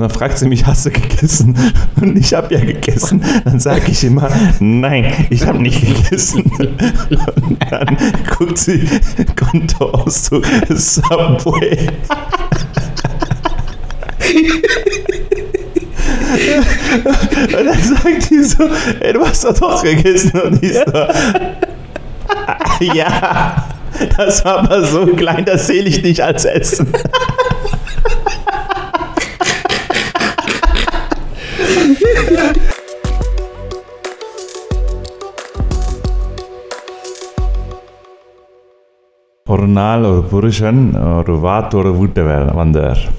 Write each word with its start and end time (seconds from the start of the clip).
Und 0.00 0.08
dann 0.08 0.16
fragt 0.16 0.38
sie 0.38 0.48
mich, 0.48 0.64
hast 0.64 0.86
du 0.86 0.90
gegessen? 0.90 1.54
Und 2.00 2.16
ich 2.16 2.32
habe 2.32 2.54
ja 2.54 2.64
gegessen. 2.64 3.22
Dann 3.44 3.60
sage 3.60 3.90
ich 3.90 4.02
immer, 4.02 4.30
nein, 4.58 5.26
ich 5.28 5.46
habe 5.46 5.60
nicht 5.60 5.78
gegessen. 5.78 6.50
Und 6.58 7.58
dann 7.70 7.98
guckt 8.30 8.56
sie 8.56 8.88
Kontoauszug 9.36 10.46
Subway. 10.70 11.88
Und 17.58 17.66
dann 17.66 17.82
sagt 17.82 18.30
die 18.30 18.42
so, 18.42 18.70
ey, 19.00 19.12
du 19.12 19.20
hast 19.26 19.44
doch 19.44 19.52
doch 19.52 19.82
gegessen. 19.82 20.40
Und 20.40 20.62
ich 20.62 20.78
so, 20.78 20.92
ja, 22.94 23.68
das 24.16 24.46
war 24.46 24.60
aber 24.60 24.82
so 24.82 25.04
klein, 25.08 25.44
das 25.44 25.66
zähle 25.66 25.90
ich 25.90 26.02
nicht 26.02 26.22
als 26.22 26.46
Essen. 26.46 26.90
ஒரு 32.30 32.38
நாள் 39.78 40.04
ஒரு 40.04 40.22
புருஷன் 40.22 40.94
ஒரு 41.18 41.46
வாத்தோட 41.46 41.98
வீட்டை 41.98 42.22
வே 42.22 42.36
வந்தார். 42.60 43.12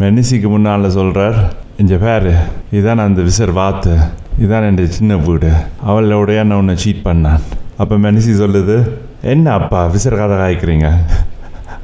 மெனிசிக்கு 0.00 0.48
முன்னால் 0.48 0.90
சொல்கிறார் 0.90 1.54
இங்கே 1.76 1.96
பேர் 1.96 2.48
இதான் 2.78 3.06
அந்த 3.06 3.22
விசர் 3.28 3.52
வாத்து 3.52 3.98
இதான் 4.44 4.68
என் 4.68 4.98
சின்ன 4.98 5.16
வீடு 5.16 5.52
அவளோடைய 5.86 6.44
நான் 6.44 6.58
உன்னை 6.58 6.76
சீட் 6.76 7.08
பண்ணான்? 7.08 7.40
அப்போ 7.76 7.96
மெனிசி 7.96 8.42
சொல்லுது 8.42 9.00
என்ன 9.22 9.52
அப்பா 9.52 9.90
விசர் 9.94 10.20
கதை 10.20 10.38
காய்க்கிறீங்க? 10.38 10.92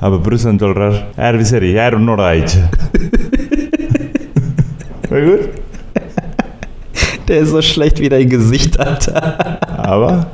அப்போ 0.00 0.16
புருஷன் 0.16 0.58
சொல்கிறார் 0.58 1.04
யார் 1.18 1.36
விசரி? 1.36 1.72
யார் 1.72 2.00
உன்னோட 2.00 2.20
ஆயிடுச்சு? 2.30 2.60
Der 7.28 7.38
ist 7.40 7.50
so 7.50 7.62
schlecht 7.62 8.00
wie 8.00 8.08
dein 8.08 8.28
Gesicht, 8.28 8.78
Alter. 8.78 9.58
Aber 9.78 10.26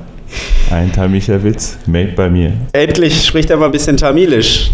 ein 0.73 0.93
tamischer 0.93 1.43
Witz 1.43 1.79
made 1.87 2.13
bei 2.17 2.29
mir. 2.29 2.53
Endlich 2.73 3.25
spricht 3.25 3.51
er 3.51 3.57
mal 3.59 3.67
ein 3.67 3.73
bisschen 3.73 3.97
Tamilisch. 3.97 4.71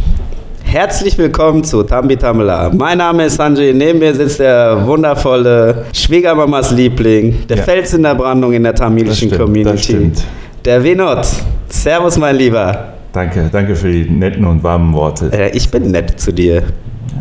Herzlich 0.65 1.17
willkommen 1.17 1.63
zu 1.63 1.83
Tambi 1.83 2.17
Tamila. 2.17 2.71
Mein 2.75 2.99
Name 2.99 3.27
ist 3.27 3.37
Sanjay. 3.37 3.73
Neben 3.73 3.99
mir 4.01 4.15
sitzt 4.15 4.41
der 4.41 4.85
wundervolle 4.87 5.85
Schwiegermamas 5.93 6.71
Liebling, 6.73 7.47
der 7.49 7.59
Ja. 7.59 7.63
Fels 7.63 7.95
in 7.95 8.03
der 8.03 8.15
Brandung 8.15 8.53
in 8.53 8.63
der 8.65 8.73
Das 8.73 8.81
tamilischen 8.81 9.29
stimmt, 9.29 9.33
das 9.33 9.41
Community. 9.41 9.79
stimmt. 9.83 10.25
Der 10.65 10.83
Venot. 10.83 11.27
Servus, 11.69 12.19
mein 12.19 12.37
Lieber. 12.37 12.95
Danke, 13.13 13.49
danke 13.53 13.77
für 13.77 13.91
die 13.93 14.11
netten 14.11 14.45
und 14.45 14.63
warmen 14.63 14.93
Worte. 14.93 15.31
Äh, 15.33 15.57
ich 15.57 15.71
bin 15.71 15.91
nett 15.91 16.19
zu 16.21 16.33
dir. 16.33 16.63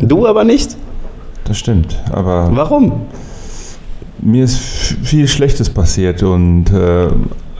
Du 0.00 0.26
aber 0.26 0.42
nicht? 0.44 0.76
Das 1.44 1.58
stimmt, 1.58 1.96
aber 2.12 2.50
Warum? 2.52 3.06
Mir 4.20 4.44
ist 4.44 4.58
viel 4.58 5.28
Schlechtes 5.28 5.70
passiert 5.70 6.22
und 6.22 6.66
äh, 6.72 7.08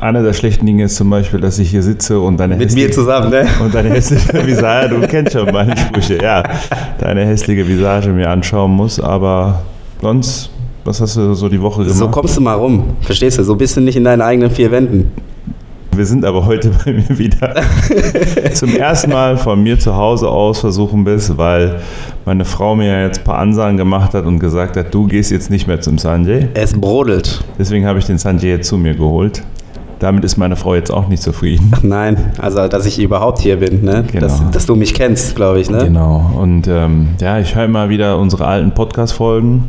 einer 0.00 0.22
der 0.22 0.32
schlechten 0.34 0.66
Dinge 0.66 0.84
ist 0.84 0.96
zum 0.96 1.08
Beispiel, 1.10 1.40
dass 1.40 1.58
ich 1.58 1.70
hier 1.70 1.82
sitze 1.82 2.20
und 2.20 2.36
deine 2.38 2.56
Mit 2.56 2.72
mir 2.74 2.84
hässliche- 2.86 2.90
zusammen, 2.90 3.30
ne? 3.30 3.46
und 3.64 3.74
deine 3.74 3.90
hässliche 3.90 4.46
Visage, 4.46 4.94
du 4.94 5.06
kennst 5.06 5.32
schon 5.32 5.50
meine 5.52 5.76
Sprüche, 5.76 6.18
ja, 6.22 6.42
deine 6.98 7.24
hässliche 7.24 7.66
Visage 7.66 8.10
mir 8.10 8.28
anschauen 8.28 8.72
muss, 8.72 9.00
aber 9.00 9.62
sonst, 10.02 10.50
was 10.84 11.00
hast 11.00 11.16
du 11.16 11.34
so 11.34 11.48
die 11.48 11.60
Woche 11.60 11.82
gemacht? 11.82 11.96
So 11.96 12.08
kommst 12.08 12.36
du 12.36 12.40
mal 12.42 12.54
rum. 12.54 12.84
Verstehst 13.00 13.38
du? 13.38 13.42
So 13.44 13.54
bist 13.56 13.76
du 13.76 13.80
nicht 13.80 13.96
in 13.96 14.04
deinen 14.04 14.20
eigenen 14.22 14.50
vier 14.50 14.70
Wänden. 14.70 15.10
Wir 15.96 16.04
sind 16.04 16.24
aber 16.24 16.44
heute 16.44 16.70
bei 16.84 16.92
mir 16.92 17.18
wieder 17.18 17.54
zum 18.52 18.76
ersten 18.76 19.10
Mal 19.10 19.36
von 19.36 19.62
mir 19.62 19.78
zu 19.78 19.96
Hause 19.96 20.28
aus 20.28 20.60
versuchen 20.60 21.04
bist, 21.04 21.38
weil 21.38 21.80
meine 22.26 22.44
Frau 22.44 22.76
mir 22.76 23.02
jetzt 23.02 23.18
ein 23.20 23.24
paar 23.24 23.38
Ansagen 23.38 23.76
gemacht 23.76 24.12
hat 24.12 24.26
und 24.26 24.38
gesagt 24.38 24.76
hat, 24.76 24.92
du 24.92 25.06
gehst 25.06 25.30
jetzt 25.30 25.50
nicht 25.50 25.66
mehr 25.66 25.80
zum 25.80 25.96
Sanjay. 25.96 26.48
Es 26.54 26.78
brodelt. 26.78 27.42
Deswegen 27.58 27.86
habe 27.86 27.98
ich 27.98 28.04
den 28.04 28.18
Sanjay 28.18 28.50
jetzt 28.50 28.68
zu 28.68 28.76
mir 28.76 28.94
geholt. 28.94 29.42
Damit 29.98 30.24
ist 30.24 30.36
meine 30.36 30.56
Frau 30.56 30.74
jetzt 30.74 30.90
auch 30.90 31.08
nicht 31.08 31.22
zufrieden. 31.22 31.72
Nein, 31.82 32.32
also 32.38 32.68
dass 32.68 32.84
ich 32.84 32.98
überhaupt 32.98 33.38
hier 33.38 33.56
bin, 33.56 33.82
ne? 33.82 34.04
Genau. 34.06 34.20
Dass, 34.26 34.50
dass 34.50 34.66
du 34.66 34.76
mich 34.76 34.92
kennst, 34.92 35.34
glaube 35.34 35.60
ich, 35.60 35.70
ne? 35.70 35.78
Genau. 35.84 36.32
Und 36.38 36.68
ähm, 36.68 37.08
ja, 37.18 37.38
ich 37.38 37.54
höre 37.54 37.64
immer 37.64 37.88
wieder 37.88 38.18
unsere 38.18 38.46
alten 38.46 38.72
Podcast-Folgen. 38.72 39.64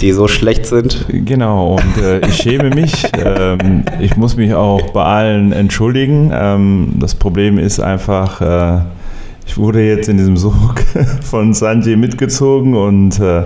Die 0.00 0.12
so 0.12 0.28
schlecht 0.28 0.66
sind. 0.66 1.06
Genau, 1.08 1.76
und 1.76 2.02
äh, 2.02 2.26
ich 2.26 2.36
schäme 2.36 2.70
mich. 2.70 3.04
ähm, 3.24 3.84
ich 4.00 4.16
muss 4.16 4.36
mich 4.36 4.54
auch 4.54 4.90
bei 4.90 5.04
allen 5.04 5.52
entschuldigen. 5.52 6.30
Ähm, 6.34 6.94
das 6.98 7.14
Problem 7.14 7.58
ist 7.58 7.80
einfach, 7.80 8.40
äh, 8.40 8.82
ich 9.46 9.56
wurde 9.56 9.86
jetzt 9.86 10.08
in 10.08 10.18
diesem 10.18 10.36
Sog 10.36 10.80
von 11.22 11.54
Sanjay 11.54 11.96
mitgezogen 11.96 12.74
und 12.74 13.20
äh, 13.20 13.44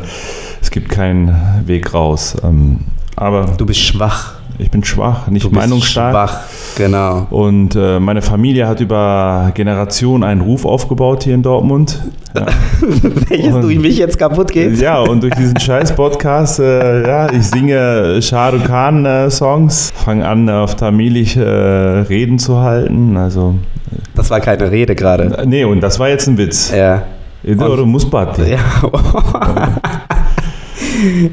es 0.60 0.70
gibt 0.70 0.88
keinen 0.88 1.36
Weg 1.66 1.92
raus. 1.94 2.36
Ähm, 2.42 2.80
aber 3.16 3.54
Du 3.56 3.66
bist 3.66 3.80
schwach. 3.80 4.37
Ich 4.58 4.70
bin 4.70 4.82
schwach, 4.84 5.28
nicht 5.28 5.44
Du 5.44 5.50
bist 5.50 5.60
meinungsstark. 5.60 6.12
schwach. 6.12 6.40
Genau. 6.76 7.26
Und 7.30 7.76
äh, 7.76 8.00
meine 8.00 8.22
Familie 8.22 8.66
hat 8.66 8.80
über 8.80 9.50
Generationen 9.54 10.24
einen 10.24 10.40
Ruf 10.40 10.64
aufgebaut 10.64 11.22
hier 11.24 11.34
in 11.34 11.42
Dortmund. 11.42 12.00
Ja. 12.36 12.46
Welches 13.28 13.54
Und- 13.54 13.62
du 13.62 13.68
mich 13.68 13.98
jetzt 13.98 14.18
kaputt 14.18 14.50
geht? 14.52 14.78
Ja, 14.80 14.98
und 15.00 15.22
durch 15.22 15.34
diesen 15.34 15.58
scheiß 15.58 15.92
Podcast, 15.94 16.58
äh, 16.58 17.06
ja, 17.06 17.32
ich 17.32 17.44
singe 17.46 18.20
Shah 18.20 18.48
Rukh 18.50 18.64
Khan 18.66 19.04
äh, 19.06 19.30
Songs, 19.30 19.92
fange 19.94 20.26
an 20.26 20.48
auf 20.50 20.74
Tamilisch 20.76 21.36
äh, 21.36 21.40
Reden 21.42 22.38
zu 22.38 22.58
halten. 22.58 23.16
Also, 23.16 23.54
Das 24.14 24.28
war 24.30 24.40
keine 24.40 24.70
Rede 24.70 24.94
gerade. 24.94 25.38
äh, 25.38 25.46
nee, 25.46 25.64
und 25.64 25.80
das 25.80 25.98
war 25.98 26.08
jetzt 26.08 26.26
ein 26.26 26.36
Witz. 26.36 26.72
Ja. 26.76 27.02
Idoro 27.44 27.86
Musbati. 27.86 28.42
ja. 28.50 28.58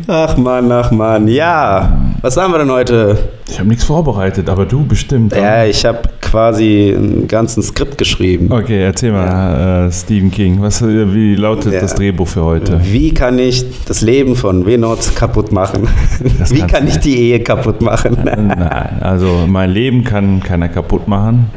Ach 0.07 0.37
Mann, 0.37 0.71
ach 0.71 0.91
Mann. 0.91 1.27
Ja. 1.27 1.97
Was 2.25 2.37
haben 2.37 2.53
wir 2.53 2.57
denn 2.57 2.71
heute? 2.71 3.19
Ich 3.47 3.59
habe 3.59 3.69
nichts 3.69 3.83
vorbereitet, 3.83 4.49
aber 4.49 4.65
du 4.65 4.83
bestimmt. 4.83 5.35
Ja, 5.35 5.63
ich 5.65 5.85
habe 5.85 5.99
quasi 6.21 6.91
einen 6.97 7.27
ganzen 7.27 7.61
Skript 7.61 7.99
geschrieben. 7.99 8.51
Okay, 8.51 8.81
erzähl 8.83 9.11
mal, 9.11 9.85
äh, 9.85 9.91
Stephen 9.91 10.31
King, 10.31 10.59
was, 10.59 10.81
äh, 10.81 11.13
wie 11.13 11.35
lautet 11.35 11.73
Ja. 11.73 11.81
das 11.81 11.93
Drehbuch 11.93 12.27
für 12.27 12.43
heute? 12.43 12.79
Wie 12.83 13.13
kann 13.13 13.37
ich 13.37 13.63
das 13.85 14.01
Leben 14.01 14.35
von 14.35 14.65
Venot 14.65 15.15
kaputt 15.15 15.51
machen? 15.51 15.87
Das 16.39 16.51
Wie 16.51 16.61
kann 16.61 16.87
ich 16.87 16.97
die 16.97 17.15
Ehe 17.15 17.41
kaputt 17.41 17.79
machen? 17.83 18.17
Nein, 18.23 18.97
also 19.01 19.45
mein 19.45 19.69
Leben 19.69 20.03
kann 20.03 20.39
keiner 20.41 20.67
kaputt 20.67 21.07
machen, 21.07 21.51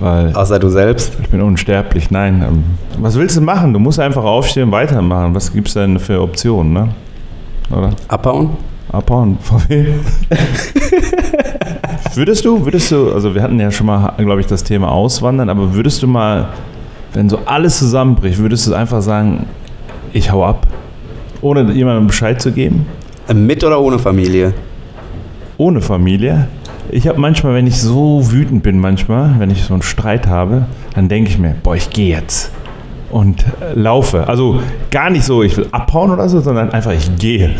weil 0.00 0.34
Außer 0.36 0.58
du 0.58 0.68
selbst. 0.68 1.14
ich 1.22 1.30
bin 1.30 1.40
unsterblich. 1.40 2.10
Nein, 2.10 2.44
ähm, 2.46 2.64
was 2.98 3.16
willst 3.16 3.38
du 3.38 3.40
machen? 3.40 3.72
Du 3.72 3.78
musst 3.78 3.98
einfach 3.98 4.24
aufstehen 4.24 4.64
und 4.64 4.72
weitermachen. 4.72 5.34
Was 5.34 5.50
gibt 5.50 5.68
es 5.68 5.72
denn 5.72 5.98
für 5.98 6.20
Optionen, 6.20 6.74
ne? 6.74 6.88
Oder? 7.70 7.88
Abhauen? 8.08 8.50
Abhauen? 8.94 9.38
Wem? 9.68 10.00
würdest 12.14 12.44
du, 12.44 12.64
würdest 12.64 12.90
du, 12.90 13.12
also 13.12 13.34
wir 13.34 13.42
hatten 13.42 13.58
ja 13.60 13.70
schon 13.70 13.86
mal, 13.86 14.14
glaube 14.18 14.40
ich, 14.40 14.46
das 14.46 14.64
Thema 14.64 14.90
Auswandern, 14.90 15.48
aber 15.48 15.74
würdest 15.74 16.02
du 16.02 16.06
mal, 16.06 16.48
wenn 17.12 17.28
so 17.28 17.40
alles 17.46 17.78
zusammenbricht, 17.78 18.38
würdest 18.38 18.66
du 18.66 18.74
einfach 18.74 19.02
sagen, 19.02 19.46
ich 20.12 20.32
hau 20.32 20.44
ab? 20.44 20.66
Ohne 21.40 21.72
jemandem 21.72 22.06
Bescheid 22.06 22.40
zu 22.40 22.52
geben? 22.52 22.86
Mit 23.32 23.64
oder 23.64 23.80
ohne 23.80 23.98
Familie? 23.98 24.54
Ohne 25.56 25.80
Familie? 25.80 26.48
Ich 26.90 27.08
habe 27.08 27.20
manchmal, 27.20 27.54
wenn 27.54 27.66
ich 27.66 27.80
so 27.80 28.30
wütend 28.30 28.62
bin, 28.62 28.78
manchmal, 28.78 29.34
wenn 29.38 29.50
ich 29.50 29.64
so 29.64 29.74
einen 29.74 29.82
Streit 29.82 30.26
habe, 30.26 30.66
dann 30.94 31.08
denke 31.08 31.30
ich 31.30 31.38
mir, 31.38 31.54
boah, 31.62 31.74
ich 31.74 31.90
gehe 31.90 32.14
jetzt 32.14 32.52
und 33.14 33.44
äh, 33.60 33.74
laufe. 33.74 34.26
Also 34.26 34.60
gar 34.90 35.08
nicht 35.08 35.24
so, 35.24 35.42
ich 35.42 35.56
will 35.56 35.68
abhauen 35.70 36.10
oder 36.10 36.28
so, 36.28 36.40
sondern 36.40 36.70
einfach, 36.70 36.90
ich 36.90 37.14
gehe. 37.16 37.54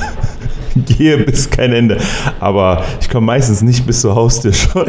gehe 0.86 1.18
bis 1.18 1.50
kein 1.50 1.72
Ende. 1.72 1.98
Aber 2.40 2.82
ich 3.00 3.08
komme 3.08 3.26
meistens 3.26 3.62
nicht 3.62 3.86
bis 3.86 4.00
zur 4.00 4.14
Haustür 4.14 4.52
schon. 4.52 4.86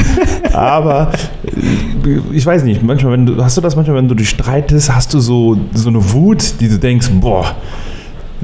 Aber 0.52 1.12
äh, 1.44 2.20
ich 2.32 2.44
weiß 2.44 2.64
nicht, 2.64 2.82
manchmal, 2.82 3.12
wenn 3.12 3.26
du, 3.26 3.42
hast 3.42 3.56
du 3.56 3.60
das 3.60 3.76
manchmal, 3.76 3.96
wenn 3.96 4.08
du 4.08 4.14
dich 4.14 4.30
streitest, 4.30 4.94
hast 4.94 5.12
du 5.14 5.20
so, 5.20 5.58
so 5.72 5.88
eine 5.88 6.12
Wut, 6.12 6.60
die 6.60 6.68
du 6.68 6.78
denkst, 6.78 7.08
boah, 7.20 7.54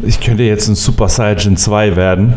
ich 0.03 0.21
könnte 0.21 0.43
jetzt 0.43 0.69
ein 0.69 0.75
Super 0.75 1.09
Saiyan 1.09 1.57
2 1.57 1.97
werden. 1.97 2.35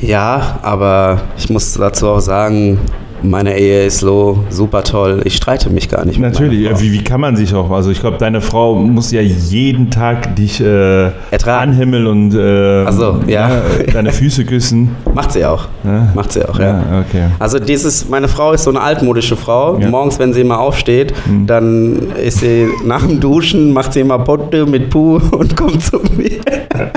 Ja, 0.00 0.60
aber 0.62 1.22
ich 1.36 1.50
muss 1.50 1.72
dazu 1.74 2.08
auch 2.08 2.20
sagen, 2.20 2.78
meine 3.22 3.58
Ehe 3.58 3.84
ist 3.84 3.98
so 3.98 4.44
super 4.50 4.82
toll. 4.84 5.22
Ich 5.24 5.36
streite 5.36 5.70
mich 5.70 5.88
gar 5.88 6.04
nicht. 6.04 6.18
Natürlich, 6.18 6.60
ja, 6.60 6.80
wie, 6.80 6.92
wie 6.92 7.02
kann 7.02 7.20
man 7.20 7.36
sich 7.36 7.54
auch, 7.54 7.70
also 7.70 7.90
ich 7.90 8.00
glaube, 8.00 8.18
deine 8.18 8.40
Frau 8.40 8.74
muss 8.74 9.10
ja 9.10 9.20
jeden 9.20 9.90
Tag 9.90 10.36
dich 10.36 10.60
äh, 10.60 11.10
Ertragen. 11.30 11.70
anhimmeln 11.70 12.06
und 12.06 12.34
äh, 12.34 12.90
so, 12.92 13.20
ja. 13.26 13.62
deine 13.92 14.12
Füße 14.12 14.44
küssen. 14.44 14.96
Macht 15.14 15.32
sie 15.32 15.44
auch. 15.44 15.66
Ja. 15.84 16.08
Macht 16.14 16.32
sie 16.32 16.48
auch, 16.48 16.58
ja. 16.58 16.66
Ja, 16.66 17.04
okay. 17.06 17.24
Also 17.38 17.58
dieses, 17.58 18.08
meine 18.08 18.28
Frau 18.28 18.52
ist 18.52 18.64
so 18.64 18.70
eine 18.70 18.80
altmodische 18.80 19.36
Frau. 19.36 19.78
Ja. 19.78 19.88
Morgens, 19.88 20.18
wenn 20.18 20.32
sie 20.32 20.40
immer 20.42 20.60
aufsteht, 20.60 21.12
dann 21.46 22.12
ist 22.22 22.40
sie 22.40 22.68
nach 22.84 23.04
dem 23.06 23.20
Duschen, 23.20 23.72
macht 23.72 23.92
sie 23.92 24.00
immer 24.00 24.18
Potte 24.18 24.66
mit 24.66 24.90
Puh 24.90 25.20
und 25.32 25.56
kommt 25.56 25.82
zu 25.82 26.00
mir. 26.16 26.38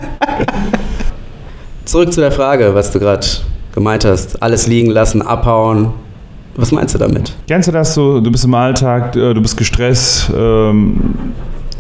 Zurück 1.86 2.14
zu 2.14 2.22
der 2.22 2.32
Frage, 2.32 2.74
was 2.74 2.92
du 2.92 3.00
gerade 3.00 3.26
gemeint 3.74 4.06
hast. 4.06 4.42
Alles 4.42 4.68
liegen 4.68 4.90
lassen, 4.90 5.22
abhauen. 5.22 5.94
Was 6.56 6.72
meinst 6.72 6.94
du 6.94 7.00
damit? 7.00 7.34
Kennst 7.48 7.68
du 7.68 7.72
das 7.72 7.94
so, 7.94 8.20
du 8.20 8.32
bist 8.32 8.46
im 8.46 8.54
Alltag, 8.54 9.16
äh, 9.16 9.34
du 9.34 9.42
bist 9.42 9.56
gestresst, 9.58 10.32
ähm, 10.36 11.16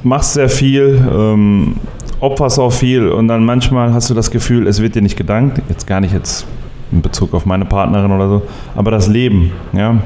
machst 0.04 0.34
sehr 0.34 0.50
viel 0.50 1.02
ähm, 1.12 1.76
opferst 2.22 2.60
auch 2.60 2.72
viel 2.72 3.10
und 3.10 3.28
dann 3.28 3.44
manchmal 3.44 3.94
hast 3.94 4.10
du 4.10 4.14
das 4.14 4.32
Gefühl, 4.32 4.68
es 4.68 4.82
wird 4.82 4.96
dir 4.96 5.02
nicht 5.02 5.18
gedankt. 5.18 5.62
Jetzt 5.68 5.88
gar 5.88 6.00
nicht 6.00 6.14
jetzt 6.14 6.46
in 6.92 7.02
Bezug 7.02 7.34
auf 7.34 7.46
meine 7.46 7.66
Partnerin 7.66 8.12
oder 8.12 8.30
so, 8.30 8.42
aber 8.76 8.92
das 8.92 9.08
Leben, 9.08 9.52
ja. 9.74 9.98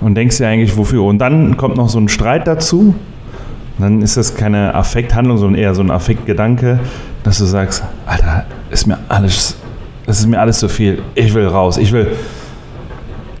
Und 0.00 0.16
denkst 0.16 0.38
dir 0.38 0.48
eigentlich, 0.48 0.76
wofür? 0.76 1.04
Und 1.04 1.18
dann 1.18 1.56
kommt 1.56 1.76
noch 1.76 1.88
so 1.88 1.98
ein 2.00 2.08
Streit 2.08 2.48
dazu. 2.48 2.94
Dann 3.78 4.02
ist 4.02 4.16
das 4.16 4.34
keine 4.34 4.74
Affekthandlung, 4.74 5.38
sondern 5.38 5.60
eher 5.60 5.74
so 5.76 5.82
ein 5.82 5.92
Affektgedanke, 5.92 6.80
dass 7.22 7.38
du 7.38 7.44
sagst, 7.44 7.84
Alter, 8.04 8.44
ist 8.70 8.86
mir 8.86 8.98
alles, 9.08 9.56
das 10.06 10.18
ist 10.18 10.26
mir 10.26 10.40
alles 10.40 10.58
zu 10.58 10.68
viel. 10.68 11.02
Ich 11.14 11.32
will 11.34 11.46
raus. 11.46 11.78
Ich 11.78 11.92
will, 11.92 12.08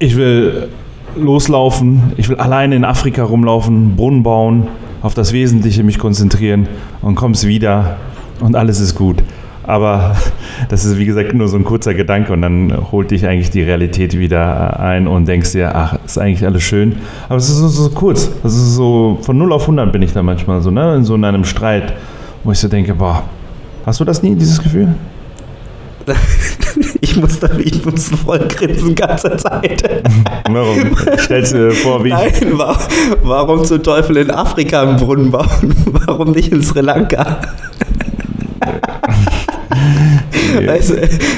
ich 0.02 0.16
will 0.16 0.68
loslaufen. 1.16 2.12
Ich 2.16 2.28
will 2.28 2.36
alleine 2.36 2.74
in 2.74 2.84
Afrika 2.84 3.22
rumlaufen, 3.22 3.94
Brunnen 3.94 4.24
bauen, 4.24 4.66
auf 5.00 5.14
das 5.14 5.32
Wesentliche 5.32 5.84
mich 5.84 5.98
konzentrieren 5.98 6.66
und 7.02 7.14
kommst 7.14 7.46
wieder 7.46 7.98
und 8.40 8.56
alles 8.56 8.80
ist 8.80 8.96
gut. 8.96 9.22
Aber 9.62 10.16
das 10.68 10.84
ist 10.84 10.98
wie 10.98 11.04
gesagt 11.04 11.34
nur 11.34 11.46
so 11.46 11.56
ein 11.56 11.62
kurzer 11.62 11.94
Gedanke 11.94 12.32
und 12.32 12.42
dann 12.42 12.90
holt 12.90 13.12
dich 13.12 13.26
eigentlich 13.26 13.50
die 13.50 13.62
Realität 13.62 14.18
wieder 14.18 14.80
ein 14.80 15.06
und 15.06 15.28
denkst 15.28 15.52
dir, 15.52 15.72
ach, 15.74 15.96
ist 16.04 16.18
eigentlich 16.18 16.44
alles 16.44 16.64
schön. 16.64 16.96
Aber 17.28 17.36
es 17.36 17.48
ist 17.48 17.58
so, 17.58 17.68
so 17.68 17.88
kurz. 17.90 18.28
Das 18.42 18.54
ist 18.54 18.74
so 18.74 19.18
von 19.22 19.38
0 19.38 19.52
auf 19.52 19.62
100 19.62 19.92
bin 19.92 20.02
ich 20.02 20.12
da 20.12 20.24
manchmal 20.24 20.60
so, 20.62 20.72
ne? 20.72 20.96
In 20.96 21.04
so 21.04 21.14
einem 21.14 21.44
Streit, 21.44 21.92
wo 22.42 22.50
ich 22.50 22.58
so 22.58 22.66
denke, 22.66 22.94
boah, 22.94 23.22
hast 23.86 24.00
du 24.00 24.04
das 24.04 24.20
nie, 24.20 24.34
dieses 24.34 24.60
Gefühl? 24.60 24.96
Ich 27.00 27.16
muss 27.16 27.40
da 27.40 27.48
ich 27.58 27.84
muss 27.84 28.10
voll 28.24 28.38
grinsen 28.48 28.94
ganze 28.94 29.36
Zeit. 29.36 29.82
Warum? 30.48 30.96
Stellst 31.18 31.52
du 31.52 31.68
dir 31.68 31.72
vor, 31.72 32.02
wie 32.04 32.10
Nein, 32.10 32.32
wa 32.52 32.76
warum 33.22 33.64
zum 33.64 33.82
Teufel 33.82 34.16
in 34.16 34.30
Afrika 34.30 34.82
einen 34.82 34.96
Brunnen 34.96 35.30
bauen? 35.30 35.74
Warum 35.86 36.32
nicht 36.32 36.52
in 36.52 36.62
Sri 36.62 36.80
Lanka? 36.80 37.40
Weißt 40.66 40.94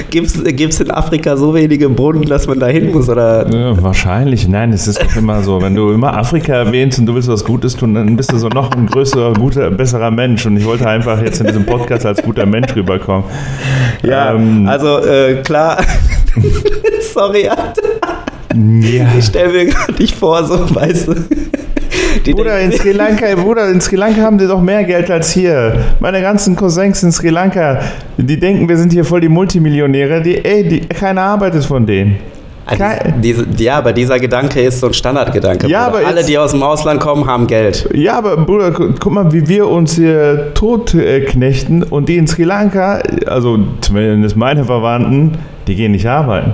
Gibt 0.09 0.27
es 0.27 0.79
in 0.79 0.91
Afrika 0.91 1.37
so 1.37 1.53
wenige 1.53 1.89
Brunnen, 1.89 2.25
dass 2.25 2.47
man 2.47 2.59
da 2.59 2.67
hin 2.67 2.91
muss? 2.91 3.09
Oder? 3.09 3.47
Ja, 3.51 3.81
wahrscheinlich. 3.81 4.47
Nein, 4.47 4.73
es 4.73 4.87
ist 4.87 5.01
doch 5.01 5.15
immer 5.15 5.41
so. 5.43 5.61
Wenn 5.61 5.75
du 5.75 5.91
immer 5.91 6.17
Afrika 6.17 6.53
erwähnst 6.53 6.99
und 6.99 7.05
du 7.05 7.15
willst 7.15 7.27
was 7.29 7.43
Gutes 7.43 7.75
tun, 7.75 7.93
dann 7.95 8.15
bist 8.15 8.31
du 8.31 8.37
so 8.37 8.49
noch 8.49 8.71
ein 8.71 8.87
größerer, 8.87 9.33
guter, 9.33 9.71
besserer 9.71 10.11
Mensch. 10.11 10.45
Und 10.45 10.57
ich 10.57 10.65
wollte 10.65 10.87
einfach 10.87 11.21
jetzt 11.21 11.39
in 11.39 11.47
diesem 11.47 11.65
Podcast 11.65 12.05
als 12.05 12.21
guter 12.21 12.45
Mensch 12.45 12.75
rüberkommen. 12.75 13.25
Ja, 14.03 14.33
Ähm, 14.33 14.67
also 14.67 14.99
äh, 14.99 15.41
klar. 15.43 15.77
Sorry, 17.13 17.47
Alter. 17.47 17.81
ja. 18.53 19.07
ich 19.17 19.25
stelle 19.25 19.51
mir 19.53 19.65
gerade 19.67 19.93
nicht 19.93 20.15
vor, 20.15 20.43
so, 20.43 20.73
weißt 20.75 21.07
du. 21.07 21.15
Die 22.25 22.33
Bruder, 22.33 22.59
in 22.59 22.71
Sri 22.71 22.91
Lanka, 22.91 23.25
Bruder, 23.35 23.69
in 23.69 23.81
Sri 23.81 23.95
Lanka 23.95 24.21
haben 24.21 24.37
die 24.37 24.47
doch 24.47 24.61
mehr 24.61 24.83
Geld 24.83 25.09
als 25.11 25.31
hier. 25.31 25.73
Meine 25.99 26.21
ganzen 26.21 26.55
Cousins 26.55 27.03
in 27.03 27.11
Sri 27.11 27.29
Lanka, 27.29 27.79
die 28.17 28.39
denken, 28.39 28.67
wir 28.69 28.77
sind 28.77 28.91
hier 28.93 29.05
voll 29.05 29.21
die 29.21 29.29
Multimillionäre. 29.29 30.21
Die, 30.21 30.43
ey, 30.43 30.67
die, 30.67 30.79
keine 30.81 31.21
Arbeit 31.21 31.55
ist 31.55 31.65
von 31.65 31.85
denen. 31.85 32.17
Ah, 32.67 32.75
Kein- 32.75 33.21
diese, 33.21 33.45
ja, 33.57 33.77
aber 33.77 33.93
dieser 33.93 34.17
Gedanke 34.19 34.59
ist 34.61 34.79
so 34.79 34.87
ein 34.87 34.93
Standardgedanke. 34.93 35.67
Ja, 35.67 35.87
Bruder. 35.89 35.99
aber 35.99 36.07
Alle, 36.07 36.23
die 36.23 36.35
aus 36.37 36.49
dem 36.51 36.63
Ausland 36.63 36.99
kommen, 36.99 37.27
haben 37.27 37.45
Geld. 37.45 37.87
Ja, 37.93 38.17
aber 38.17 38.37
Bruder, 38.37 38.71
gu- 38.71 38.93
guck 38.99 39.13
mal, 39.13 39.31
wie 39.31 39.47
wir 39.47 39.67
uns 39.67 39.95
hier 39.95 40.51
tot 40.55 40.95
äh, 40.95 41.21
knechten 41.21 41.83
und 41.83 42.09
die 42.09 42.17
in 42.17 42.25
Sri 42.25 42.43
Lanka, 42.43 43.03
also 43.27 43.59
zumindest 43.81 44.35
meine 44.35 44.63
Verwandten, 44.65 45.33
die 45.67 45.75
gehen 45.75 45.91
nicht 45.91 46.07
arbeiten. 46.07 46.53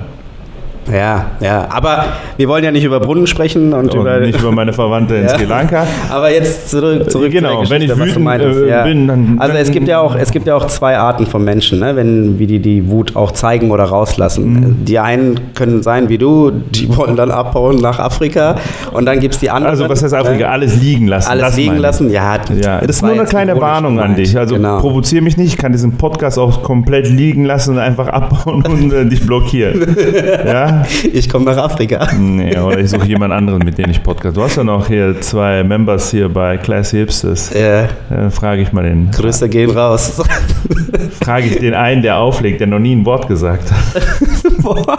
Ja, 0.92 1.26
ja. 1.40 1.66
Aber 1.70 2.04
wir 2.36 2.48
wollen 2.48 2.64
ja 2.64 2.70
nicht 2.70 2.84
über 2.84 2.98
Brunnen 3.00 3.26
sprechen 3.26 3.72
und, 3.72 3.94
Und 3.94 4.00
über. 4.00 4.18
nicht 4.20 4.38
über 4.40 4.50
meine 4.50 4.72
Verwandte 4.72 5.14
in 5.16 5.22
Ja. 5.28 5.28
Sri 5.36 5.44
Lanka. 5.44 5.86
Aber 6.10 6.30
jetzt 6.32 6.70
zurück, 6.70 7.10
zurück 7.10 7.30
Genau, 7.30 7.62
zu 7.62 7.68
der 7.68 7.70
wenn 7.70 7.82
ich 7.82 7.88
Geschichte, 7.88 7.90
was 7.90 7.98
du 7.98 8.04
wütend, 8.20 8.24
meintest. 8.24 8.60
äh, 8.62 8.68
ja. 8.68 8.82
bin, 8.84 9.06
dann- 9.08 9.36
Also 9.38 9.56
es 9.56 9.70
gibt 9.70 9.86
ja 9.88 10.00
auch 10.00 10.16
es 10.16 10.30
gibt 10.32 10.46
ja 10.46 10.56
auch 10.56 10.66
zwei 10.66 10.96
Arten 10.98 11.26
von 11.26 11.44
Menschen, 11.44 11.78
ne? 11.78 11.94
wenn 11.94 12.38
wie 12.38 12.46
die 12.46 12.58
die 12.58 12.88
Wut 12.90 13.14
auch 13.16 13.30
zeigen 13.32 13.70
oder 13.70 13.84
rauslassen. 13.84 14.52
Mhm. 14.52 14.84
Die 14.84 14.98
einen 14.98 15.38
können 15.54 15.82
sein 15.82 16.08
wie 16.08 16.18
du, 16.18 16.50
die 16.50 16.94
wollen 16.96 17.16
dann 17.16 17.30
abhauen 17.30 17.76
nach 17.76 17.98
Afrika 17.98 18.56
und 18.92 19.06
dann 19.06 19.20
gibt 19.20 19.34
es 19.34 19.40
die 19.40 19.50
anderen. 19.50 19.70
Also 19.72 19.88
was 19.88 20.02
heißt 20.02 20.14
Afrika? 20.14 20.36
ne? 20.46 20.48
Alles 20.48 20.80
liegen 20.80 21.06
lassen. 21.06 21.30
Alles 21.30 21.56
liegen 21.56 21.76
ich. 21.76 21.80
lassen? 21.80 22.10
Ja, 22.10 22.38
Ja, 22.60 22.80
das 22.80 22.96
ist 22.96 23.02
nur 23.02 23.12
eine 23.12 23.24
kleine 23.24 23.60
Warnung 23.60 24.00
an 24.00 24.16
dich. 24.16 24.36
Also 24.36 24.56
genau. 24.56 24.78
provoziere 24.80 25.22
mich 25.22 25.36
nicht, 25.36 25.52
ich 25.54 25.58
kann 25.58 25.72
diesen 25.72 25.92
Podcast 25.96 26.38
auch 26.38 26.62
komplett 26.62 27.08
liegen 27.08 27.44
lassen 27.44 27.74
und 27.74 27.78
einfach 27.78 28.08
abbauen 28.08 28.64
und 28.66 28.92
äh, 28.92 29.04
dich 29.06 29.24
blockieren. 29.26 29.96
ja? 30.46 30.71
Ich 31.12 31.28
komme 31.28 31.44
nach 31.46 31.56
Afrika. 31.56 32.08
Nee, 32.18 32.56
oder 32.58 32.78
ich 32.78 32.90
suche 32.90 33.06
jemand 33.06 33.32
anderen, 33.32 33.60
mit 33.64 33.76
dem 33.78 33.90
ich 33.90 34.02
Podcast. 34.02 34.36
Du 34.36 34.42
hast 34.42 34.56
ja 34.56 34.64
noch 34.64 34.86
hier 34.86 35.20
zwei 35.20 35.62
Members 35.62 36.10
hier 36.10 36.28
bei 36.28 36.56
Classy 36.56 36.98
Hipsters. 36.98 37.52
Äh, 37.52 37.86
Dann 38.10 38.30
frage 38.30 38.62
ich 38.62 38.72
mal 38.72 38.82
den. 38.84 39.10
Grüße 39.10 39.48
gehen 39.48 39.70
raus. 39.70 40.22
Frage 41.24 41.46
ich 41.46 41.58
den 41.58 41.74
einen, 41.74 42.02
der 42.02 42.16
auflegt, 42.18 42.60
der 42.60 42.66
noch 42.68 42.78
nie 42.78 42.94
ein 42.96 43.04
Wort 43.04 43.28
gesagt 43.28 43.70
hat. 43.70 44.02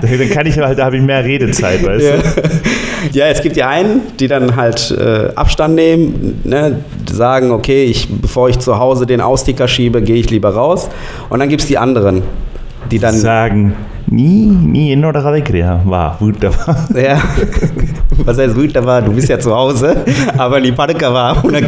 Dann 0.00 0.30
kann 0.30 0.46
ich 0.46 0.58
halt, 0.58 0.78
da 0.78 0.86
habe 0.86 0.96
ich 0.96 1.02
mehr 1.02 1.24
Redezeit, 1.24 1.84
weißt 1.84 2.04
Ja. 2.04 2.16
du? 2.16 3.18
ja, 3.18 3.26
es 3.26 3.40
gibt 3.42 3.56
die 3.56 3.62
einen, 3.62 4.00
die 4.18 4.26
dann 4.28 4.56
halt 4.56 4.90
äh, 4.90 5.28
Abstand 5.34 5.74
nehmen, 5.76 6.40
ne, 6.44 6.80
sagen, 7.10 7.50
okay, 7.52 7.84
ich, 7.84 8.08
bevor 8.08 8.48
ich 8.48 8.58
zu 8.58 8.78
Hause 8.78 9.06
den 9.06 9.20
Austicker 9.20 9.68
schiebe, 9.68 10.02
gehe 10.02 10.16
ich 10.16 10.30
lieber 10.30 10.50
raus. 10.54 10.88
Und 11.28 11.38
dann 11.40 11.48
gibt 11.48 11.62
es 11.62 11.68
die 11.68 11.78
anderen, 11.78 12.22
die 12.90 12.98
dann. 12.98 13.14
Sagen, 13.14 13.74
nie, 14.06 14.46
nie 14.46 14.92
in 14.92 15.04
oder 15.04 15.24
alegria. 15.24 15.80
War, 15.84 16.16
wunderbar. 16.20 16.76
Ja, 16.94 17.20
was 18.24 18.38
heißt 18.38 18.54
wunderbar? 18.54 19.02
Du 19.02 19.12
bist 19.12 19.28
ja 19.28 19.38
zu 19.38 19.54
Hause, 19.54 19.96
aber 20.36 20.60
die 20.60 20.72
Parka 20.72 21.12
war 21.12 21.44
una 21.44 21.60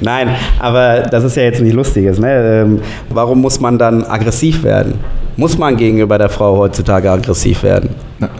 Nein, 0.00 0.28
aber 0.58 1.00
das 1.00 1.24
ist 1.24 1.36
ja 1.36 1.42
jetzt 1.44 1.60
nicht 1.60 1.74
Lustiges. 1.74 2.18
Ne? 2.18 2.62
Ähm, 2.62 2.80
Warum 3.10 3.40
muss 3.40 3.60
man 3.60 3.78
dann 3.78 4.04
aggressiv 4.04 4.62
werden? 4.62 4.94
Muss 5.36 5.56
man 5.56 5.76
gegenüber 5.76 6.18
der 6.18 6.28
Frau 6.28 6.58
heutzutage 6.58 7.10
aggressiv 7.10 7.62
werden? 7.62 7.90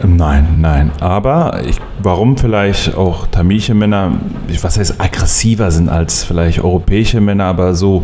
Nein, 0.03 0.47
nein. 0.59 0.91
Aber 0.99 1.61
ich, 1.67 1.77
warum 2.01 2.37
vielleicht 2.37 2.95
auch 2.95 3.27
tamilische 3.27 3.73
Männer, 3.73 4.13
was 4.61 4.77
heißt 4.77 5.01
aggressiver 5.01 5.71
sind 5.71 5.89
als 5.89 6.23
vielleicht 6.23 6.63
europäische 6.63 7.19
Männer, 7.19 7.45
aber 7.45 7.73
so, 7.73 8.03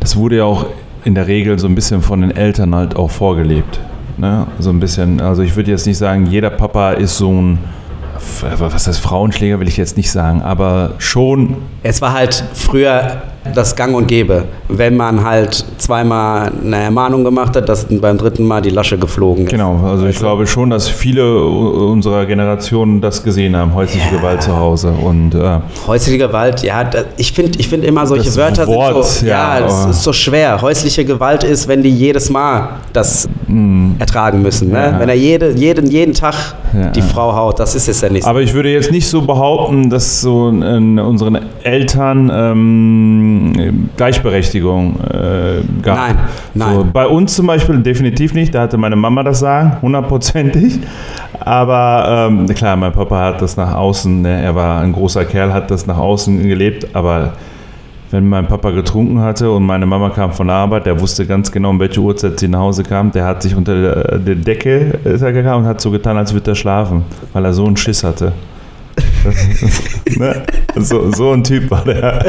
das 0.00 0.16
wurde 0.16 0.38
ja 0.38 0.44
auch 0.44 0.66
in 1.04 1.14
der 1.14 1.26
Regel 1.26 1.58
so 1.58 1.66
ein 1.66 1.74
bisschen 1.74 2.02
von 2.02 2.20
den 2.20 2.30
Eltern 2.30 2.74
halt 2.74 2.96
auch 2.96 3.10
vorgelebt. 3.10 3.80
Ne? 4.18 4.46
So 4.58 4.70
ein 4.70 4.80
bisschen, 4.80 5.20
also 5.20 5.42
ich 5.42 5.56
würde 5.56 5.70
jetzt 5.70 5.86
nicht 5.86 5.98
sagen, 5.98 6.26
jeder 6.26 6.50
Papa 6.50 6.92
ist 6.92 7.16
so 7.16 7.30
ein, 7.30 7.58
was 8.58 8.86
heißt 8.86 9.00
Frauenschläger, 9.00 9.60
will 9.60 9.68
ich 9.68 9.76
jetzt 9.76 9.96
nicht 9.96 10.10
sagen, 10.10 10.42
aber 10.42 10.94
schon 10.98 11.56
Es 11.82 12.02
war 12.02 12.12
halt 12.12 12.44
früher 12.54 13.22
das 13.54 13.74
Gang 13.74 13.94
und 13.94 14.06
Gäbe. 14.06 14.44
Wenn 14.68 14.96
man 14.96 15.24
halt 15.24 15.64
zweimal 15.78 16.52
eine 16.64 16.76
Ermahnung 16.76 17.24
gemacht 17.24 17.56
hat, 17.56 17.68
dass 17.68 17.86
beim 17.88 18.18
dritten 18.18 18.46
Mal 18.46 18.60
die 18.60 18.70
Lasche 18.70 18.98
geflogen 18.98 19.44
ist. 19.44 19.50
Genau, 19.50 19.80
also 19.84 20.06
ich 20.06 20.18
glaube 20.18 20.46
schon, 20.46 20.70
dass 20.70 20.88
viele 20.88 21.42
unserer 21.44 22.26
Generation 22.26 23.00
das 23.00 23.22
gesehen 23.22 23.56
haben, 23.56 23.74
häusliche 23.74 24.06
Ja. 24.12 24.18
Gewalt 24.18 24.42
zu 24.42 24.56
Hause. 24.56 24.90
Und 24.90 25.34
äh, 25.34 25.58
Häusliche 25.86 26.18
Gewalt, 26.18 26.62
ja, 26.62 26.84
da, 26.84 27.00
ich 27.16 27.32
finde 27.32 27.58
ich 27.58 27.68
find 27.68 27.84
immer 27.84 28.06
solche 28.06 28.26
Das 28.26 28.36
Wörter 28.36 28.66
Wort, 28.66 29.04
sind 29.06 29.20
so, 29.20 29.26
ja, 29.26 29.58
ja, 29.58 29.66
das 29.66 29.86
ist 29.86 30.02
so 30.02 30.12
schwer. 30.12 30.60
Häusliche 30.60 31.04
Gewalt 31.04 31.42
ist, 31.44 31.66
wenn 31.66 31.82
die 31.82 31.90
jedes 31.90 32.30
Mal 32.30 32.68
das 32.92 33.28
ertragen 33.98 34.42
müssen. 34.42 34.70
Ne? 34.70 34.78
Ja. 34.92 35.00
Wenn 35.00 35.08
er 35.08 35.16
jede, 35.16 35.50
jeden, 35.52 35.86
jeden 35.90 36.14
Tag 36.14 36.34
die 36.94 37.02
Frau 37.02 37.34
haut, 37.34 37.58
das 37.58 37.74
ist 37.74 37.88
es 37.88 38.00
ja 38.00 38.08
nicht. 38.08 38.26
Aber 38.26 38.40
ich 38.42 38.54
würde 38.54 38.70
jetzt 38.70 38.92
nicht 38.92 39.08
so 39.08 39.22
behaupten, 39.22 39.90
dass 39.90 40.20
so 40.20 40.48
in 40.50 40.98
unseren 40.98 41.38
Eltern 41.64 42.30
ähm, 42.32 43.29
Gleichberechtigung 43.96 45.00
äh, 45.00 45.82
gab. 45.82 45.96
Nein, 45.96 46.18
nein. 46.54 46.74
So, 46.74 46.86
bei 46.92 47.06
uns 47.06 47.34
zum 47.34 47.46
Beispiel 47.46 47.78
definitiv 47.78 48.34
nicht. 48.34 48.54
Da 48.54 48.62
hatte 48.62 48.76
meine 48.76 48.96
Mama 48.96 49.22
das 49.22 49.40
Sagen, 49.40 49.76
hundertprozentig. 49.82 50.78
Aber 51.40 52.28
ähm, 52.30 52.46
klar, 52.48 52.76
mein 52.76 52.92
Papa 52.92 53.18
hat 53.24 53.42
das 53.42 53.56
nach 53.56 53.74
außen, 53.74 54.22
ne, 54.22 54.42
er 54.42 54.54
war 54.54 54.80
ein 54.80 54.92
großer 54.92 55.24
Kerl, 55.24 55.52
hat 55.52 55.70
das 55.70 55.86
nach 55.86 55.98
außen 55.98 56.42
gelebt. 56.46 56.88
Aber 56.94 57.32
wenn 58.10 58.28
mein 58.28 58.46
Papa 58.46 58.70
getrunken 58.70 59.20
hatte 59.20 59.50
und 59.50 59.64
meine 59.64 59.86
Mama 59.86 60.10
kam 60.10 60.32
von 60.32 60.48
der 60.48 60.56
Arbeit, 60.56 60.86
der 60.86 61.00
wusste 61.00 61.26
ganz 61.26 61.50
genau, 61.50 61.70
um 61.70 61.80
welche 61.80 62.00
Uhrzeit 62.00 62.40
sie 62.40 62.48
nach 62.48 62.60
Hause 62.60 62.82
kam. 62.82 63.12
Der 63.12 63.24
hat 63.24 63.42
sich 63.42 63.54
unter 63.54 63.80
der, 63.80 64.18
der 64.18 64.34
Decke 64.34 64.98
ist 65.04 65.22
er 65.22 65.32
gegangen 65.32 65.64
und 65.64 65.68
hat 65.68 65.80
so 65.80 65.90
getan, 65.90 66.16
als 66.16 66.32
würde 66.34 66.50
er 66.52 66.54
schlafen, 66.54 67.04
weil 67.32 67.44
er 67.44 67.52
so 67.52 67.64
einen 67.66 67.76
Schiss 67.76 68.02
hatte. 68.02 68.32
ne? 70.18 70.42
so, 70.76 71.12
so 71.12 71.32
ein 71.32 71.44
Typ 71.44 71.70
war 71.70 71.84
der. 71.84 72.24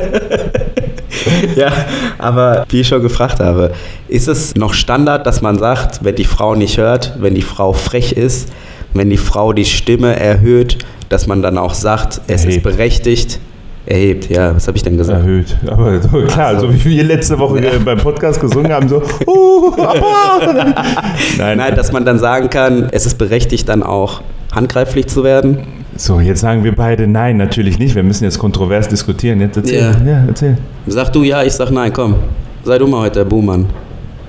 ja, 1.55 1.71
aber 2.17 2.65
wie 2.69 2.81
ich 2.81 2.87
schon 2.87 3.01
gefragt 3.01 3.39
habe, 3.39 3.71
ist 4.07 4.27
es 4.27 4.55
noch 4.55 4.73
Standard, 4.73 5.25
dass 5.25 5.41
man 5.41 5.57
sagt, 5.57 6.03
wenn 6.03 6.15
die 6.15 6.25
Frau 6.25 6.55
nicht 6.55 6.77
hört, 6.77 7.13
wenn 7.19 7.35
die 7.35 7.41
Frau 7.41 7.73
frech 7.73 8.13
ist, 8.13 8.49
wenn 8.93 9.09
die 9.09 9.17
Frau 9.17 9.53
die 9.53 9.65
Stimme 9.65 10.19
erhöht, 10.19 10.77
dass 11.09 11.27
man 11.27 11.41
dann 11.41 11.57
auch 11.57 11.73
sagt, 11.73 12.21
es 12.27 12.41
ist 12.41 12.45
Erhebt. 12.47 12.63
berechtigt, 12.63 13.39
erhebt, 13.85 14.29
ja, 14.29 14.55
was 14.55 14.67
habe 14.67 14.77
ich 14.77 14.83
denn 14.83 14.97
gesagt? 14.97 15.19
Erhöht. 15.19 15.57
Aber 15.67 16.01
so, 16.01 16.21
klar, 16.27 16.59
so 16.59 16.73
wie 16.73 16.85
wir 16.85 17.03
letzte 17.03 17.37
Woche 17.39 17.63
Ja. 17.63 17.71
beim 17.83 17.97
Podcast 17.97 18.39
gesungen 18.39 18.71
haben, 18.71 18.87
so, 18.87 19.01
uh. 19.27 19.73
Nein, 21.37 21.57
Nein, 21.57 21.75
dass 21.75 21.91
man 21.91 22.05
dann 22.05 22.19
sagen 22.19 22.49
kann, 22.49 22.89
es 22.91 23.05
ist 23.05 23.17
berechtigt, 23.17 23.67
dann 23.69 23.83
auch 23.83 24.21
handgreiflich 24.53 25.07
zu 25.07 25.23
werden. 25.23 25.59
So, 26.01 26.20
jetzt 26.20 26.39
sagen 26.39 26.63
wir 26.63 26.74
beide 26.74 27.05
nein, 27.05 27.38
natürlich 27.38 27.77
nicht. 27.77 27.93
Wir 27.93 28.01
müssen 28.01 28.24
jetzt 28.24 28.39
kontrovers 28.39 28.88
diskutieren. 28.88 29.39
Jetzt 29.39 29.58
erzähl. 29.58 29.79
Ja. 29.81 29.91
Ja, 30.03 30.24
erzähl. 30.27 30.58
Sag 30.88 31.13
du 31.13 31.22
ja, 31.22 31.43
ich 31.43 31.53
sag 31.53 31.70
nein, 31.70 31.93
komm. 31.93 32.15
Sei 32.63 32.79
du 32.79 32.88
mal 32.88 33.01
heute 33.01 33.20
der 33.20 33.25
Buhmann. 33.25 33.67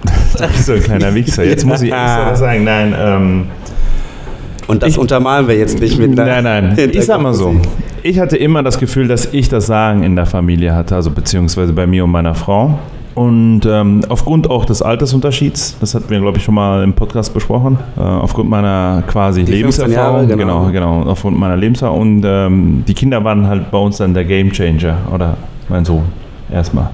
So 0.64 0.74
ein 0.74 0.82
kleiner 0.82 1.14
Wichser. 1.14 1.44
Jetzt 1.44 1.64
muss 1.64 1.80
ich 1.80 1.90
extra 1.92 2.30
was 2.32 2.40
sagen. 2.40 2.64
Nein, 2.64 2.94
ähm, 2.98 3.44
Und 4.66 4.82
das 4.82 4.90
Ich- 4.90 4.98
untermalen 4.98 5.48
wir 5.48 5.56
jetzt 5.56 5.80
nicht 5.80 5.98
mit 5.98 6.14
nein, 6.14 6.44
nein. 6.44 6.74
Ich 6.92 7.06
sag 7.06 7.22
mal 7.22 7.32
so. 7.32 7.56
Ich 8.02 8.18
hatte 8.18 8.36
immer 8.36 8.62
das 8.62 8.78
Gefühl, 8.78 9.08
dass 9.08 9.32
ich 9.32 9.48
das 9.48 9.66
Sagen 9.66 10.02
in 10.02 10.14
der 10.14 10.26
Familie 10.26 10.74
hatte, 10.74 10.94
also 10.94 11.10
beziehungsweise 11.10 11.72
bei 11.72 11.86
mir 11.86 12.04
und 12.04 12.10
meiner 12.10 12.34
Frau. 12.34 12.78
Und 13.14 13.62
ähm, 13.66 14.02
aufgrund 14.08 14.48
auch 14.48 14.64
des 14.64 14.80
Altersunterschieds, 14.80 15.76
das 15.80 15.94
hatten 15.94 16.08
wir, 16.08 16.20
glaube 16.20 16.38
ich, 16.38 16.44
schon 16.44 16.54
mal 16.54 16.82
im 16.82 16.94
Podcast 16.94 17.34
besprochen, 17.34 17.78
äh, 17.96 18.00
aufgrund 18.00 18.48
meiner 18.48 19.02
quasi 19.06 19.44
Die 19.44 19.60
15 19.60 19.86
Lebenserfahrung, 19.86 20.28
Jahre, 20.28 20.36
genau. 20.36 20.70
genau, 20.70 21.00
genau, 21.00 21.10
aufgrund 21.10 21.38
meiner 21.38 21.56
Lebenserfahrung. 21.56 22.00
Und 22.00 22.24
ähm, 22.24 22.84
die 22.86 22.94
Kinder 22.94 23.22
waren 23.22 23.46
halt 23.46 23.70
bei 23.70 23.78
uns 23.78 23.98
dann 23.98 24.14
der 24.14 24.24
Gamechanger 24.24 24.96
oder 25.12 25.36
mein 25.68 25.84
Sohn 25.84 26.04
erstmal. 26.50 26.90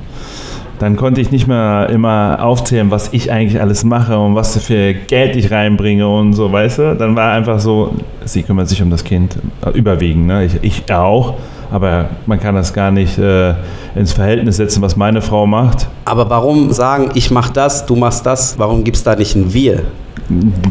Dann 0.78 0.94
konnte 0.94 1.20
ich 1.20 1.32
nicht 1.32 1.48
mehr 1.48 1.88
immer 1.90 2.38
aufzählen, 2.40 2.90
was 2.90 3.12
ich 3.12 3.32
eigentlich 3.32 3.60
alles 3.60 3.82
mache 3.82 4.16
und 4.18 4.36
was 4.36 4.56
für 4.58 4.94
Geld 4.94 5.34
ich 5.34 5.50
reinbringe 5.50 6.08
und 6.08 6.34
so, 6.34 6.52
weißt 6.52 6.78
du? 6.78 6.96
Dann 6.96 7.16
war 7.16 7.32
einfach 7.32 7.58
so, 7.58 7.94
sie 8.24 8.44
kümmert 8.44 8.68
sich 8.68 8.80
um 8.80 8.90
das 8.90 9.02
Kind, 9.02 9.38
äh, 9.64 9.70
überwiegend, 9.70 10.28
ne? 10.28 10.44
ich, 10.44 10.58
ich 10.62 10.92
auch, 10.92 11.34
aber 11.70 12.08
man 12.26 12.40
kann 12.40 12.54
das 12.54 12.72
gar 12.72 12.90
nicht 12.90 13.18
äh, 13.18 13.54
ins 13.94 14.12
Verhältnis 14.12 14.56
setzen, 14.56 14.80
was 14.82 14.96
meine 14.96 15.20
Frau 15.22 15.46
macht. 15.46 15.86
Aber 16.04 16.28
warum 16.30 16.72
sagen, 16.72 17.10
ich 17.14 17.30
mach 17.30 17.50
das, 17.50 17.84
du 17.86 17.96
machst 17.96 18.24
das? 18.26 18.58
Warum 18.58 18.84
gibt's 18.84 19.02
da 19.02 19.14
nicht 19.16 19.34
ein 19.36 19.52
Wir? 19.52 19.82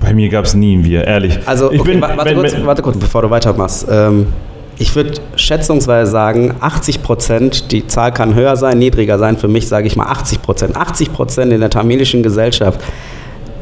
Bei 0.01 0.13
mir 0.13 0.29
gab 0.29 0.45
es 0.45 0.53
nie 0.53 0.75
ein 0.77 0.83
Wir, 0.83 1.05
ehrlich. 1.05 1.39
Also, 1.45 1.67
okay, 1.67 1.77
bin, 1.83 2.01
wa- 2.01 2.09
warte, 2.15 2.29
wenn- 2.31 2.37
kurz, 2.39 2.53
wenn- 2.53 2.65
warte 2.65 2.81
kurz, 2.81 2.97
bevor 2.97 3.21
du 3.23 3.29
weitermachst. 3.29 3.87
Ähm, 3.89 4.27
ich 4.79 4.95
würde 4.95 5.13
schätzungsweise 5.35 6.11
sagen, 6.11 6.53
80 6.59 7.01
Prozent, 7.01 7.71
die 7.71 7.87
Zahl 7.87 8.11
kann 8.11 8.35
höher 8.35 8.55
sein, 8.55 8.77
niedriger 8.77 9.17
sein. 9.17 9.35
Für 9.37 9.47
mich 9.47 9.67
sage 9.67 9.87
ich 9.87 9.95
mal 9.95 10.05
80 10.05 10.41
Prozent. 10.43 10.75
80 10.77 11.11
Prozent 11.13 11.51
in 11.51 11.59
der 11.61 11.71
tamilischen 11.71 12.21
Gesellschaft 12.21 12.79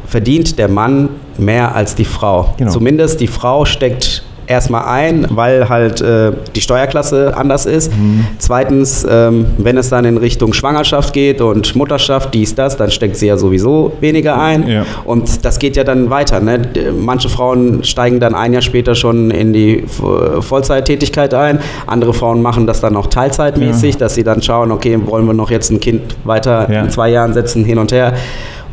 verdient 0.07 0.59
der 0.59 0.67
Mann 0.67 1.09
mehr 1.37 1.73
als 1.73 1.95
die 1.95 2.03
Frau. 2.05 2.53
Genau. 2.57 2.71
Zumindest 2.71 3.21
die 3.21 3.27
Frau 3.27 3.63
steckt 3.65 4.23
erstmal 4.47 4.85
ein, 4.85 5.25
weil 5.29 5.69
halt 5.69 6.01
äh, 6.01 6.31
die 6.55 6.61
Steuerklasse 6.61 7.35
anders 7.35 7.65
ist. 7.65 7.91
Mhm. 7.91 8.25
Zweitens, 8.37 9.05
ähm, 9.09 9.45
wenn 9.57 9.77
es 9.77 9.89
dann 9.89 10.05
in 10.05 10.17
Richtung 10.17 10.53
Schwangerschaft 10.53 11.13
geht 11.13 11.41
und 11.41 11.75
Mutterschaft, 11.75 12.33
dies, 12.33 12.55
das, 12.55 12.77
dann 12.77 12.91
steckt 12.91 13.17
sie 13.17 13.27
ja 13.27 13.37
sowieso 13.37 13.93
weniger 14.01 14.39
ein. 14.39 14.67
Ja. 14.67 14.85
Und 15.05 15.43
das 15.45 15.59
geht 15.59 15.75
ja 15.75 15.83
dann 15.83 16.09
weiter. 16.09 16.39
Ne? 16.39 16.61
Manche 16.99 17.29
Frauen 17.29 17.83
steigen 17.83 18.19
dann 18.19 18.35
ein 18.35 18.53
Jahr 18.53 18.61
später 18.61 18.95
schon 18.95 19.31
in 19.31 19.53
die 19.53 19.83
Vo- 19.83 20.41
Vollzeittätigkeit 20.41 21.33
ein. 21.33 21.59
Andere 21.87 22.13
Frauen 22.13 22.41
machen 22.41 22.67
das 22.67 22.81
dann 22.81 22.95
auch 22.95 23.07
teilzeitmäßig, 23.07 23.97
dass 23.97 24.15
sie 24.15 24.23
dann 24.23 24.41
schauen, 24.41 24.71
okay, 24.71 24.99
wollen 25.05 25.25
wir 25.25 25.33
noch 25.33 25.51
jetzt 25.51 25.69
ein 25.71 25.79
Kind 25.79 26.15
weiter 26.23 26.71
Ja. 26.71 26.81
in 26.81 26.89
zwei 26.89 27.09
Jahren 27.09 27.33
setzen, 27.33 27.63
hin 27.65 27.77
und 27.77 27.91
her. 27.91 28.13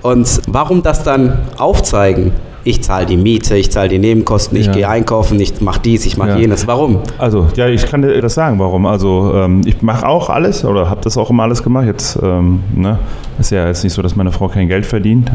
Und 0.02 0.40
warum 0.48 0.82
das 0.82 1.02
dann 1.04 1.38
aufzeigen? 1.58 2.32
Ich 2.64 2.82
zahle 2.82 3.06
die 3.06 3.16
Miete, 3.16 3.56
ich 3.56 3.70
zahle 3.72 3.88
die 3.88 3.98
Nebenkosten, 3.98 4.56
ich 4.56 4.66
Ja. 4.66 4.72
gehe 4.72 4.88
einkaufen, 4.88 5.40
ich 5.40 5.60
mache 5.60 5.80
dies, 5.80 6.06
ich 6.06 6.16
mache 6.16 6.30
Ja. 6.30 6.36
jenes. 6.36 6.66
Warum? 6.68 7.00
Also, 7.18 7.48
ja, 7.56 7.66
ich 7.68 7.86
kann 7.86 8.02
dir 8.02 8.20
das 8.20 8.34
sagen, 8.34 8.58
warum. 8.60 8.86
Also, 8.86 9.32
ähm, 9.34 9.62
ich 9.64 9.82
mache 9.82 10.06
auch 10.06 10.30
alles 10.30 10.64
oder 10.64 10.88
habe 10.88 11.00
das 11.02 11.16
auch 11.16 11.30
immer 11.30 11.42
alles 11.42 11.62
gemacht. 11.64 11.86
Jetzt, 11.86 12.18
ähm, 12.22 12.60
ne, 12.76 12.98
ist 13.40 13.50
ja 13.50 13.66
jetzt 13.66 13.82
nicht 13.82 13.92
so, 13.92 14.00
dass 14.02 14.14
meine 14.14 14.30
Frau 14.30 14.46
kein 14.48 14.68
Geld 14.68 14.86
verdient. 14.86 15.30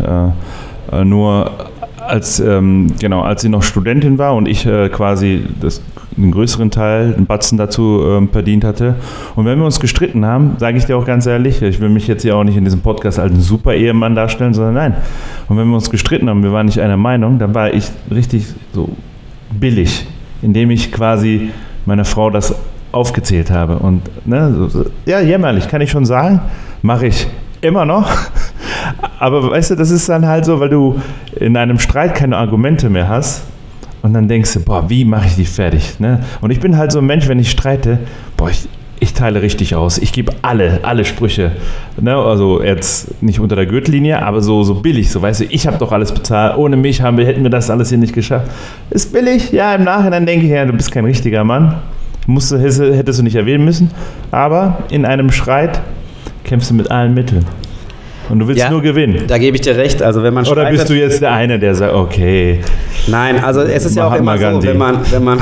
Äh, 0.92 0.96
äh, 1.02 1.04
nur 1.04 1.52
als, 2.08 2.40
ähm, 2.40 2.94
genau, 3.00 3.22
als 3.24 3.42
sie 3.42 3.50
noch 3.50 3.64
Studentin 3.64 4.18
war 4.18 4.34
und 4.34 4.48
ich 4.48 4.66
äh, 4.66 4.88
quasi 4.88 5.44
das, 5.60 5.82
einen 6.18 6.32
größeren 6.32 6.72
Teil, 6.72 7.14
einen 7.16 7.26
Batzen 7.26 7.58
dazu 7.58 8.02
ähm, 8.06 8.30
verdient 8.30 8.64
hatte. 8.64 8.96
Und 9.36 9.46
wenn 9.46 9.60
wir 9.60 9.66
uns 9.66 9.80
gestritten 9.80 10.26
haben, 10.26 10.56
sage 10.58 10.78
ich 10.78 10.86
dir 10.86 10.98
auch 10.98 11.06
ganz 11.06 11.26
ehrlich, 11.26 11.62
ich 11.62 11.80
will 11.80 11.90
mich 11.90 12.08
jetzt 12.08 12.24
hier 12.24 12.36
auch 12.36 12.44
nicht 12.44 12.58
in 12.58 12.64
diesem 12.64 12.82
Podcast 12.82 13.20
als 13.20 13.32
einen 13.32 13.42
super 13.42 13.74
Ehemann 13.74 14.16
darstellen, 14.16 14.54
sondern 14.54 14.74
nein. 14.74 14.96
Und 15.48 15.58
wenn 15.58 15.68
wir 15.68 15.76
uns 15.76 15.90
gestritten 15.90 16.30
haben, 16.30 16.44
wir 16.44 16.52
waren 16.52 16.66
nicht 16.66 16.82
einer 16.82 16.98
Meinung, 16.98 17.40
dann 17.40 17.54
war 17.54 17.74
ich 17.74 17.90
richtig 18.12 18.48
so 18.74 18.90
billig, 19.52 20.08
indem 20.42 20.72
ich 20.72 20.92
quasi 20.92 21.52
meiner 21.86 22.06
Frau 22.06 22.30
das 22.30 22.56
aufgezählt 22.92 23.52
habe. 23.52 23.78
Und 23.78 24.02
ne, 24.26 24.54
so, 24.54 24.68
so, 24.68 24.86
ja, 25.06 25.20
jämmerlich, 25.20 25.68
kann 25.68 25.82
ich 25.82 25.92
schon 25.92 26.06
sagen, 26.06 26.42
mache 26.82 27.08
ich 27.08 27.28
immer 27.62 27.86
noch. 27.86 28.10
Aber 29.20 29.52
weißt 29.52 29.72
du, 29.72 29.76
das 29.76 29.92
ist 29.92 30.10
dann 30.10 30.26
halt 30.26 30.46
so, 30.46 30.60
weil 30.60 30.70
du 30.70 31.00
in 31.40 31.58
einem 31.58 31.80
Streit 31.80 32.16
keine 32.16 32.38
Argumente 32.38 32.90
mehr 32.90 33.08
hast. 33.08 33.44
Und 34.02 34.14
dann 34.14 34.28
denkst 34.28 34.54
du, 34.54 34.60
boah, 34.62 34.90
wie 34.90 35.06
mache 35.06 35.28
ich 35.28 35.36
die 35.36 35.46
fertig? 35.46 36.00
Ne? 36.00 36.20
Und 36.42 36.52
ich 36.52 36.60
bin 36.60 36.78
halt 36.78 36.92
so 36.92 37.00
ein 37.00 37.06
Mensch, 37.06 37.28
wenn 37.28 37.40
ich 37.40 37.50
streite, 37.52 38.00
boah, 38.38 38.50
ich, 38.50 38.68
ich 39.00 39.14
teile 39.14 39.42
richtig 39.42 39.76
aus. 39.76 39.98
Ich 39.98 40.12
gebe 40.12 40.32
alle, 40.42 40.80
alle 40.84 41.04
Sprüche. 41.06 41.52
Ne? 42.00 42.16
Also 42.16 42.64
jetzt 42.64 43.22
nicht 43.22 43.40
unter 43.40 43.56
der 43.56 43.66
Gürtellinie, 43.66 44.22
aber 44.24 44.42
so, 44.42 44.64
so 44.64 44.76
billig. 44.76 45.12
So, 45.12 45.22
weißt 45.22 45.42
du, 45.42 45.46
ich 45.46 45.68
habe 45.68 45.78
doch 45.78 45.92
alles 45.92 46.12
bezahlt. 46.12 46.58
Ohne 46.58 46.78
mich 46.78 47.02
haben 47.02 47.18
wir, 47.18 47.26
hätten 47.26 47.44
wir 47.44 47.50
das 47.50 47.70
alles 47.70 47.90
hier 47.90 47.98
nicht 47.98 48.14
geschafft. 48.14 48.50
Ist 48.90 49.14
billig? 49.14 49.52
Ja, 49.52 49.76
im 49.76 49.84
Nachhinein 49.84 50.26
denke 50.26 50.46
ich, 50.46 50.52
ja, 50.52 50.66
du 50.66 50.74
bist 50.74 50.92
kein 50.92 51.06
richtiger 51.06 51.44
Mann. 51.44 51.76
Musst, 52.28 52.52
hättest 52.52 53.20
du 53.20 53.24
nicht 53.24 53.36
erwähnen 53.36 53.66
müssen. 53.66 53.92
Aber 54.32 54.80
in 54.90 55.06
einem 55.06 55.32
Streit 55.32 55.80
kämpfst 56.44 56.72
du 56.72 56.76
mit 56.76 56.92
allen 56.92 57.14
Mitteln. 57.14 57.46
Und 58.30 58.40
du 58.40 58.48
willst 58.48 58.62
Ja. 58.62 58.70
nur 58.70 58.82
gewinnen. 58.82 59.24
Da 59.28 59.38
gebe 59.38 59.56
ich 59.56 59.62
dir 59.62 59.76
recht. 59.78 60.02
Also 60.04 60.22
wenn 60.24 60.34
man 60.34 60.44
Oder 60.46 60.64
streitet- 60.64 60.78
bist 60.80 60.90
du 60.90 60.94
jetzt 60.96 61.22
der 61.22 61.32
eine, 61.32 61.60
der 61.60 61.76
sagt, 61.76 61.94
okay, 61.94 62.60
Nein, 63.08 63.44
also 63.44 63.62
es 63.62 63.86
ist 63.86 63.96
ja 63.96 64.08
auch 64.08 64.16
immer 64.16 64.38
so, 64.38 64.44
Gandhi. 64.44 64.68
wenn 64.68 64.78
man, 64.78 65.00
wenn 65.12 65.24
man, 65.24 65.40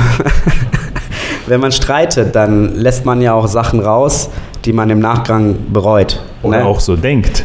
wenn 1.48 1.60
man 1.60 1.72
streitet, 1.72 2.36
dann 2.36 2.76
lässt 2.76 3.06
man 3.06 3.22
ja 3.22 3.34
auch 3.34 3.48
Sachen 3.48 3.80
raus, 3.80 4.30
die 4.66 4.74
man 4.74 4.90
im 4.90 5.00
Nachgang 5.00 5.56
bereut. 5.72 6.22
oder 6.44 6.60
ne? 6.60 6.66
auch 6.66 6.80
so 6.80 6.96
denkt. 6.96 7.44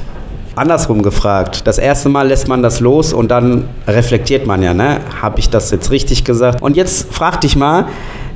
Andersrum 0.57 1.01
gefragt. 1.03 1.67
Das 1.67 1.79
erste 1.79 2.09
Mal 2.09 2.29
lässt 2.29 2.49
man 2.49 2.63
das 2.63 2.81
los 2.81 3.13
und 3.13 3.31
dann 3.31 3.65
reflektiert 3.87 4.47
man 4.47 4.63
ja, 4.63 4.75
ne? 4.75 4.99
Habe 5.23 5.39
ich 5.39 5.49
das 5.49 5.71
jetzt 5.71 5.91
richtig 5.91 6.25
gesagt? 6.25 6.61
Und 6.61 6.77
jetzt 6.77 7.13
frag 7.15 7.41
dich 7.41 7.57
mal, 7.57 7.87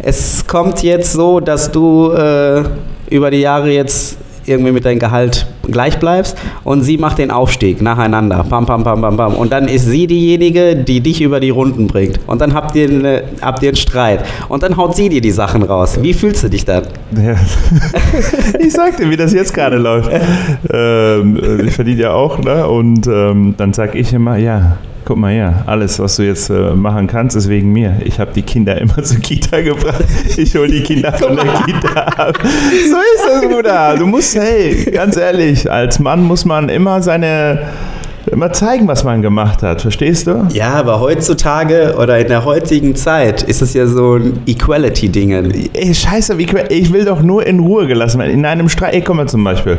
es 0.00 0.46
kommt 0.46 0.82
jetzt 0.82 1.12
so, 1.12 1.40
dass 1.40 1.70
du 1.72 2.12
äh, 2.12 2.62
über 3.10 3.30
die 3.30 3.38
Jahre 3.40 3.70
jetzt 3.70 4.16
irgendwie 4.46 4.72
mit 4.72 4.84
deinem 4.84 4.98
Gehalt 4.98 5.46
gleich 5.70 5.98
bleibst 5.98 6.36
und 6.64 6.82
sie 6.82 6.98
macht 6.98 7.18
den 7.18 7.30
Aufstieg 7.30 7.80
nacheinander. 7.80 8.44
Pam, 8.48 8.66
pam, 8.66 8.84
pam, 8.84 9.00
pam, 9.00 9.16
pam. 9.16 9.34
Und 9.34 9.52
dann 9.52 9.68
ist 9.68 9.86
sie 9.86 10.06
diejenige, 10.06 10.76
die 10.76 11.00
dich 11.00 11.20
über 11.20 11.40
die 11.40 11.50
Runden 11.50 11.86
bringt. 11.86 12.20
Und 12.26 12.40
dann 12.40 12.54
habt 12.54 12.76
ihr, 12.76 12.88
eine, 12.88 13.22
habt 13.40 13.62
ihr 13.62 13.70
einen 13.70 13.76
Streit. 13.76 14.24
Und 14.48 14.62
dann 14.62 14.76
haut 14.76 14.96
sie 14.96 15.08
dir 15.08 15.20
die 15.20 15.30
Sachen 15.30 15.62
raus. 15.62 15.98
Wie 16.00 16.14
fühlst 16.14 16.44
du 16.44 16.48
dich 16.48 16.64
dann? 16.64 16.84
Ja. 17.16 17.36
ich 18.58 18.72
sag 18.72 18.96
dir, 18.96 19.10
wie 19.10 19.16
das 19.16 19.32
jetzt 19.32 19.54
gerade 19.54 19.76
läuft. 19.76 20.10
Ähm, 20.72 21.36
äh, 21.36 21.62
ich 21.62 21.74
verdiene 21.74 22.02
ja 22.02 22.12
auch, 22.12 22.38
ne? 22.38 22.66
Und 22.66 23.06
ähm, 23.06 23.54
dann 23.56 23.72
sag 23.72 23.94
ich 23.94 24.12
immer, 24.12 24.36
ja, 24.36 24.78
guck 25.04 25.16
mal 25.16 25.32
her, 25.32 25.62
alles, 25.66 25.98
was 25.98 26.16
du 26.16 26.22
jetzt 26.22 26.50
äh, 26.50 26.74
machen 26.74 27.06
kannst, 27.06 27.36
ist 27.36 27.48
wegen 27.48 27.72
mir. 27.72 27.96
Ich 28.04 28.18
habe 28.18 28.32
die 28.32 28.42
Kinder 28.42 28.80
immer 28.80 29.02
zur 29.02 29.20
Kita 29.20 29.60
gebracht. 29.60 30.04
Ich 30.36 30.54
hole 30.56 30.68
die 30.68 30.82
Kinder 30.82 31.12
von 31.12 31.36
der 31.36 31.44
Kita 31.44 32.00
ab. 32.00 32.38
So 32.42 32.96
ist 32.96 33.24
das, 33.28 33.48
Bruder. 33.48 33.96
Du 33.96 34.06
musst, 34.06 34.34
hey, 34.34 34.90
ganz 34.90 35.16
ehrlich, 35.16 35.70
als 35.70 35.98
Mann 35.98 36.22
muss 36.22 36.44
man 36.44 36.68
immer 36.68 37.02
seine 37.02 37.68
immer 38.26 38.52
zeigen, 38.52 38.88
was 38.88 39.04
man 39.04 39.22
gemacht 39.22 39.62
hat. 39.62 39.82
Verstehst 39.82 40.26
du? 40.26 40.46
Ja, 40.52 40.74
aber 40.74 41.00
heutzutage 41.00 41.94
oder 41.98 42.18
in 42.18 42.28
der 42.28 42.44
heutigen 42.44 42.96
Zeit 42.96 43.42
ist 43.42 43.62
es 43.62 43.74
ja 43.74 43.86
so 43.86 44.16
ein 44.16 44.40
Equality-Ding. 44.46 45.70
Ey, 45.72 45.94
scheiße, 45.94 46.36
ich 46.68 46.92
will 46.92 47.04
doch 47.04 47.22
nur 47.22 47.46
in 47.46 47.60
Ruhe 47.60 47.86
gelassen 47.86 48.18
werden. 48.18 48.32
In 48.32 48.46
einem 48.46 48.68
Streit, 48.68 48.94
ey, 48.94 49.02
komm 49.02 49.18
mal 49.18 49.28
zum 49.28 49.44
Beispiel. 49.44 49.78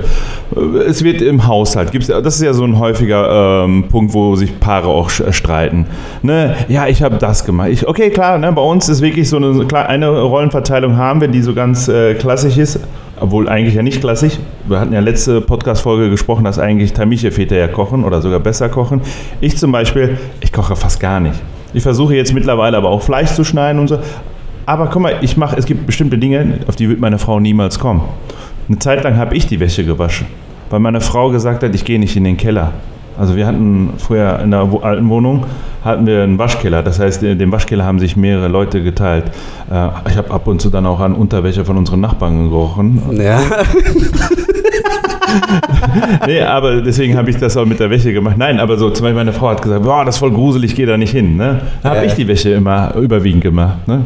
Es 0.88 1.04
wird 1.04 1.22
im 1.22 1.48
Haushalt, 1.48 1.92
gibt's, 1.92 2.08
das 2.08 2.36
ist 2.36 2.42
ja 2.42 2.54
so 2.54 2.64
ein 2.64 2.80
häufiger 2.80 3.64
ähm, 3.66 3.86
Punkt, 3.90 4.14
wo 4.14 4.36
sich 4.36 4.60
Paare 4.60 4.88
auch 4.88 5.10
streiten. 5.10 5.86
Ne? 6.22 6.56
Ja, 6.68 6.88
ich 6.88 7.02
habe 7.04 7.18
das 7.18 7.46
gemacht. 7.46 7.70
Ich, 7.72 7.88
okay, 7.88 8.10
klar, 8.10 8.38
ne, 8.38 8.52
bei 8.52 8.62
uns 8.62 8.90
ist 8.90 9.02
wirklich 9.02 9.30
so 9.30 9.38
eine, 9.38 9.66
eine 9.88 10.22
Rollenverteilung 10.22 10.98
haben 10.98 11.22
wir, 11.22 11.28
die 11.28 11.42
so 11.42 11.54
ganz 11.54 11.88
äh, 11.88 12.14
klassisch 12.16 12.58
ist. 12.58 12.80
Obwohl 13.20 13.48
eigentlich 13.48 13.76
ja 13.76 13.82
nicht 13.82 14.02
klassisch. 14.02 14.40
Wir 14.68 14.80
hatten 14.80 14.94
ja 14.94 15.00
letzte 15.00 15.40
Podcast-Folge 15.40 16.10
gesprochen, 16.10 16.44
dass 16.44 16.60
eigentlich 16.60 16.94
Tamiche-Väter 16.94 17.56
ja 17.56 17.68
kochen 17.68 18.04
oder 18.04 18.22
sogar 18.22 18.40
besser 18.40 18.68
kochen. 18.68 19.02
Ich 19.40 19.58
zum 19.58 19.72
Beispiel, 19.72 20.18
ich 20.42 20.52
koche 20.52 20.76
fast 20.76 21.00
gar 21.00 21.20
nicht. 21.20 21.40
Ich 21.74 21.84
versuche 21.84 22.16
jetzt 22.16 22.34
mittlerweile 22.34 22.76
aber 22.78 22.90
auch 22.90 23.02
Fleisch 23.02 23.32
zu 23.32 23.44
schneiden 23.44 23.80
und 23.80 23.88
so. 23.88 24.00
Aber 24.66 24.88
guck 24.88 25.02
mal, 25.02 25.18
ich 25.22 25.38
mache, 25.38 25.56
es 25.56 25.66
gibt 25.66 25.86
bestimmte 25.86 26.18
Dinge, 26.18 26.60
auf 26.68 26.76
die 26.76 26.90
wird 26.90 27.00
meine 27.00 27.20
Frau 27.20 27.40
niemals 27.40 27.80
kommen. 27.80 28.02
Eine 28.68 28.80
Zeit 28.80 29.04
lang 29.04 29.16
habe 29.18 29.36
ich 29.36 29.48
die 29.48 29.60
Wäsche 29.60 29.86
gewaschen, 29.86 30.28
weil 30.70 30.80
meine 30.80 31.02
Frau 31.02 31.30
gesagt 31.30 31.64
hat, 31.64 31.76
ich 31.76 31.86
gehe 31.86 32.00
nicht 32.00 32.16
in 32.18 32.24
den 32.24 32.36
Keller. 32.36 32.74
Also 33.18 33.36
wir 33.36 33.46
hatten 33.48 33.92
früher 33.98 34.40
in 34.44 34.52
der 34.52 34.68
alten 34.82 35.10
Wohnung 35.10 35.46
hatten 35.84 36.08
wir 36.08 36.24
einen 36.24 36.40
Waschkeller. 36.40 36.82
Das 36.82 37.00
heißt, 37.00 37.22
in 37.24 37.38
dem 37.38 37.52
Waschkeller 37.52 37.86
haben 37.86 38.00
sich 38.00 38.16
mehrere 38.18 38.48
Leute 38.48 38.82
geteilt. 38.82 39.26
Äh, 39.72 39.88
Ich 40.10 40.18
habe 40.18 40.32
ab 40.32 40.48
und 40.48 40.60
zu 40.62 40.70
dann 40.70 40.86
auch 40.86 41.00
an 41.00 41.14
Unterwäsche 41.14 41.64
von 41.64 41.78
unseren 41.78 42.02
Nachbarn 42.02 42.50
gerochen. 42.50 43.02
Ja. 43.18 43.40
Nee, 46.28 46.42
aber 46.42 46.82
deswegen 46.82 47.18
habe 47.18 47.30
ich 47.30 47.38
das 47.38 47.58
auch 47.58 47.66
mit 47.66 47.80
der 47.80 47.90
Wäsche 47.90 48.14
gemacht. 48.14 48.36
Nein, 48.38 48.60
aber 48.60 48.78
so, 48.78 48.90
zum 48.90 49.04
Beispiel 49.04 49.16
meine 49.18 49.34
Frau 49.34 49.50
hat 49.50 49.62
gesagt, 49.62 49.84
boah, 49.84 50.06
das 50.06 50.16
ist 50.16 50.20
voll 50.20 50.32
gruselig, 50.32 50.76
geh 50.76 50.86
da 50.86 50.98
nicht 50.98 51.12
hin. 51.12 51.36
Ne? 51.38 51.62
Da 51.84 51.90
habe 51.90 52.00
Ja. 52.00 52.06
ich 52.06 52.14
die 52.14 52.28
Wäsche 52.28 52.52
immer 52.52 52.94
überwiegend 52.96 53.42
gemacht. 53.44 53.88
Ne? 53.88 54.02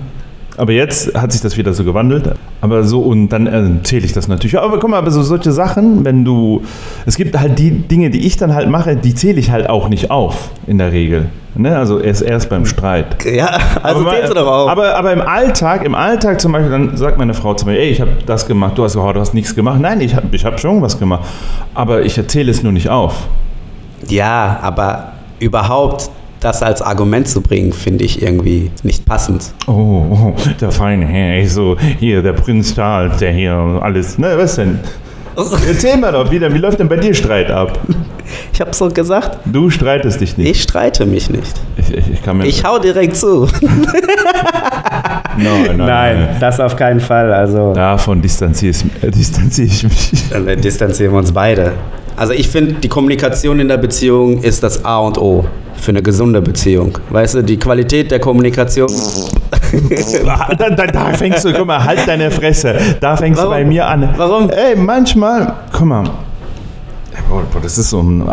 Aber 0.60 0.74
jetzt 0.74 1.16
hat 1.16 1.32
sich 1.32 1.40
das 1.40 1.56
wieder 1.56 1.74
so 1.74 1.86
gewandelt. 1.86 2.34
Aber 2.60 2.84
so, 2.84 3.00
und 3.00 3.30
dann 3.30 3.48
äh, 3.48 3.84
zähle 3.84 4.06
ich 4.06 4.12
das 4.12 4.28
natürlich. 4.28 4.60
Aber 4.60 4.78
guck 4.78 4.90
mal, 4.90 4.98
aber 4.98 5.10
so 5.10 5.24
solche 5.24 5.54
Sachen, 5.54 6.04
wenn 6.04 6.26
du. 6.26 6.64
Es 7.06 7.16
gibt 7.16 7.40
halt 7.40 7.58
die 7.58 7.72
Dinge, 7.72 8.10
die 8.10 8.28
ich 8.28 8.36
dann 8.36 8.54
halt 8.54 8.70
mache, 8.70 8.98
die 8.98 9.16
zähle 9.16 9.40
ich 9.40 9.52
halt 9.52 9.70
auch 9.70 9.88
nicht 9.88 10.12
auf, 10.12 10.50
in 10.68 10.78
der 10.78 10.92
Regel. 10.92 11.28
Ne? 11.56 11.78
Also 11.78 12.00
erst, 12.00 12.24
erst 12.24 12.50
beim 12.50 12.66
Streit. 12.66 13.24
Ja, 13.26 13.58
also 13.84 14.02
aber, 14.02 14.12
zählst 14.12 14.32
du 14.32 14.34
doch 14.34 14.48
auf. 14.48 14.70
Aber, 14.70 14.96
aber 14.98 15.14
im 15.14 15.22
Alltag, 15.22 15.86
im 15.86 15.96
Alltag 15.96 16.42
zum 16.42 16.52
Beispiel, 16.52 16.72
dann 16.72 16.98
sagt 16.98 17.18
meine 17.18 17.34
Frau 17.34 17.54
zu 17.54 17.66
mir, 17.66 17.80
ey, 17.80 17.90
ich 17.90 18.02
habe 18.02 18.12
das 18.26 18.46
gemacht, 18.46 18.78
du 18.78 18.84
hast, 18.84 18.98
oh, 18.98 19.14
du 19.14 19.20
hast 19.20 19.34
nichts 19.34 19.56
gemacht. 19.56 19.80
Nein, 19.80 20.02
ich 20.02 20.14
habe 20.14 20.28
ich 20.34 20.44
hab 20.44 20.60
schon 20.60 20.82
was 20.82 21.00
gemacht. 21.00 21.24
Aber 21.74 22.02
ich 22.04 22.18
erzähle 22.18 22.52
es 22.52 22.64
nur 22.64 22.74
nicht 22.74 22.90
auf. 22.90 23.16
ja, 24.10 24.60
aber 24.62 25.14
überhaupt 25.40 26.12
das 26.40 26.64
als 26.64 26.82
Argument 26.82 27.28
zu 27.28 27.42
bringen, 27.42 27.74
finde 27.74 28.04
ich 28.06 28.22
irgendwie 28.22 28.72
nicht 28.84 29.06
passend. 29.06 29.52
Oh, 29.68 29.72
oh, 29.72 30.34
der 30.62 30.72
feine 30.72 31.06
Herr, 31.06 31.40
ich 31.42 31.52
so, 31.54 31.78
hier, 32.00 32.22
der 32.22 32.34
Prinz 32.34 32.74
Charles, 32.76 33.18
der 33.18 33.32
hier 33.32 33.54
alles. 33.82 34.18
Ne, 34.18 34.34
was 34.38 34.56
denn? 34.56 34.80
Erzähl 35.68 35.98
mal 35.98 36.12
doch 36.12 36.30
wieder, 36.32 36.54
wie 36.54 36.58
läuft 36.58 36.80
denn 36.80 36.90
bei 36.90 36.98
dir 36.98 37.14
Streit 37.14 37.50
ab? 37.52 37.80
Ich 38.54 38.62
habe 38.62 38.74
so 38.74 38.88
gesagt, 38.90 39.40
Du 39.46 39.70
streitest 39.70 40.22
dich 40.22 40.38
nicht. 40.38 40.50
ich 40.50 40.62
streite 40.64 41.06
mich 41.06 41.30
nicht. 41.30 41.54
Ich, 41.78 41.94
ich, 41.94 42.12
ich 42.14 42.22
kann 42.24 42.38
mir. 42.38 42.46
Ich 42.46 42.64
hau 42.64 42.78
direkt 42.78 43.16
zu. 43.16 43.48
nein, 45.38 45.78
nein, 45.78 46.30
das 46.40 46.60
auf 46.60 46.76
keinen 46.76 47.00
Fall. 47.00 47.32
Also 47.34 47.74
Davon 47.74 48.22
distanziere 48.22 48.72
ich, 48.72 49.04
äh, 49.04 49.10
distanziere 49.12 49.68
ich 49.68 49.84
mich. 49.84 50.12
dann 50.30 50.62
distanzieren 50.62 51.14
wir 51.14 51.20
uns 51.20 51.32
beide. 51.32 51.74
Also 52.20 52.34
ich 52.34 52.50
finde, 52.50 52.74
die 52.74 52.90
Kommunikation 52.90 53.62
in 53.62 53.70
der 53.70 53.78
Beziehung 53.78 54.44
ist 54.44 54.62
das 54.62 54.84
A 54.84 54.98
und 55.00 55.18
O 55.18 55.46
für 55.76 55.92
eine 55.92 56.02
gesunde 56.02 56.42
Beziehung. 56.42 56.98
Weißt 57.12 57.36
du, 57.36 57.42
die 57.44 57.58
Qualität 57.58 58.12
der 58.12 58.20
Kommunikation. 58.20 58.90
Da, 60.58 60.70
da, 60.72 60.88
da 60.88 61.06
fängst 61.14 61.46
du, 61.46 61.54
guck 61.54 61.68
mal, 61.68 61.84
halt 61.84 62.00
deine 62.08 62.32
Fresse. 62.32 62.76
Da 63.00 63.16
fängst 63.16 63.38
Warum? 63.40 63.52
du 63.54 63.58
bei 63.60 63.64
mir 63.66 63.88
an. 63.88 64.10
Warum? 64.18 64.50
Ey, 64.50 64.76
manchmal, 64.76 65.54
guck 65.72 65.86
mal. 65.86 66.04
Das 67.62 67.78
ist 67.78 67.92
so 67.92 68.02
ein. 68.02 68.24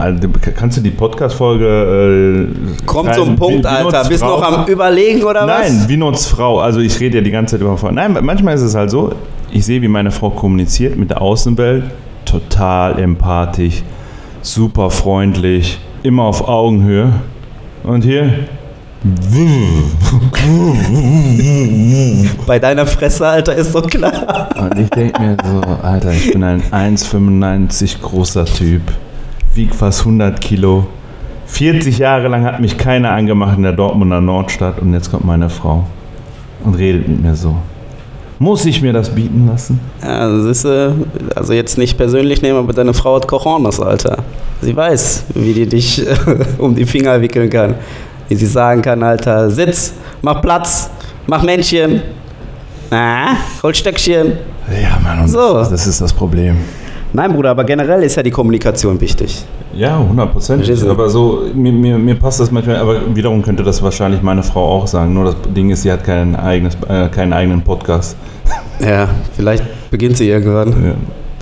Kannst 0.57 0.78
du 0.78 0.81
die 0.81 0.90
Podcast-Folge. 0.90 2.49
Äh, 2.50 2.85
Kommt 2.87 3.11
schreiben? 3.11 3.25
zum 3.26 3.37
Punkt, 3.37 3.64
Wie- 3.64 3.69
Alter. 3.69 4.05
Bist 4.09 4.23
Frau? 4.25 4.40
noch 4.40 4.43
am 4.43 4.66
Überlegen 4.66 5.23
oder 5.23 5.47
was? 5.47 5.61
Nein, 5.69 5.85
Winots 5.88 6.26
Frau. 6.26 6.61
Also 6.61 6.81
ich 6.81 6.99
rede 6.99 7.19
ja 7.19 7.23
die 7.23 7.31
ganze 7.31 7.52
Zeit 7.57 7.61
über 7.61 7.76
Frau. 7.76 7.90
Nein, 7.90 8.16
manchmal 8.23 8.55
ist 8.55 8.62
es 8.62 8.75
halt 8.75 8.90
so, 8.90 9.12
ich 9.52 9.64
sehe, 9.66 9.83
wie 9.83 9.88
meine 9.88 10.11
Frau 10.11 10.31
kommuniziert 10.31 10.97
mit 10.97 11.11
der 11.11 11.21
Außenwelt. 11.21 11.85
Total 12.26 12.99
empathisch, 12.99 13.83
super 14.42 14.90
freundlich, 14.90 15.78
immer 16.02 16.25
auf 16.25 16.47
Augenhöhe. 16.47 17.14
Und 17.83 18.04
hier. 18.04 18.47
Bei 22.47 22.59
deiner 22.59 22.87
Fresse, 22.87 23.26
Alter, 23.26 23.54
ist 23.54 23.75
doch 23.75 23.87
klar. 23.87 24.49
Und 24.59 24.78
ich 24.78 24.90
denke 24.90 25.23
mir 25.23 25.37
so, 25.45 25.61
Alter, 25.83 26.12
ich 26.12 26.33
bin 26.33 26.42
ein 26.42 26.62
1,95 26.62 28.02
großer 28.02 28.45
Typ, 28.45 28.83
wieg 29.54 29.75
fast 29.75 30.00
100 30.00 30.38
Kilo. 30.40 30.87
40 31.47 31.99
Jahre 31.99 32.28
lang 32.28 32.45
hat 32.45 32.61
mich 32.61 32.76
keiner 32.76 33.12
angemacht 33.12 33.56
in 33.56 33.62
der 33.62 33.73
Dortmunder 33.73 34.21
Nordstadt 34.21 34.80
und 34.80 34.92
jetzt 34.92 35.11
kommt 35.11 35.25
meine 35.25 35.49
Frau 35.49 35.87
und 36.64 36.75
redet 36.75 37.09
mit 37.09 37.23
mir 37.23 37.37
so. 37.37 37.56
Muss 38.38 38.66
ich 38.66 38.83
mir 38.83 38.93
das 38.93 39.09
bieten 39.09 39.47
lassen? 39.47 39.81
Ja, 40.02 40.28
das 40.31 40.45
ist, 40.45 40.64
äh, 40.66 40.90
also 41.35 41.55
jetzt 41.55 41.78
nicht 41.78 41.97
persönlich 41.97 42.43
nehmen, 42.43 42.59
aber 42.59 42.73
deine 42.75 42.93
Frau 42.93 43.16
hat 43.16 43.26
Cojones, 43.26 43.81
Alter. 43.81 44.19
Sie 44.61 44.76
weiß, 44.76 45.25
wie 45.35 45.55
die 45.55 45.66
dich 45.66 46.05
um 46.59 46.75
die 46.75 46.85
Finger 46.85 47.21
wickeln 47.21 47.49
kann. 47.49 47.75
Wie 48.28 48.35
sie 48.35 48.47
sagen 48.47 48.83
kann, 48.83 49.02
Alter, 49.02 49.50
sitz, 49.50 49.95
mach 50.21 50.43
Platz, 50.43 50.90
mach 51.26 51.43
Männchen. 51.43 52.02
Ah, 52.90 53.35
hol 53.62 53.75
Stöckchen. 53.75 54.33
Ja, 54.71 54.99
Mann, 55.02 55.21
und 55.21 55.28
So. 55.28 55.55
das, 55.55 55.71
das 55.71 55.87
ist 55.87 56.00
das 56.00 56.12
Problem. 56.12 56.57
Nein, 57.12 57.33
Bruder, 57.33 57.50
aber 57.50 57.64
generell 57.64 58.02
ist 58.02 58.16
ja 58.16 58.23
die 58.23 58.31
Kommunikation 58.31 59.00
wichtig. 59.00 59.45
Ja, 59.76 59.99
100 59.99 60.33
Prozent. 60.33 60.64
Verstehst 60.64 60.87
du? 60.87 60.90
Aber 60.90 61.11
so, 61.11 61.42
mir, 61.54 61.73
mir, 61.73 61.99
mir 61.99 62.14
passt 62.14 62.41
das 62.41 62.50
manchmal, 62.50 62.76
aber 62.76 63.15
wiederum 63.15 63.43
könnte 63.43 63.62
das 63.62 63.82
wahrscheinlich 63.82 64.23
meine 64.23 64.43
Frau 64.43 64.65
auch 64.65 64.86
sagen. 64.86 65.12
Nur 65.12 65.25
das 65.26 65.36
Ding 65.54 65.69
ist, 65.71 65.82
sie 65.82 65.93
hat 65.93 66.02
kein 66.02 66.34
eigenes, 66.34 66.76
äh, 66.89 67.08
keinen 67.08 67.34
eigenen 67.34 67.62
Podcast. 67.62 68.17
Ja, 68.80 69.08
vielleicht 69.34 69.65
beginnt 69.91 70.17
sie 70.17 70.28
irgendwann. 70.28 70.71
Ja. 70.71 70.95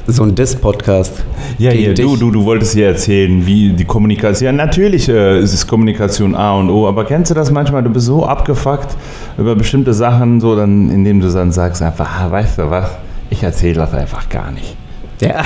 So 0.06 0.22
ein 0.22 0.34
Diss-Podcast. 0.34 1.24
Ja, 1.58 1.70
hier, 1.70 1.94
du, 1.94 2.16
du, 2.16 2.30
du 2.30 2.44
wolltest 2.44 2.74
hier 2.74 2.88
erzählen, 2.88 3.46
wie 3.46 3.70
die 3.70 3.84
Kommunikation. 3.84 4.46
Ja, 4.46 4.52
natürlich 4.52 5.08
äh, 5.08 5.40
ist 5.40 5.66
Kommunikation 5.66 6.34
A 6.34 6.58
und 6.58 6.68
O, 6.70 6.86
aber 6.86 7.04
kennst 7.04 7.30
du 7.30 7.34
das 7.34 7.50
manchmal? 7.50 7.82
Du 7.82 7.90
bist 7.90 8.06
so 8.06 8.26
abgefuckt 8.26 8.96
über 9.38 9.54
bestimmte 9.54 9.94
Sachen, 9.94 10.40
so 10.40 10.56
dann, 10.56 10.90
indem 10.90 11.20
du 11.20 11.32
dann 11.32 11.52
sagst 11.52 11.80
einfach, 11.80 12.08
ah, 12.20 12.30
weißt 12.30 12.58
du 12.58 12.70
was, 12.70 12.90
ich 13.30 13.42
erzähle 13.42 13.76
das 13.76 13.94
einfach 13.94 14.28
gar 14.28 14.50
nicht. 14.50 14.76
Ja. 15.20 15.42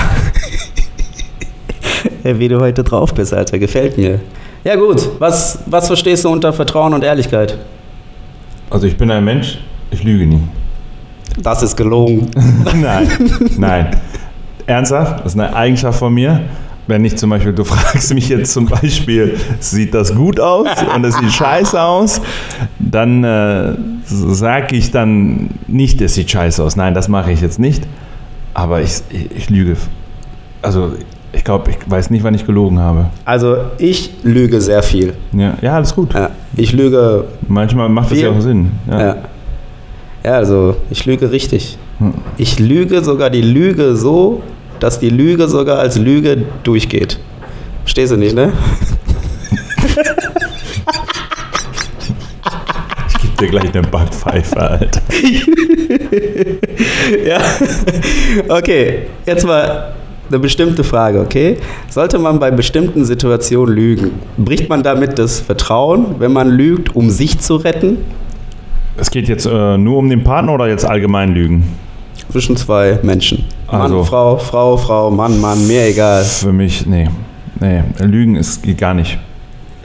Wie 2.23 2.47
du 2.47 2.59
heute 2.59 2.83
drauf 2.83 3.13
bist, 3.13 3.33
Alter, 3.33 3.59
gefällt 3.59 3.97
mir. 3.97 4.19
Ja 4.63 4.75
gut, 4.75 5.07
was, 5.19 5.59
was 5.65 5.87
verstehst 5.87 6.25
du 6.25 6.29
unter 6.29 6.51
Vertrauen 6.51 6.93
und 6.93 7.03
Ehrlichkeit? 7.03 7.57
Also 8.69 8.87
ich 8.87 8.97
bin 8.97 9.09
ein 9.09 9.23
Mensch, 9.23 9.57
ich 9.91 10.03
lüge 10.03 10.25
nie. 10.25 10.41
Das 11.41 11.63
ist 11.63 11.75
gelogen. 11.75 12.29
nein, 12.81 13.07
nein. 13.57 13.97
Ernsthaft, 14.65 15.19
das 15.19 15.33
ist 15.33 15.39
eine 15.39 15.55
Eigenschaft 15.55 15.99
von 15.99 16.13
mir. 16.13 16.41
Wenn 16.87 17.05
ich 17.05 17.15
zum 17.17 17.29
Beispiel, 17.29 17.53
du 17.53 17.63
fragst 17.65 18.13
mich 18.13 18.29
jetzt 18.29 18.51
zum 18.51 18.65
Beispiel, 18.65 19.37
sieht 19.59 19.93
das 19.93 20.13
gut 20.13 20.39
aus 20.39 20.67
und 20.93 21.05
es 21.05 21.15
sieht 21.15 21.31
scheiße 21.31 21.79
aus, 21.81 22.21
dann 22.79 23.23
äh, 23.23 23.73
sage 24.05 24.75
ich 24.75 24.91
dann 24.91 25.51
nicht, 25.67 26.01
es 26.01 26.15
sieht 26.15 26.29
scheiße 26.29 26.63
aus. 26.63 26.75
Nein, 26.75 26.93
das 26.93 27.07
mache 27.07 27.31
ich 27.31 27.41
jetzt 27.41 27.59
nicht. 27.59 27.83
Aber 28.53 28.81
ich, 28.81 29.01
ich, 29.09 29.31
ich 29.35 29.49
lüge. 29.49 29.77
Also 30.61 30.93
ich 31.31 31.43
glaube, 31.43 31.71
ich 31.71 31.77
weiß 31.85 32.09
nicht, 32.09 32.23
wann 32.23 32.33
ich 32.33 32.45
gelogen 32.45 32.79
habe. 32.79 33.07
Also 33.25 33.57
ich 33.77 34.11
lüge 34.23 34.59
sehr 34.61 34.81
viel. 34.81 35.13
Ja, 35.31 35.55
ja 35.61 35.75
alles 35.75 35.93
gut. 35.93 36.13
Ja, 36.13 36.31
ich 36.55 36.73
lüge. 36.73 37.25
Manchmal 37.47 37.89
macht 37.89 38.11
das 38.11 38.17
Viel. 38.17 38.27
ja 38.27 38.31
auch 38.31 38.41
Sinn. 38.41 38.71
Ja. 38.89 38.99
Ja. 38.99 39.15
ja, 40.23 40.31
also 40.33 40.75
ich 40.89 41.05
lüge 41.05 41.31
richtig. 41.31 41.77
Hm. 41.99 42.13
Ich 42.37 42.59
lüge 42.59 43.03
sogar 43.03 43.29
die 43.29 43.41
Lüge 43.41 43.95
so, 43.95 44.41
dass 44.79 44.99
die 44.99 45.09
Lüge 45.09 45.47
sogar 45.47 45.79
als 45.79 45.97
Lüge 45.97 46.43
durchgeht. 46.63 47.19
Verstehst 47.83 48.11
du 48.11 48.17
nicht, 48.17 48.35
ne? 48.35 48.53
Ich 53.07 53.21
gebe 53.21 53.35
dir 53.39 53.47
gleich 53.47 53.73
eine 53.73 53.87
Backpfeife, 53.87 54.57
Alter. 54.59 55.01
Ja. 57.25 57.39
Okay, 58.47 59.07
jetzt 59.25 59.43
mal 59.43 59.93
eine 60.29 60.39
bestimmte 60.39 60.83
Frage, 60.83 61.19
okay? 61.19 61.57
Sollte 61.89 62.19
man 62.19 62.39
bei 62.39 62.51
bestimmten 62.51 63.05
Situationen 63.05 63.75
lügen? 63.75 64.11
Bricht 64.37 64.69
man 64.69 64.83
damit 64.83 65.17
das 65.19 65.39
Vertrauen, 65.39 66.15
wenn 66.19 66.31
man 66.31 66.49
lügt, 66.49 66.95
um 66.95 67.09
sich 67.09 67.39
zu 67.39 67.55
retten? 67.55 67.97
Es 68.97 69.09
geht 69.11 69.27
jetzt 69.27 69.45
äh, 69.45 69.77
nur 69.77 69.97
um 69.97 70.09
den 70.09 70.23
Partner 70.23 70.53
oder 70.53 70.67
jetzt 70.67 70.85
allgemein 70.85 71.33
Lügen? 71.33 71.63
Zwischen 72.31 72.57
zwei 72.57 72.99
Menschen. 73.01 73.45
Mann, 73.71 73.81
Also. 73.81 74.03
Frau, 74.03 74.37
Frau, 74.37 74.77
Frau, 74.77 75.09
Mann, 75.09 75.39
Mann, 75.39 75.65
mir 75.67 75.87
egal. 75.87 76.23
Für 76.23 76.51
mich, 76.51 76.85
nee. 76.85 77.07
Nee, 77.59 77.83
Lügen 77.99 78.35
ist, 78.35 78.61
geht 78.63 78.77
gar 78.77 78.93
nicht. 78.93 79.17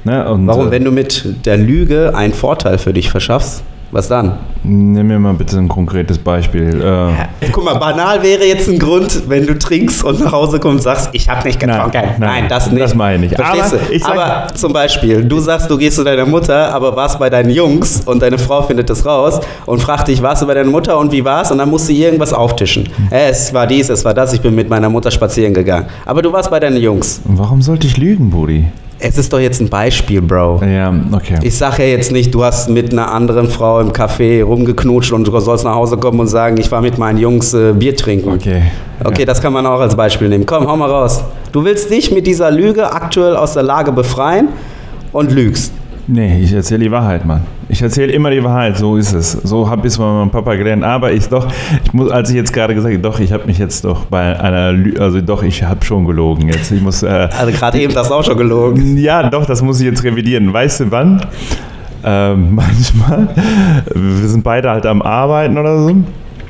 Ne? 0.04 0.28
Und, 0.30 0.46
Warum, 0.46 0.68
äh, 0.68 0.70
wenn 0.72 0.84
du 0.84 0.90
mit 0.90 1.46
der 1.46 1.56
Lüge 1.56 2.14
einen 2.14 2.34
Vorteil 2.34 2.78
für 2.78 2.92
dich 2.92 3.10
verschaffst? 3.10 3.62
Was 3.94 4.08
dann? 4.08 4.32
Nimm 4.64 5.06
mir 5.06 5.20
mal 5.20 5.34
bitte 5.34 5.56
ein 5.56 5.68
konkretes 5.68 6.18
Beispiel. 6.18 6.82
Äh, 6.82 7.46
Guck 7.52 7.64
mal, 7.64 7.74
banal 7.74 8.20
wäre 8.24 8.44
jetzt 8.44 8.68
ein 8.68 8.76
Grund, 8.80 9.28
wenn 9.28 9.46
du 9.46 9.56
trinkst 9.56 10.02
und 10.02 10.18
nach 10.18 10.32
Hause 10.32 10.58
kommst 10.58 10.78
und 10.78 10.82
sagst, 10.82 11.10
ich 11.12 11.28
habe 11.28 11.46
nicht 11.46 11.60
getrunken. 11.60 11.92
Nein, 11.92 12.14
nein, 12.18 12.44
das 12.48 12.68
nicht. 12.72 12.82
das 12.82 12.92
meine 12.92 13.26
ich 13.26 13.30
nicht. 13.30 13.40
Verstehst 13.40 13.72
Aber 13.72 13.86
du? 13.86 13.92
ich 13.94 14.04
aber 14.04 14.46
zum 14.52 14.72
Beispiel, 14.72 15.24
du 15.24 15.38
sagst, 15.38 15.70
du 15.70 15.78
gehst 15.78 15.94
zu 15.94 16.02
deiner 16.02 16.26
Mutter, 16.26 16.74
aber 16.74 16.96
warst 16.96 17.20
bei 17.20 17.30
deinen 17.30 17.50
Jungs 17.50 18.00
und 18.04 18.20
deine 18.20 18.36
Frau 18.36 18.62
findet 18.62 18.90
das 18.90 19.06
raus 19.06 19.38
und 19.64 19.80
fragt 19.80 20.08
dich, 20.08 20.20
warst 20.20 20.42
du 20.42 20.46
bei 20.48 20.54
deiner 20.54 20.70
Mutter 20.70 20.98
und 20.98 21.12
wie 21.12 21.24
war's? 21.24 21.52
Und 21.52 21.58
dann 21.58 21.70
musst 21.70 21.88
du 21.88 21.92
irgendwas 21.92 22.32
auftischen. 22.32 22.88
Es 23.10 23.54
war 23.54 23.68
dies, 23.68 23.90
es 23.90 24.04
war 24.04 24.12
das, 24.12 24.32
ich 24.32 24.40
bin 24.40 24.56
mit 24.56 24.68
meiner 24.68 24.88
Mutter 24.88 25.12
spazieren 25.12 25.54
gegangen. 25.54 25.86
Aber 26.04 26.20
du 26.20 26.32
warst 26.32 26.50
bei 26.50 26.58
deinen 26.58 26.78
Jungs. 26.78 27.20
warum 27.26 27.62
sollte 27.62 27.86
ich 27.86 27.96
lügen, 27.96 28.28
Brudi? 28.30 28.64
Es 29.00 29.18
ist 29.18 29.32
doch 29.32 29.40
jetzt 29.40 29.60
ein 29.60 29.68
Beispiel, 29.68 30.22
Bro. 30.22 30.62
Ja, 30.64 30.94
okay. 31.12 31.38
Ich 31.42 31.56
sage 31.58 31.82
ja 31.82 31.88
jetzt 31.90 32.12
nicht, 32.12 32.32
du 32.34 32.42
hast 32.44 32.70
mit 32.70 32.92
einer 32.92 33.10
anderen 33.12 33.48
Frau 33.48 33.80
im 33.80 33.92
Café 33.92 34.42
rumgeknutscht 34.42 35.12
und 35.12 35.26
du 35.26 35.40
sollst 35.40 35.64
nach 35.64 35.74
Hause 35.74 35.96
kommen 35.96 36.20
und 36.20 36.28
sagen, 36.28 36.56
ich 36.58 36.70
war 36.70 36.80
mit 36.80 36.96
meinen 36.96 37.18
Jungs 37.18 37.52
äh, 37.54 37.72
Bier 37.72 37.94
trinken. 37.96 38.30
okay. 38.30 38.62
Okay, 39.04 39.20
Ja. 39.22 39.26
das 39.26 39.42
kann 39.42 39.52
man 39.52 39.66
auch 39.66 39.80
als 39.80 39.96
Beispiel 39.96 40.28
nehmen. 40.28 40.46
Komm, 40.46 40.66
hau 40.68 40.76
mal 40.76 40.88
raus. 40.90 41.22
Du 41.52 41.64
willst 41.64 41.90
dich 41.90 42.12
mit 42.12 42.26
dieser 42.26 42.50
Lüge 42.50 42.90
aktuell 42.92 43.36
aus 43.36 43.54
der 43.54 43.64
Lage 43.64 43.90
befreien 43.92 44.48
und 45.12 45.32
lügst. 45.32 45.72
Nee, 46.06 46.40
ich 46.42 46.52
erzähle 46.52 46.84
die 46.84 46.90
Wahrheit, 46.90 47.24
Mann. 47.24 47.42
Ich 47.68 47.80
erzähle 47.80 48.12
immer 48.12 48.30
die 48.30 48.44
Wahrheit, 48.44 48.76
so 48.76 48.96
ist 48.96 49.14
es. 49.14 49.32
So 49.32 49.70
habe 49.70 49.82
ich 49.82 49.86
es 49.86 49.96
von 49.96 50.18
meinem 50.18 50.30
Papa 50.30 50.54
gelernt. 50.54 50.84
Aber 50.84 51.12
ich 51.12 51.28
doch, 51.28 51.46
ich 51.82 51.92
muss, 51.94 52.10
als 52.10 52.28
ich 52.28 52.36
jetzt 52.36 52.52
gerade 52.52 52.74
gesagt 52.74 52.92
habe, 52.92 53.02
doch, 53.02 53.20
ich 53.20 53.32
habe 53.32 53.46
mich 53.46 53.58
jetzt 53.58 53.84
doch 53.86 54.04
bei 54.06 54.38
einer, 54.38 54.72
Lü 54.72 54.94
also 54.98 55.22
doch, 55.22 55.42
ich 55.42 55.62
habe 55.62 55.82
schon 55.84 56.04
gelogen 56.04 56.48
jetzt. 56.48 56.70
Ich 56.72 56.82
muss, 56.82 57.02
äh, 57.02 57.28
Also 57.38 57.52
gerade 57.52 57.80
eben 57.80 57.94
hast 57.96 58.10
du 58.10 58.14
auch 58.14 58.24
schon 58.24 58.36
gelogen. 58.36 58.96
Ja, 59.04 59.28
doch, 59.28 59.46
das 59.46 59.62
muss 59.62 59.80
ich 59.80 59.86
jetzt 59.86 60.04
revidieren. 60.04 60.52
Weißt 60.52 60.80
du 60.80 60.90
wann? 60.90 61.20
ähm, 62.04 62.54
manchmal, 62.54 63.28
wir 63.94 64.28
sind 64.28 64.44
beide 64.44 64.70
halt 64.70 64.84
am 64.86 65.00
Arbeiten 65.00 65.56
oder 65.56 65.78
so. 65.78 65.96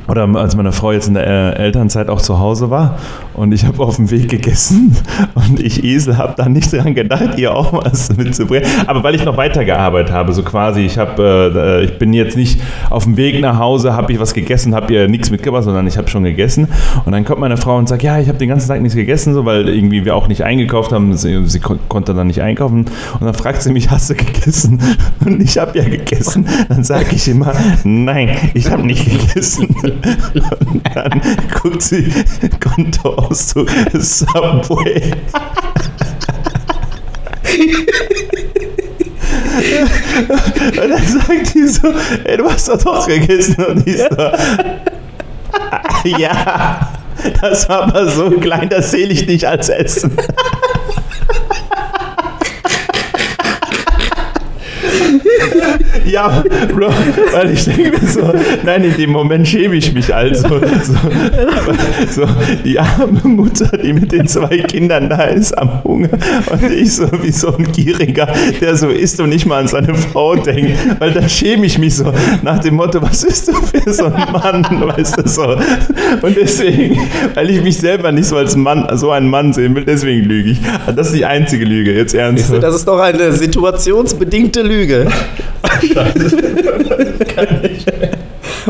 Oder 0.07 0.29
als 0.37 0.55
meine 0.57 0.73
Frau 0.73 0.93
jetzt 0.93 1.09
in 1.09 1.15
der 1.15 1.27
äh, 1.27 1.63
Elternzeit 1.65 2.09
auch 2.09 2.21
zu 2.21 2.39
Hause 2.39 2.71
war 2.71 2.99
und 3.33 3.53
ich 3.53 3.65
habe 3.65 3.83
auf 3.83 3.97
dem 3.97 4.11
Weg 4.11 4.29
gegessen 4.29 4.97
und 5.35 5.61
ich 5.61 5.83
Esel 5.83 6.19
habe 6.19 6.35
da 6.37 6.49
nicht 6.49 6.73
dran 6.73 6.95
gedacht, 6.95 7.39
ihr 7.39 7.55
auch 7.55 7.73
was 7.73 8.15
mitzubringen. 8.17 8.69
Aber 8.87 9.03
weil 9.03 9.15
ich 9.15 9.25
noch 9.25 9.37
weitergearbeitet 9.37 10.13
habe, 10.13 10.33
so 10.33 10.43
quasi, 10.43 10.83
ich 10.83 10.99
habe, 10.99 11.53
äh, 11.55 11.85
ich 11.85 11.99
bin 11.99 12.13
jetzt 12.13 12.37
nicht 12.37 12.61
auf 12.91 13.05
dem 13.05 13.17
Weg 13.17 13.41
nach 13.41 13.59
Hause, 13.59 13.95
habe 13.95 14.13
ich 14.13 14.21
was 14.21 14.35
gegessen, 14.35 14.75
habe 14.75 14.93
ihr 14.93 15.09
nichts 15.09 15.31
mitgebracht, 15.31 15.65
sondern 15.65 15.87
ich 15.87 15.97
habe 15.97 16.09
schon 16.09 16.25
gegessen. 16.25 16.69
Und 17.05 17.13
dann 17.13 17.25
kommt 17.25 17.41
meine 17.41 17.57
Frau 17.57 17.77
und 17.77 17.89
sagt, 17.89 18.03
ja, 18.03 18.19
ich 18.19 18.29
habe 18.29 18.39
den 18.39 18.49
ganzen 18.49 18.69
Tag 18.69 18.83
nichts 18.83 18.97
gegessen, 18.97 19.35
so 19.35 19.45
weil 19.45 19.69
irgendwie 19.69 20.05
wir 20.05 20.15
auch 20.15 20.29
nicht 20.29 20.43
eingekauft 20.45 20.93
haben. 20.93 21.17
Sie, 21.17 21.47
sie 21.47 21.61
konnte 21.61 22.15
dann 22.15 22.27
nicht 22.27 22.43
einkaufen. 22.43 22.87
Und 23.19 23.23
dann 23.23 23.35
fragt 23.35 23.63
sie 23.63 23.73
mich, 23.73 23.91
hast 23.91 24.11
du 24.11 24.15
gegessen? 24.15 24.81
Und 25.25 25.43
ich 25.43 25.59
habe 25.59 25.79
ja 25.79 25.85
gegessen. 25.85 26.47
Dann 26.69 26.85
sage 26.85 27.07
ich 27.13 27.29
immer, 27.29 27.53
nein, 27.85 28.31
ich 28.55 28.71
habe 28.71 28.87
nicht 28.87 29.05
gegessen. 29.05 29.75
Und 30.67 30.83
dann 30.95 31.21
guckt 31.53 31.83
sie 31.83 32.13
Kontoauszug 32.61 33.69
Subway. 33.95 35.13
Und 40.83 40.91
dann 40.91 41.07
sagt 41.07 41.55
die 41.55 41.69
so, 41.69 41.93
ey, 42.25 42.37
du 42.37 42.51
hast 42.51 42.69
doch 42.69 42.83
doch 42.83 43.07
gegessen. 43.07 43.65
Und 43.65 43.87
ich 43.87 43.99
so, 43.99 44.31
ja, 46.19 46.89
das 47.41 47.69
war 47.69 47.83
aber 47.85 48.09
so 48.09 48.31
klein, 48.31 48.69
das 48.69 48.91
zähle 48.91 49.13
ich 49.13 49.27
nicht 49.27 49.47
als 49.47 49.69
Essen. 49.69 50.17
ja, 56.05 56.45
Bro, 56.75 56.91
weil 57.33 57.51
ich 57.51 57.65
denke 57.65 57.99
mir 58.01 58.09
so, 58.09 58.33
nein, 58.65 58.85
in 58.85 58.97
dem 58.97 59.11
Moment 59.11 59.47
schäme 59.47 59.77
ich 59.77 59.93
mich 59.93 60.15
also. 60.15 60.49
So, 60.85 60.97
so, 62.11 62.29
die 62.65 62.79
arme 62.79 63.21
Mutter, 63.25 63.77
die 63.77 63.93
mit 63.93 64.13
den 64.13 64.27
zwei 64.27 64.59
Kindern 64.59 65.09
da 65.09 65.25
ist 65.25 65.57
am 65.57 65.83
Hunger 65.85 66.11
und 66.51 66.71
ich 66.71 66.95
so 66.95 67.07
wie 67.23 67.31
so 67.31 67.57
ein 67.57 67.71
Gieriger, 67.73 68.29
der 68.61 68.77
so 68.77 68.89
isst 68.89 69.21
und 69.21 69.31
nicht 69.31 69.47
mal 69.47 69.61
an 69.61 69.69
seine 69.69 69.95
Frau 69.95 70.37
denkt, 70.37 70.79
weil 70.99 71.13
dann 71.13 71.29
schäme 71.29 71.67
ich 71.67 71.79
mich 71.79 71.97
so 71.97 72.13
nach 72.43 72.59
dem 72.61 72.75
Motto, 72.75 73.01
was 73.03 73.25
ist 73.25 73.49
du 73.49 73.53
für 73.55 73.93
so 73.93 74.07
ein 74.07 74.33
Mann, 74.33 74.65
weißt 74.97 75.19
du 75.19 75.29
so. 75.29 75.57
Und 76.23 76.37
deswegen, 76.37 76.99
weil 77.35 77.51
ich 77.51 77.63
mich 77.63 77.79
selber 77.79 78.13
nicht 78.13 78.27
so 78.27 78.37
als 78.37 78.57
Mann, 78.57 78.87
so 78.97 79.11
einen 79.11 79.29
Mann 79.29 79.53
sehen 79.53 79.75
will, 79.75 79.85
deswegen 79.85 80.25
lüge 80.25 80.51
ich. 80.51 80.61
Das 80.95 81.09
ist 81.09 81.17
die 81.17 81.25
einzige 81.25 81.65
Lüge, 81.65 81.95
jetzt 81.95 82.15
ernsthaft. 82.15 82.63
Das 82.63 82.75
ist 82.75 82.87
doch 82.87 82.99
eine 82.99 83.33
situationsbedingte 83.33 84.63
Lüge. 84.63 84.84
Scheiße. 85.81 86.37
Kann 87.35 87.61
nicht 87.63 87.87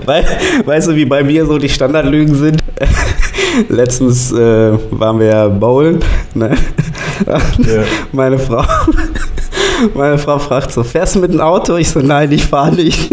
Weil, 0.04 0.24
weißt 0.64 0.88
du, 0.88 0.96
wie 0.96 1.04
bei 1.04 1.22
mir 1.22 1.46
so 1.46 1.58
die 1.58 1.68
Standardlügen 1.68 2.34
sind? 2.34 2.62
Letztens 3.68 4.32
äh, 4.32 4.72
waren 4.90 5.18
wir 5.18 5.26
ja 5.26 5.48
bowlen. 5.48 6.00
Ne? 6.34 6.56
Ja. 7.26 7.38
Meine 8.12 8.38
Frau 8.38 8.64
meine 9.94 10.18
Frau 10.18 10.38
fragt 10.38 10.72
so, 10.72 10.82
fährst 10.82 11.16
du 11.16 11.20
mit 11.20 11.32
dem 11.32 11.40
Auto? 11.40 11.76
Ich 11.76 11.90
so, 11.90 12.00
nein, 12.00 12.30
ich 12.32 12.44
fahre 12.44 12.74
nicht. 12.74 13.10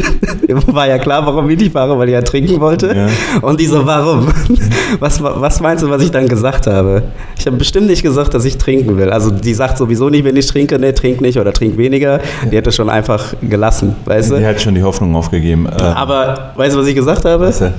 War 0.67 0.87
ja 0.87 0.97
klar, 0.97 1.25
warum 1.25 1.49
ich 1.49 1.59
nicht 1.59 1.73
fahre, 1.73 1.97
weil 1.97 2.09
ich 2.09 2.13
ja 2.13 2.21
trinken 2.21 2.59
wollte. 2.59 2.95
Ja. 2.95 3.07
Und 3.41 3.59
die 3.59 3.67
so, 3.67 3.85
warum? 3.85 4.27
Was, 4.99 5.23
was 5.23 5.61
meinst 5.61 5.83
du, 5.83 5.89
was 5.89 6.01
ich 6.03 6.11
dann 6.11 6.27
gesagt 6.27 6.67
habe? 6.67 7.03
Ich 7.37 7.47
habe 7.47 7.55
bestimmt 7.55 7.87
nicht 7.87 8.03
gesagt, 8.03 8.33
dass 8.33 8.43
ich 8.43 8.57
trinken 8.57 8.97
will. 8.97 9.09
Also 9.09 9.31
die 9.31 9.53
sagt 9.53 9.77
sowieso 9.77 10.09
nicht, 10.09 10.25
wenn 10.25 10.35
ich 10.35 10.45
trinke, 10.47 10.77
nee, 10.77 10.91
trink 10.91 11.21
nicht 11.21 11.39
oder 11.39 11.53
trink 11.53 11.77
weniger. 11.77 12.19
Die 12.51 12.57
hätte 12.57 12.71
schon 12.71 12.89
einfach 12.89 13.33
gelassen, 13.41 13.95
weißt 14.05 14.31
du? 14.31 14.37
Die 14.37 14.45
hat 14.45 14.61
schon 14.61 14.75
die 14.75 14.83
Hoffnung 14.83 15.15
aufgegeben. 15.15 15.67
Aber 15.67 16.51
weißt 16.55 16.75
du, 16.75 16.79
was 16.79 16.87
ich 16.87 16.95
gesagt 16.95 17.23
habe? 17.25 17.45
Was 17.45 17.59
denn? 17.59 17.73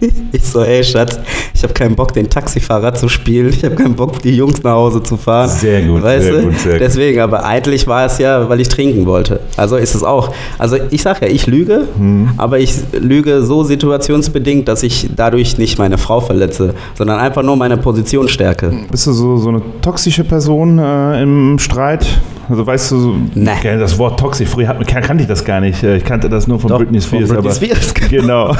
Ich 0.32 0.44
so, 0.44 0.62
ey 0.62 0.84
Schatz, 0.84 1.18
ich 1.54 1.62
habe 1.62 1.72
keinen 1.72 1.96
Bock, 1.96 2.12
den 2.12 2.28
Taxifahrer 2.28 2.94
zu 2.94 3.08
spielen. 3.08 3.48
Ich 3.48 3.64
habe 3.64 3.74
keinen 3.74 3.94
Bock, 3.94 4.20
die 4.22 4.36
Jungs 4.36 4.62
nach 4.62 4.72
Hause 4.72 5.02
zu 5.02 5.16
fahren. 5.16 5.48
Sehr 5.48 5.82
gut, 5.82 6.02
weißt 6.02 6.24
sehr 6.24 6.32
du? 6.34 6.42
gut, 6.42 6.58
sehr 6.58 6.78
Deswegen, 6.78 7.20
aber 7.20 7.44
eigentlich 7.44 7.86
war 7.86 8.06
es 8.06 8.18
ja, 8.18 8.48
weil 8.48 8.60
ich 8.60 8.68
trinken 8.68 9.06
wollte. 9.06 9.40
Also 9.56 9.76
ist 9.76 9.94
es 9.94 10.02
auch. 10.02 10.32
Also 10.58 10.76
ich 10.90 11.02
sage 11.02 11.26
ja, 11.26 11.32
ich 11.32 11.46
lüge, 11.46 11.88
hm. 11.96 12.30
aber 12.36 12.58
ich 12.58 12.74
lüge 12.92 13.42
so 13.42 13.64
situationsbedingt, 13.64 14.68
dass 14.68 14.82
ich 14.82 15.10
dadurch 15.14 15.58
nicht 15.58 15.78
meine 15.78 15.98
Frau 15.98 16.20
verletze, 16.20 16.74
sondern 16.94 17.18
einfach 17.18 17.42
nur 17.42 17.56
meine 17.56 17.76
Position 17.76 18.28
stärke. 18.28 18.72
Bist 18.90 19.06
du 19.06 19.12
so, 19.12 19.36
so 19.38 19.48
eine 19.48 19.62
toxische 19.82 20.24
Person 20.24 20.78
äh, 20.78 21.22
im 21.22 21.58
Streit? 21.58 22.06
Also 22.48 22.66
weißt 22.66 22.90
du, 22.92 23.16
nee. 23.34 23.50
das 23.62 23.98
Wort 23.98 24.18
toxisch, 24.18 24.48
früher 24.48 24.74
kannte 24.84 25.22
ich 25.22 25.28
das 25.28 25.44
gar 25.44 25.60
nicht. 25.60 25.82
Ich 25.82 26.04
kannte 26.04 26.28
das 26.28 26.46
nur 26.46 26.58
von 26.58 26.70
Doch, 26.70 26.78
Britney 26.78 27.00
Spears. 27.00 27.28
Von 27.28 27.42
Britney 27.42 27.54
Spears. 27.54 27.94
Genau. 28.08 28.56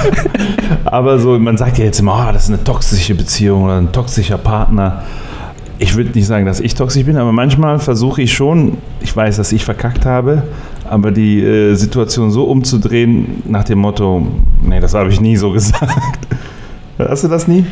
aber 0.85 1.19
so, 1.19 1.39
man 1.39 1.57
sagt 1.57 1.79
ja 1.79 1.87
jetzt 1.87 2.01
immer, 2.01 2.27
oh, 2.29 2.33
das 2.33 2.45
ist 2.45 2.49
eine 2.51 2.63
toxische 2.63 3.15
Beziehung 3.15 3.65
oder 3.65 3.79
ein 3.79 3.91
toxischer 3.93 4.37
Partner. 4.37 5.05
Ich 5.79 5.97
würde 5.97 6.11
nicht 6.11 6.27
sagen, 6.27 6.45
dass 6.45 6.61
ich 6.61 6.75
toxisch 6.75 7.05
bin, 7.05 7.17
aber 7.17 7.33
manchmal 7.33 7.79
versuche 7.79 8.23
ich 8.23 8.33
schon, 8.33 8.79
ich 9.01 9.17
weiß, 9.17 9.37
dass 9.37 9.53
ich 9.53 9.65
verkackt 9.65 10.05
habe, 10.05 10.43
aber 10.91 11.11
die 11.11 11.41
äh, 11.43 11.75
Situation 11.75 12.31
so 12.31 12.45
umzudrehen 12.45 13.43
nach 13.47 13.65
dem 13.65 13.79
Motto, 13.79 14.27
nee, 14.63 14.81
das 14.81 14.95
habe 14.95 15.09
ich 15.09 15.21
nie 15.21 15.37
so 15.37 15.51
gesagt. 15.53 16.19
Hast 16.99 17.25
du 17.25 17.29
das 17.29 17.47
nie? 17.49 17.65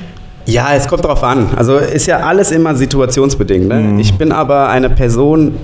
Ja, 0.46 0.72
es 0.74 0.86
kommt 0.86 1.04
drauf 1.04 1.24
an. 1.24 1.48
Also 1.56 1.76
ist 1.76 2.06
ja 2.06 2.18
alles 2.18 2.52
immer 2.52 2.74
situationsbedingt. 2.76 3.68
Ne? 3.68 3.80
Mhm. 3.80 3.98
Ich 3.98 4.14
bin 4.14 4.30
aber 4.30 4.68
eine 4.68 4.88
Person, 4.88 5.56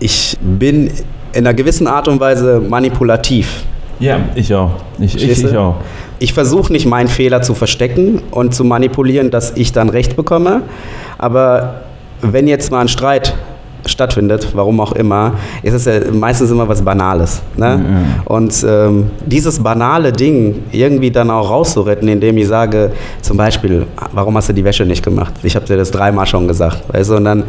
ich 0.00 0.36
bin 0.40 0.90
in 1.32 1.46
einer 1.46 1.54
gewissen 1.54 1.86
Art 1.86 2.08
und 2.08 2.20
Weise 2.20 2.60
manipulativ. 2.66 3.64
Ja, 4.00 4.20
ich 4.34 4.54
auch. 4.54 4.70
Ich, 4.98 5.16
ich, 5.16 5.44
ich 5.44 5.56
auch. 5.56 5.76
Ich 6.20 6.32
versuche 6.32 6.72
nicht, 6.72 6.86
meinen 6.86 7.08
Fehler 7.08 7.42
zu 7.42 7.54
verstecken 7.54 8.22
und 8.30 8.54
zu 8.54 8.64
manipulieren, 8.64 9.30
dass 9.30 9.56
ich 9.56 9.72
dann 9.72 9.88
Recht 9.88 10.16
bekomme. 10.16 10.62
Aber 11.16 11.82
wenn 12.20 12.46
jetzt 12.48 12.70
mal 12.70 12.80
ein 12.80 12.88
Streit 12.88 13.34
stattfindet, 13.86 14.48
warum 14.54 14.80
auch 14.80 14.92
immer, 14.92 15.34
ist 15.62 15.74
es 15.74 15.84
ja 15.84 16.00
meistens 16.12 16.50
immer 16.50 16.68
was 16.68 16.82
Banales. 16.82 17.42
Ne? 17.56 17.78
Mhm. 17.78 18.22
Und 18.24 18.66
ähm, 18.68 19.10
dieses 19.24 19.62
banale 19.62 20.12
Ding 20.12 20.62
irgendwie 20.72 21.10
dann 21.10 21.30
auch 21.30 21.50
rauszuretten, 21.50 22.08
indem 22.08 22.36
ich 22.38 22.48
sage, 22.48 22.92
zum 23.22 23.36
Beispiel, 23.36 23.86
warum 24.12 24.36
hast 24.36 24.48
du 24.48 24.52
die 24.52 24.64
Wäsche 24.64 24.84
nicht 24.84 25.04
gemacht? 25.04 25.34
Ich 25.42 25.56
habe 25.56 25.66
dir 25.66 25.76
das 25.76 25.90
dreimal 25.90 26.26
schon 26.26 26.48
gesagt. 26.48 26.82
Weißt 26.92 27.10
du? 27.10 27.16
Und 27.16 27.24
dann 27.24 27.44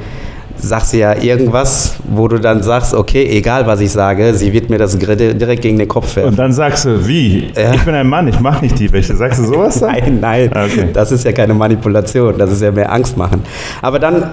sagst 0.61 0.93
du 0.93 0.97
ja 0.97 1.15
irgendwas, 1.15 1.95
wo 2.09 2.27
du 2.27 2.39
dann 2.39 2.61
sagst, 2.63 2.93
okay, 2.93 3.25
egal 3.25 3.65
was 3.65 3.81
ich 3.81 3.91
sage, 3.91 4.33
sie 4.33 4.53
wird 4.53 4.69
mir 4.69 4.77
das 4.77 4.97
direkt 4.97 5.61
gegen 5.61 5.77
den 5.77 5.87
Kopf 5.87 6.15
werfen. 6.15 6.29
Und 6.29 6.39
dann 6.39 6.53
sagst 6.53 6.85
du, 6.85 7.07
wie? 7.07 7.51
Ja. 7.55 7.73
Ich 7.73 7.83
bin 7.83 7.95
ein 7.95 8.07
Mann, 8.07 8.27
ich 8.27 8.39
mache 8.39 8.63
nicht 8.63 8.77
die 8.79 8.91
Wäsche. 8.91 9.15
Sagst 9.15 9.39
du 9.39 9.45
sowas 9.45 9.79
dann? 9.79 9.91
nein, 9.91 10.19
nein. 10.21 10.49
Okay. 10.49 10.89
Das 10.93 11.11
ist 11.11 11.25
ja 11.25 11.31
keine 11.31 11.53
Manipulation, 11.53 12.37
das 12.37 12.51
ist 12.51 12.61
ja 12.61 12.71
mehr 12.71 12.91
Angst 12.91 13.17
machen. 13.17 13.43
Aber 13.81 13.99
dann 13.99 14.23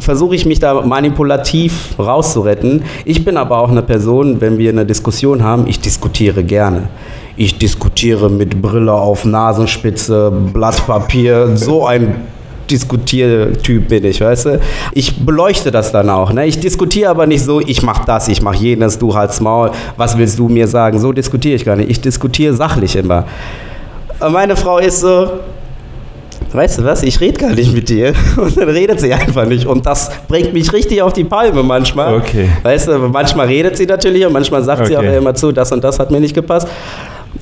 versuche 0.00 0.34
ich 0.34 0.46
mich 0.46 0.58
da 0.58 0.80
manipulativ 0.82 1.98
rauszuretten. 1.98 2.82
Ich 3.04 3.24
bin 3.24 3.36
aber 3.36 3.58
auch 3.58 3.70
eine 3.70 3.82
Person, 3.82 4.40
wenn 4.40 4.58
wir 4.58 4.70
eine 4.70 4.86
Diskussion 4.86 5.42
haben, 5.42 5.66
ich 5.66 5.80
diskutiere 5.80 6.42
gerne. 6.42 6.88
Ich 7.36 7.58
diskutiere 7.58 8.30
mit 8.30 8.62
Brille 8.62 8.92
auf 8.92 9.24
Nasenspitze, 9.24 10.32
Blatt 10.52 10.86
Papier, 10.86 11.56
so 11.56 11.86
ein 11.86 12.14
Diskutiertyp 12.70 13.88
bin 13.88 14.04
ich, 14.04 14.20
weißt 14.20 14.46
du? 14.46 14.60
Ich 14.92 15.24
beleuchte 15.24 15.70
das 15.70 15.92
dann 15.92 16.10
auch. 16.10 16.32
Ne? 16.32 16.46
Ich 16.46 16.58
diskutiere 16.58 17.10
aber 17.10 17.26
nicht 17.26 17.42
so, 17.42 17.60
ich 17.60 17.82
mach 17.82 18.04
das, 18.04 18.28
ich 18.28 18.42
mach 18.42 18.54
jenes, 18.54 18.98
du 18.98 19.14
halt's 19.14 19.40
Maul, 19.40 19.70
was 19.96 20.16
willst 20.16 20.38
du 20.38 20.48
mir 20.48 20.66
sagen? 20.66 20.98
So 20.98 21.12
diskutiere 21.12 21.54
ich 21.56 21.64
gar 21.64 21.76
nicht. 21.76 21.90
Ich 21.90 22.00
diskutiere 22.00 22.54
sachlich 22.54 22.96
immer. 22.96 23.24
Und 24.20 24.32
meine 24.32 24.56
Frau 24.56 24.78
ist 24.78 25.00
so, 25.00 25.28
weißt 26.52 26.78
du 26.78 26.84
was, 26.84 27.02
ich 27.02 27.20
rede 27.20 27.38
gar 27.38 27.50
nicht 27.50 27.72
mit 27.74 27.88
dir. 27.88 28.14
Und 28.36 28.56
dann 28.56 28.68
redet 28.68 29.00
sie 29.00 29.12
einfach 29.12 29.44
nicht. 29.46 29.66
Und 29.66 29.84
das 29.84 30.10
bringt 30.28 30.54
mich 30.54 30.72
richtig 30.72 31.02
auf 31.02 31.12
die 31.12 31.24
Palme 31.24 31.62
manchmal. 31.62 32.14
Okay. 32.14 32.48
Weißt 32.62 32.88
du, 32.88 32.98
manchmal 32.98 33.46
redet 33.46 33.76
sie 33.76 33.86
natürlich 33.86 34.24
und 34.24 34.32
manchmal 34.32 34.62
sagt 34.62 34.82
okay. 34.82 34.90
sie 34.90 34.96
auch 34.96 35.02
immer 35.02 35.34
zu, 35.34 35.52
das 35.52 35.72
und 35.72 35.82
das 35.82 35.98
hat 35.98 36.10
mir 36.10 36.20
nicht 36.20 36.34
gepasst. 36.34 36.68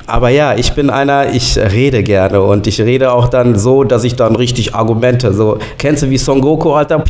Aber 0.07 0.31
ja, 0.31 0.55
ich 0.55 0.72
bin 0.72 0.90
einer, 0.90 1.33
ich 1.33 1.59
rede 1.59 2.02
gerne 2.02 2.42
und 2.42 2.66
ich 2.66 2.81
rede 2.81 3.12
auch 3.12 3.28
dann 3.28 3.59
so, 3.59 3.85
dass 3.85 4.05
ich 4.05 4.16
dann 4.16 4.37
richtig 4.37 4.74
Argumente, 4.74 5.33
so, 5.33 5.59
kennst 5.78 6.02
du 6.02 6.11
wie 6.11 6.18
Son 6.18 6.40
Goku, 6.40 6.72
Alter? 6.72 7.05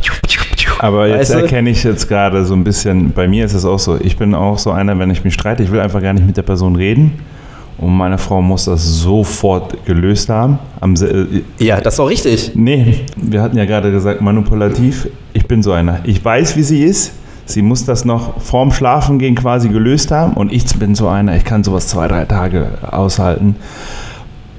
Aber 0.79 1.07
jetzt 1.07 1.19
weißt 1.19 1.33
du? 1.33 1.37
erkenne 1.43 1.69
ich 1.69 1.83
jetzt 1.83 2.07
gerade 2.07 2.43
so 2.45 2.53
ein 2.53 2.63
bisschen, 2.63 3.11
bei 3.11 3.27
mir 3.27 3.45
ist 3.45 3.53
es 3.53 3.65
auch 3.65 3.79
so, 3.79 3.97
ich 3.99 4.17
bin 4.17 4.35
auch 4.35 4.57
so 4.57 4.71
einer, 4.71 4.97
wenn 4.99 5.09
ich 5.09 5.23
mich 5.23 5.33
streite, 5.33 5.63
ich 5.63 5.71
will 5.71 5.79
einfach 5.79 6.01
gar 6.01 6.13
nicht 6.13 6.25
mit 6.25 6.37
der 6.37 6.43
Person 6.43 6.75
reden. 6.75 7.19
Und 7.77 7.97
meine 7.97 8.17
Frau 8.17 8.41
muss 8.41 8.65
das 8.65 8.83
sofort 8.83 9.83
gelöst 9.85 10.29
haben. 10.29 10.59
Äh, 10.81 11.41
ja, 11.57 11.81
das 11.81 11.95
ist 11.95 11.99
auch 11.99 12.09
richtig. 12.09 12.51
Nee, 12.53 12.99
wir 13.15 13.41
hatten 13.41 13.57
ja 13.57 13.65
gerade 13.65 13.91
gesagt, 13.91 14.21
manipulativ. 14.21 15.07
Ich 15.33 15.45
bin 15.47 15.63
so 15.63 15.71
einer. 15.71 15.99
Ich 16.03 16.23
weiß, 16.23 16.55
wie 16.55 16.63
sie 16.63 16.83
ist. 16.83 17.13
Sie 17.53 17.61
muss 17.61 17.85
das 17.85 18.03
noch 18.03 18.41
vorm 18.41 18.71
Schlafengehen 18.71 19.35
quasi 19.35 19.69
gelöst 19.69 20.09
haben 20.09 20.33
und 20.33 20.51
ich 20.51 20.65
bin 20.79 20.95
so 20.95 21.07
einer, 21.07 21.35
ich 21.37 21.43
kann 21.43 21.63
sowas 21.63 21.87
zwei, 21.87 22.07
drei 22.07 22.25
Tage 22.25 22.67
aushalten. 22.89 23.57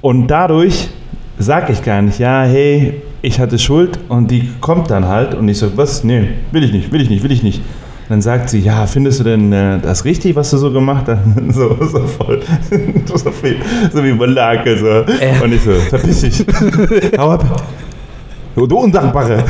Und 0.01 0.29
dadurch 0.29 0.91
sage 1.37 1.73
ich 1.73 1.83
gar 1.83 2.03
nicht, 2.03 2.21
ja, 2.21 2.45
hey, 2.45 3.03
ich 3.21 3.41
hatte 3.41 3.59
Schuld 3.59 3.99
und 4.09 4.31
die 4.31 4.49
kommt 4.61 4.93
dann 4.93 5.09
halt 5.09 5.35
und 5.35 5.49
ich 5.49 5.59
so, 5.59 5.77
was? 5.77 6.05
Nee, 6.05 6.29
will 6.53 6.63
ich 6.63 6.73
nicht, 6.73 6.93
will 6.93 7.01
ich 7.01 7.11
nicht, 7.11 7.25
will 7.25 7.33
ich 7.33 7.43
nicht. 7.43 7.63
Dann 8.09 8.23
sagt 8.23 8.49
sie, 8.49 8.61
ja, 8.61 8.87
findest 8.87 9.19
du 9.19 9.25
denn 9.25 9.53
äh, 9.53 9.81
das 9.81 10.05
richtig, 10.05 10.37
was 10.37 10.51
du 10.51 10.59
so 10.59 10.71
gemacht 10.71 11.07
hast? 11.09 11.19
so, 11.53 11.77
so 11.81 11.99
voll, 12.07 12.43
so, 13.07 13.27
wie, 13.43 13.57
so 13.93 14.05
wie 14.05 14.17
Wollake, 14.17 14.79
so. 14.79 15.13
Äh. 15.21 15.43
Und 15.43 15.53
ich 15.53 15.63
so, 15.63 15.73
verpiss 15.73 16.21
dich. 16.21 16.47
Hau 17.19 17.33
ab. 17.33 17.45
Du, 18.57 18.79
Undankbare. 18.79 19.45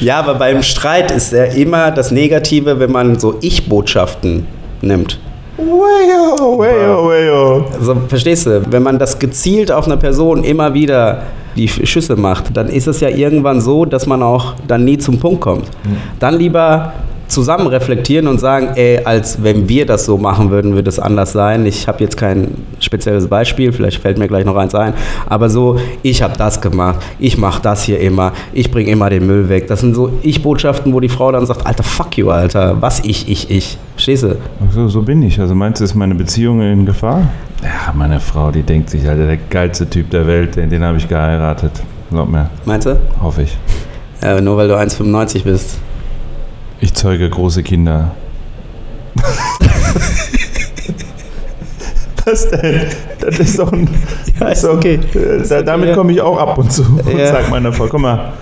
Ja, 0.00 0.18
aber 0.18 0.34
beim 0.34 0.62
Streit 0.62 1.10
ist 1.10 1.32
ja 1.32 1.44
immer 1.44 1.90
das 1.90 2.10
Negative, 2.10 2.78
wenn 2.78 2.92
man 2.92 3.18
so 3.18 3.36
Ich-Botschaften 3.40 4.46
nimmt. 4.82 5.18
Wayo, 5.56 6.58
wayo, 6.58 7.08
wayo. 7.08 7.64
Also 7.78 7.96
verstehst 8.08 8.46
du, 8.46 8.62
wenn 8.70 8.82
man 8.82 8.98
das 8.98 9.18
gezielt 9.18 9.72
auf 9.72 9.86
eine 9.86 9.96
Person 9.96 10.44
immer 10.44 10.74
wieder 10.74 11.22
die 11.56 11.68
Schüsse 11.68 12.14
macht, 12.16 12.54
dann 12.54 12.68
ist 12.68 12.86
es 12.86 13.00
ja 13.00 13.08
irgendwann 13.08 13.62
so, 13.62 13.86
dass 13.86 14.06
man 14.06 14.22
auch 14.22 14.54
dann 14.68 14.84
nie 14.84 14.98
zum 14.98 15.18
Punkt 15.18 15.40
kommt. 15.40 15.64
Dann 16.20 16.34
lieber 16.34 16.92
zusammen 17.28 17.66
reflektieren 17.66 18.28
und 18.28 18.38
sagen, 18.38 18.68
ey, 18.76 19.00
als 19.04 19.42
wenn 19.42 19.68
wir 19.68 19.86
das 19.86 20.04
so 20.06 20.16
machen 20.18 20.50
würden, 20.50 20.74
würde 20.74 20.88
es 20.88 20.98
anders 20.98 21.32
sein. 21.32 21.66
Ich 21.66 21.88
habe 21.88 22.02
jetzt 22.04 22.16
kein 22.16 22.54
spezielles 22.80 23.26
Beispiel, 23.28 23.72
vielleicht 23.72 24.00
fällt 24.00 24.18
mir 24.18 24.28
gleich 24.28 24.44
noch 24.44 24.56
eins 24.56 24.74
ein, 24.74 24.94
aber 25.26 25.48
so, 25.48 25.78
ich 26.02 26.22
habe 26.22 26.34
das 26.36 26.60
gemacht, 26.60 27.00
ich 27.18 27.36
mache 27.38 27.60
das 27.62 27.82
hier 27.82 28.00
immer, 28.00 28.32
ich 28.52 28.70
bringe 28.70 28.90
immer 28.90 29.10
den 29.10 29.26
Müll 29.26 29.48
weg. 29.48 29.66
Das 29.68 29.80
sind 29.80 29.94
so 29.94 30.12
Ich-Botschaften, 30.22 30.92
wo 30.92 31.00
die 31.00 31.08
Frau 31.08 31.32
dann 31.32 31.46
sagt, 31.46 31.66
Alter, 31.66 31.82
fuck 31.82 32.16
you, 32.16 32.30
Alter, 32.30 32.76
was 32.80 33.00
ich, 33.00 33.28
ich, 33.28 33.50
ich. 33.50 33.78
Verstehst 33.94 34.22
du? 34.24 34.36
Ach 34.60 34.72
So, 34.72 34.88
so 34.88 35.02
bin 35.02 35.22
ich. 35.22 35.40
Also 35.40 35.54
meinst 35.54 35.80
du, 35.80 35.84
ist 35.84 35.94
meine 35.94 36.14
Beziehung 36.14 36.60
in 36.60 36.84
Gefahr? 36.86 37.22
Ja, 37.62 37.92
meine 37.94 38.20
Frau, 38.20 38.50
die 38.50 38.62
denkt 38.62 38.90
sich, 38.90 39.08
Alter, 39.08 39.26
der 39.26 39.38
geilste 39.50 39.88
Typ 39.88 40.10
der 40.10 40.26
Welt, 40.26 40.56
den, 40.56 40.68
den 40.70 40.84
habe 40.84 40.98
ich 40.98 41.08
geheiratet. 41.08 41.72
Glaub 42.10 42.28
mir, 42.28 42.50
Meinst 42.64 42.86
du? 42.86 42.98
hoffe 43.20 43.42
ich. 43.42 43.56
Äh, 44.22 44.40
nur 44.40 44.56
weil 44.56 44.68
du 44.68 44.74
1,95 44.76 45.42
bist. 45.44 45.78
Ich 46.80 46.92
zeuge 46.94 47.28
große 47.30 47.62
Kinder. 47.62 48.12
Was 52.24 52.48
denn? 52.50 52.80
Das 53.20 53.38
ist 53.38 53.58
doch 53.58 53.70
ein. 53.72 53.88
Ja, 54.40 54.48
ist 54.48 54.62
so, 54.62 54.72
okay. 54.72 54.98
äh, 55.14 55.46
Da, 55.48 55.62
damit 55.62 55.94
komme 55.94 56.12
ich 56.12 56.20
auch 56.20 56.36
ab 56.38 56.58
und 56.58 56.72
zu 56.72 56.82
und 56.82 57.06
Ja. 57.18 57.26
sag 57.28 57.48
meiner 57.50 57.72
Frau, 57.72 57.86
guck 57.88 58.00
mal, 58.00 58.32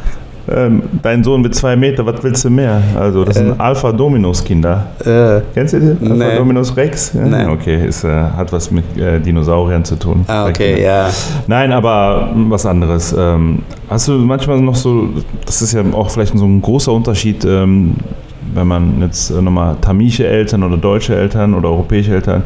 ähm, 0.48 0.82
dein 1.02 1.22
Sohn 1.22 1.42
mit 1.42 1.54
zwei 1.54 1.76
Meter, 1.76 2.04
was 2.06 2.22
willst 2.22 2.44
du 2.44 2.50
mehr? 2.50 2.80
Also, 2.98 3.24
das 3.24 3.36
sind 3.36 3.58
Alpha 3.60 3.92
Dominus 3.92 4.42
Kinder. 4.42 4.86
Äh, 5.04 5.40
Kennst 5.54 5.74
du 5.74 5.80
die? 5.80 6.02
Alpha 6.10 6.14
Nee. 6.30 6.36
Dominus 6.36 6.74
Rex? 6.76 7.12
Ja, 7.14 7.22
Nee. 7.26 7.46
Okay, 7.50 7.86
ist, 7.86 8.04
äh, 8.04 8.08
hat 8.08 8.50
was 8.52 8.70
mit 8.70 8.84
äh, 8.98 9.20
Dinosauriern 9.20 9.84
zu 9.84 9.96
tun. 9.96 10.24
ah, 10.28 10.46
okay, 10.48 10.74
Kindern. 10.74 10.82
ja. 10.84 11.10
Nein, 11.46 11.72
aber 11.72 12.30
was 12.48 12.64
anderes. 12.66 13.14
Ähm, 13.16 13.60
hast 13.88 14.08
du 14.08 14.12
manchmal 14.12 14.60
noch 14.60 14.76
so, 14.76 15.08
das 15.44 15.60
ist 15.62 15.72
ja 15.74 15.82
auch 15.92 16.08
vielleicht 16.10 16.36
so 16.36 16.44
ein 16.46 16.60
großer 16.62 16.92
Unterschied, 16.92 17.44
ähm, 17.44 17.96
wenn 18.54 18.66
man 18.66 19.00
jetzt 19.00 19.30
äh, 19.30 19.42
nochmal 19.42 19.76
tamische 19.80 20.26
Eltern 20.26 20.62
oder 20.62 20.76
deutsche 20.76 21.14
Eltern 21.14 21.54
oder 21.54 21.68
europäische 21.70 22.14
Eltern, 22.14 22.42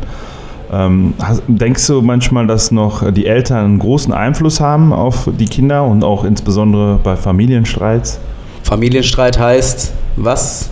ähm, 0.73 1.15
hast, 1.23 1.43
denkst 1.49 1.87
du 1.87 2.03
manchmal, 2.03 2.47
dass 2.47 2.71
noch 2.71 3.11
die 3.13 3.27
Eltern 3.27 3.65
einen 3.65 3.79
großen 3.79 4.13
Einfluss 4.13 4.61
haben 4.61 4.93
auf 4.93 5.29
die 5.39 5.47
Kinder 5.47 5.85
und 5.85 6.05
auch 6.05 6.25
insbesondere 6.25 6.99
bei 7.03 7.17
Familienstreits? 7.17 8.21
Familienstreit 8.65 9.39
heißt 9.39 9.93
was? 10.17 10.69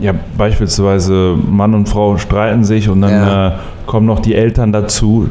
Ja, 0.00 0.12
beispielsweise 0.36 1.36
Mann 1.48 1.74
und 1.74 1.88
Frau 1.88 2.16
streiten 2.16 2.64
sich 2.64 2.88
und 2.88 3.02
dann 3.02 3.10
Ja. 3.12 3.48
äh, 3.48 3.52
kommen 3.86 4.06
noch 4.06 4.18
die 4.18 4.34
Eltern 4.34 4.72
dazu 4.72 5.28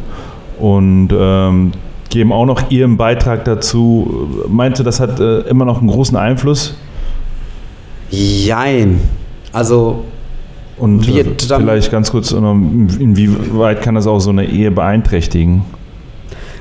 und 0.59 1.09
ähm, 1.11 1.71
geben 2.09 2.31
auch 2.31 2.45
noch 2.45 2.69
ihren 2.71 2.95
Beitrag 2.95 3.43
dazu. 3.43 4.29
Meinst 4.47 4.79
du, 4.79 4.83
das 4.83 4.99
hat 5.01 5.19
äh, 5.19 5.39
immer 5.41 5.65
noch 5.65 5.79
einen 5.79 5.89
großen 5.89 6.15
Einfluss? 6.15 6.75
Jein. 8.13 8.99
Also, 9.51 10.03
Und 10.77 11.05
Wird 11.07 11.49
dann- 11.51 11.61
vielleicht 11.63 11.91
ganz 11.91 12.11
kurz, 12.11 12.31
noch, 12.31 12.53
inwieweit 12.99 13.81
kann 13.83 13.93
das 13.95 14.07
auch 14.07 14.19
so 14.19 14.31
eine 14.31 14.45
Ehe 14.45 14.71
beeinträchtigen? 14.71 15.63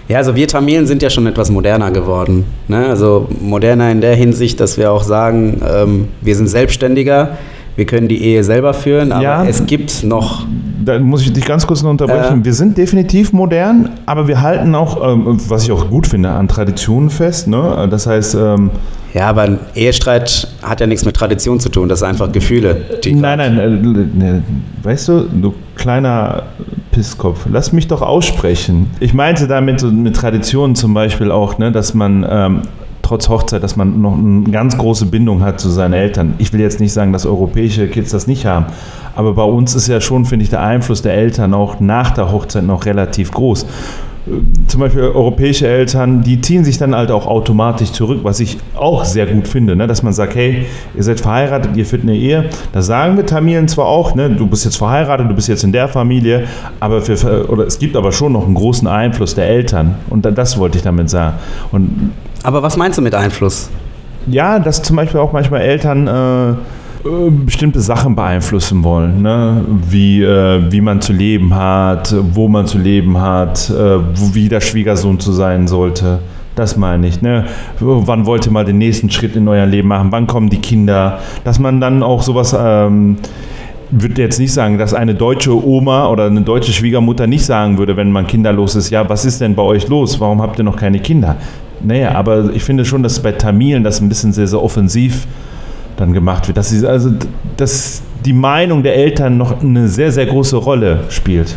ja, 0.08 0.18
also 0.18 0.34
wir 0.36 0.46
Tamilen 0.46 0.86
sind 0.86 1.00
ja 1.02 1.08
schon 1.08 1.26
etwas 1.26 1.50
moderner 1.50 1.90
geworden. 1.90 2.44
Ne? 2.68 2.86
Also 2.86 3.26
moderner 3.40 3.90
in 3.90 4.00
der 4.02 4.14
Hinsicht, 4.14 4.60
dass 4.60 4.76
wir 4.76 4.92
auch 4.92 5.02
sagen, 5.02 5.62
ähm, 5.66 6.08
wir 6.20 6.36
sind 6.36 6.48
selbstständiger, 6.48 7.38
wir 7.76 7.86
können 7.86 8.08
die 8.08 8.22
Ehe 8.22 8.44
selber 8.44 8.74
führen, 8.74 9.12
aber 9.12 9.22
Ja. 9.22 9.44
es 9.46 9.64
gibt 9.66 10.04
noch 10.04 10.44
Da 10.84 10.98
muss 10.98 11.22
ich 11.22 11.32
dich 11.32 11.44
ganz 11.44 11.66
kurz 11.66 11.82
noch 11.82 11.90
unterbrechen. 11.90 12.42
Äh. 12.42 12.44
wir 12.44 12.54
sind 12.54 12.76
definitiv 12.76 13.32
modern, 13.32 13.90
aber 14.06 14.28
wir 14.28 14.40
halten 14.40 14.74
auch, 14.74 15.12
ähm, 15.12 15.38
was 15.48 15.64
ich 15.64 15.72
auch 15.72 15.88
gut 15.88 16.06
finde, 16.06 16.30
an 16.30 16.48
Traditionen 16.48 17.10
fest. 17.10 17.48
Ne? 17.48 17.88
Das 17.90 18.06
heißt, 18.06 18.34
ähm, 18.34 18.70
Ja, 19.14 19.28
aber 19.28 19.42
ein 19.42 19.58
Ehestreit 19.74 20.48
hat 20.62 20.80
ja 20.80 20.86
nichts 20.86 21.04
mit 21.04 21.14
Tradition 21.14 21.60
zu 21.60 21.68
tun, 21.68 21.88
das 21.88 21.98
sind 21.98 22.08
einfach 22.08 22.32
Gefühle. 22.32 22.82
Nein, 23.04 23.38
nein, 23.38 23.58
äh, 23.58 23.68
ne, 23.68 24.42
weißt 24.82 25.08
du, 25.08 25.20
du 25.28 25.54
kleiner 25.74 26.44
Pisskopf, 26.92 27.46
lass 27.50 27.72
mich 27.72 27.88
doch 27.88 28.00
aussprechen. 28.00 28.90
Ich 29.00 29.12
meinte 29.12 29.46
damit 29.46 29.80
so 29.80 29.90
mit 29.90 30.16
Traditionen 30.16 30.76
zum 30.76 30.94
Beispiel 30.94 31.30
auch, 31.30 31.58
ne, 31.58 31.70
dass 31.72 31.92
man 31.92 32.26
ähm, 32.28 32.62
trotz 33.02 33.28
Hochzeit, 33.28 33.62
dass 33.62 33.76
man 33.76 34.00
noch 34.00 34.16
eine 34.16 34.44
ganz 34.50 34.78
große 34.78 35.06
Bindung 35.06 35.42
hat 35.42 35.60
zu 35.60 35.68
seinen 35.68 35.92
Eltern. 35.92 36.34
Ich 36.38 36.52
will 36.52 36.60
jetzt 36.60 36.80
nicht 36.80 36.92
sagen, 36.92 37.12
dass 37.12 37.26
europäische 37.26 37.88
Kids 37.88 38.10
das 38.10 38.26
nicht 38.26 38.46
haben, 38.46 38.66
aber 39.14 39.34
bei 39.34 39.44
uns 39.44 39.74
ist 39.74 39.88
ja 39.88 40.00
schon, 40.00 40.24
finde 40.24 40.44
ich, 40.44 40.50
der 40.50 40.62
Einfluss 40.62 41.02
der 41.02 41.14
Eltern 41.14 41.54
auch 41.54 41.80
nach 41.80 42.12
der 42.12 42.32
Hochzeit 42.32 42.64
noch 42.64 42.86
relativ 42.86 43.30
groß 43.32 43.66
zum 44.68 44.80
Beispiel 44.80 45.02
europäische 45.02 45.66
Eltern, 45.66 46.22
die 46.22 46.40
ziehen 46.40 46.64
sich 46.64 46.78
dann 46.78 46.94
halt 46.94 47.10
auch 47.10 47.26
automatisch 47.26 47.90
zurück, 47.90 48.20
was 48.22 48.38
ich 48.38 48.58
auch 48.74 49.04
sehr 49.04 49.26
gut 49.26 49.48
finde, 49.48 49.74
ne? 49.74 49.86
dass 49.86 50.02
man 50.02 50.12
sagt, 50.12 50.36
hey, 50.36 50.66
ihr 50.94 51.02
seid 51.02 51.20
verheiratet, 51.20 51.76
ihr 51.76 51.84
führt 51.84 52.02
eine 52.02 52.14
Ehe. 52.14 52.50
Das 52.72 52.86
sagen 52.86 53.16
wir 53.16 53.26
Tamilen 53.26 53.66
zwar 53.66 53.86
auch, 53.86 54.14
ne? 54.14 54.30
du 54.30 54.46
bist 54.46 54.64
jetzt 54.64 54.76
verheiratet, 54.76 55.28
du 55.28 55.34
bist 55.34 55.48
jetzt 55.48 55.64
in 55.64 55.72
der 55.72 55.88
Familie, 55.88 56.44
aber 56.78 57.02
für, 57.02 57.50
oder 57.50 57.66
es 57.66 57.78
gibt 57.78 57.96
aber 57.96 58.12
schon 58.12 58.32
noch 58.32 58.46
einen 58.46 58.54
großen 58.54 58.86
Einfluss 58.86 59.34
der 59.34 59.48
Eltern 59.48 59.96
und 60.08 60.24
das 60.24 60.56
wollte 60.58 60.78
ich 60.78 60.84
damit 60.84 61.10
sagen. 61.10 61.36
Und 61.72 62.12
Aber 62.44 62.62
was 62.62 62.76
meinst 62.76 62.98
du 62.98 63.02
mit 63.02 63.14
Einfluss? 63.14 63.70
ja, 64.26 64.58
dass 64.58 64.82
zum 64.82 64.96
Beispiel 64.96 65.20
auch 65.20 65.32
manchmal 65.32 65.62
Eltern 65.62 66.06
äh, 66.06 66.54
bestimmte 67.44 67.80
Sachen 67.80 68.14
beeinflussen 68.14 68.84
wollen, 68.84 69.22
ne? 69.22 69.64
wie, 69.88 70.22
äh, 70.22 70.70
wie 70.70 70.80
man 70.80 71.00
zu 71.00 71.12
leben 71.12 71.54
hat, 71.54 72.14
wo 72.32 72.48
man 72.48 72.66
zu 72.66 72.78
leben 72.78 73.20
hat, 73.20 73.70
äh, 73.70 73.98
wie 74.34 74.48
der 74.48 74.60
Schwiegersohn 74.60 75.18
zu 75.18 75.32
sein 75.32 75.66
sollte. 75.66 76.20
Das 76.54 76.76
meine 76.76 77.06
ich. 77.06 77.22
Ne? 77.22 77.46
Wann 77.80 78.26
wollt 78.26 78.46
ihr 78.46 78.52
mal 78.52 78.64
den 78.64 78.78
nächsten 78.78 79.10
Schritt 79.10 79.36
in 79.36 79.48
euer 79.48 79.66
Leben 79.66 79.88
machen? 79.88 80.12
Wann 80.12 80.26
kommen 80.26 80.50
die 80.50 80.58
Kinder? 80.58 81.18
Dass 81.44 81.58
man 81.58 81.80
dann 81.80 82.02
auch 82.02 82.22
sowas, 82.22 82.54
ähm, 82.58 83.16
würde 83.90 84.22
jetzt 84.22 84.38
nicht 84.38 84.52
sagen, 84.52 84.78
dass 84.78 84.94
eine 84.94 85.14
deutsche 85.14 85.54
Oma 85.66 86.08
oder 86.08 86.26
eine 86.26 86.42
deutsche 86.42 86.72
Schwiegermutter 86.72 87.26
nicht 87.26 87.44
sagen 87.44 87.78
würde, 87.78 87.96
wenn 87.96 88.12
man 88.12 88.26
kinderlos 88.26 88.74
ist, 88.74 88.90
ja, 88.90 89.08
was 89.08 89.24
ist 89.24 89.40
denn 89.40 89.54
bei 89.54 89.62
euch 89.62 89.88
los? 89.88 90.20
Warum 90.20 90.40
habt 90.40 90.58
ihr 90.58 90.64
noch 90.64 90.76
keine 90.76 90.98
Kinder? 90.98 91.36
Naja, 91.82 92.14
aber 92.14 92.50
ich 92.54 92.62
finde 92.62 92.84
schon, 92.84 93.02
dass 93.02 93.20
bei 93.20 93.32
Tamilen 93.32 93.82
das 93.82 94.00
ein 94.00 94.08
bisschen 94.08 94.32
sehr, 94.32 94.46
sehr 94.46 94.62
offensiv 94.62 95.26
dann 96.02 96.12
gemacht 96.12 96.48
wird. 96.48 96.56
Dass, 96.56 96.70
sie, 96.70 96.86
also, 96.86 97.10
dass 97.56 98.02
die 98.24 98.32
Meinung 98.32 98.82
der 98.82 98.96
Eltern 98.96 99.36
noch 99.36 99.62
eine 99.62 99.88
sehr, 99.88 100.12
sehr 100.12 100.26
große 100.26 100.56
Rolle 100.56 101.00
spielt. 101.08 101.56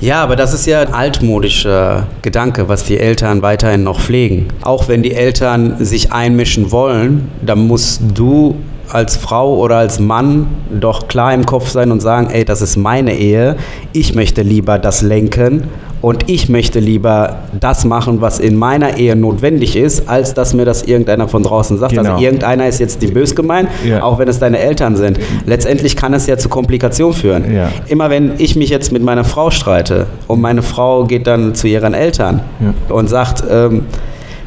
Ja, 0.00 0.22
aber 0.22 0.36
das 0.36 0.52
ist 0.52 0.66
ja 0.66 0.80
ein 0.80 0.92
altmodischer 0.92 2.06
Gedanke, 2.20 2.68
was 2.68 2.84
die 2.84 2.98
Eltern 2.98 3.42
weiterhin 3.42 3.84
noch 3.84 4.00
pflegen. 4.00 4.48
Auch 4.62 4.88
wenn 4.88 5.02
die 5.02 5.12
Eltern 5.14 5.82
sich 5.84 6.12
einmischen 6.12 6.72
wollen, 6.72 7.30
dann 7.40 7.66
musst 7.66 8.02
du 8.14 8.56
als 8.90 9.16
Frau 9.16 9.56
oder 9.56 9.76
als 9.76 9.98
Mann 9.98 10.46
doch 10.70 11.08
klar 11.08 11.32
im 11.32 11.46
Kopf 11.46 11.70
sein 11.70 11.90
und 11.90 12.00
sagen, 12.00 12.28
ey, 12.30 12.44
das 12.44 12.60
ist 12.60 12.76
meine 12.76 13.16
Ehe, 13.16 13.56
ich 13.92 14.14
möchte 14.14 14.42
lieber 14.42 14.78
das 14.78 15.00
lenken 15.00 15.64
und 16.04 16.28
ich 16.28 16.50
möchte 16.50 16.80
lieber 16.80 17.36
das 17.58 17.86
machen, 17.86 18.20
was 18.20 18.38
in 18.38 18.56
meiner 18.56 18.98
Ehe 18.98 19.16
notwendig 19.16 19.74
ist, 19.74 20.06
als 20.06 20.34
dass 20.34 20.52
mir 20.52 20.66
das 20.66 20.82
irgendeiner 20.82 21.28
von 21.28 21.42
draußen 21.42 21.78
sagt. 21.78 21.94
Genau. 21.96 22.12
Also 22.12 22.22
irgendeiner 22.22 22.68
ist 22.68 22.78
jetzt 22.78 23.00
die 23.00 23.06
bös 23.06 23.34
gemeint, 23.34 23.70
Ja. 23.88 24.02
auch 24.02 24.18
wenn 24.18 24.28
es 24.28 24.38
deine 24.38 24.58
Eltern 24.58 24.96
sind. 24.96 25.18
Letztendlich 25.46 25.96
kann 25.96 26.12
es 26.12 26.26
ja 26.26 26.36
zu 26.36 26.50
Komplikationen 26.50 27.14
führen. 27.14 27.54
Ja. 27.54 27.70
Immer 27.88 28.10
wenn 28.10 28.32
ich 28.36 28.54
mich 28.54 28.68
jetzt 28.68 28.92
mit 28.92 29.02
meiner 29.02 29.24
Frau 29.24 29.50
streite 29.50 30.06
und 30.28 30.42
meine 30.42 30.60
Frau 30.60 31.04
geht 31.04 31.26
dann 31.26 31.54
zu 31.54 31.68
ihren 31.68 31.94
Eltern 31.94 32.42
Ja. 32.60 32.94
und 32.94 33.08
sagt, 33.08 33.42
ähm, 33.50 33.86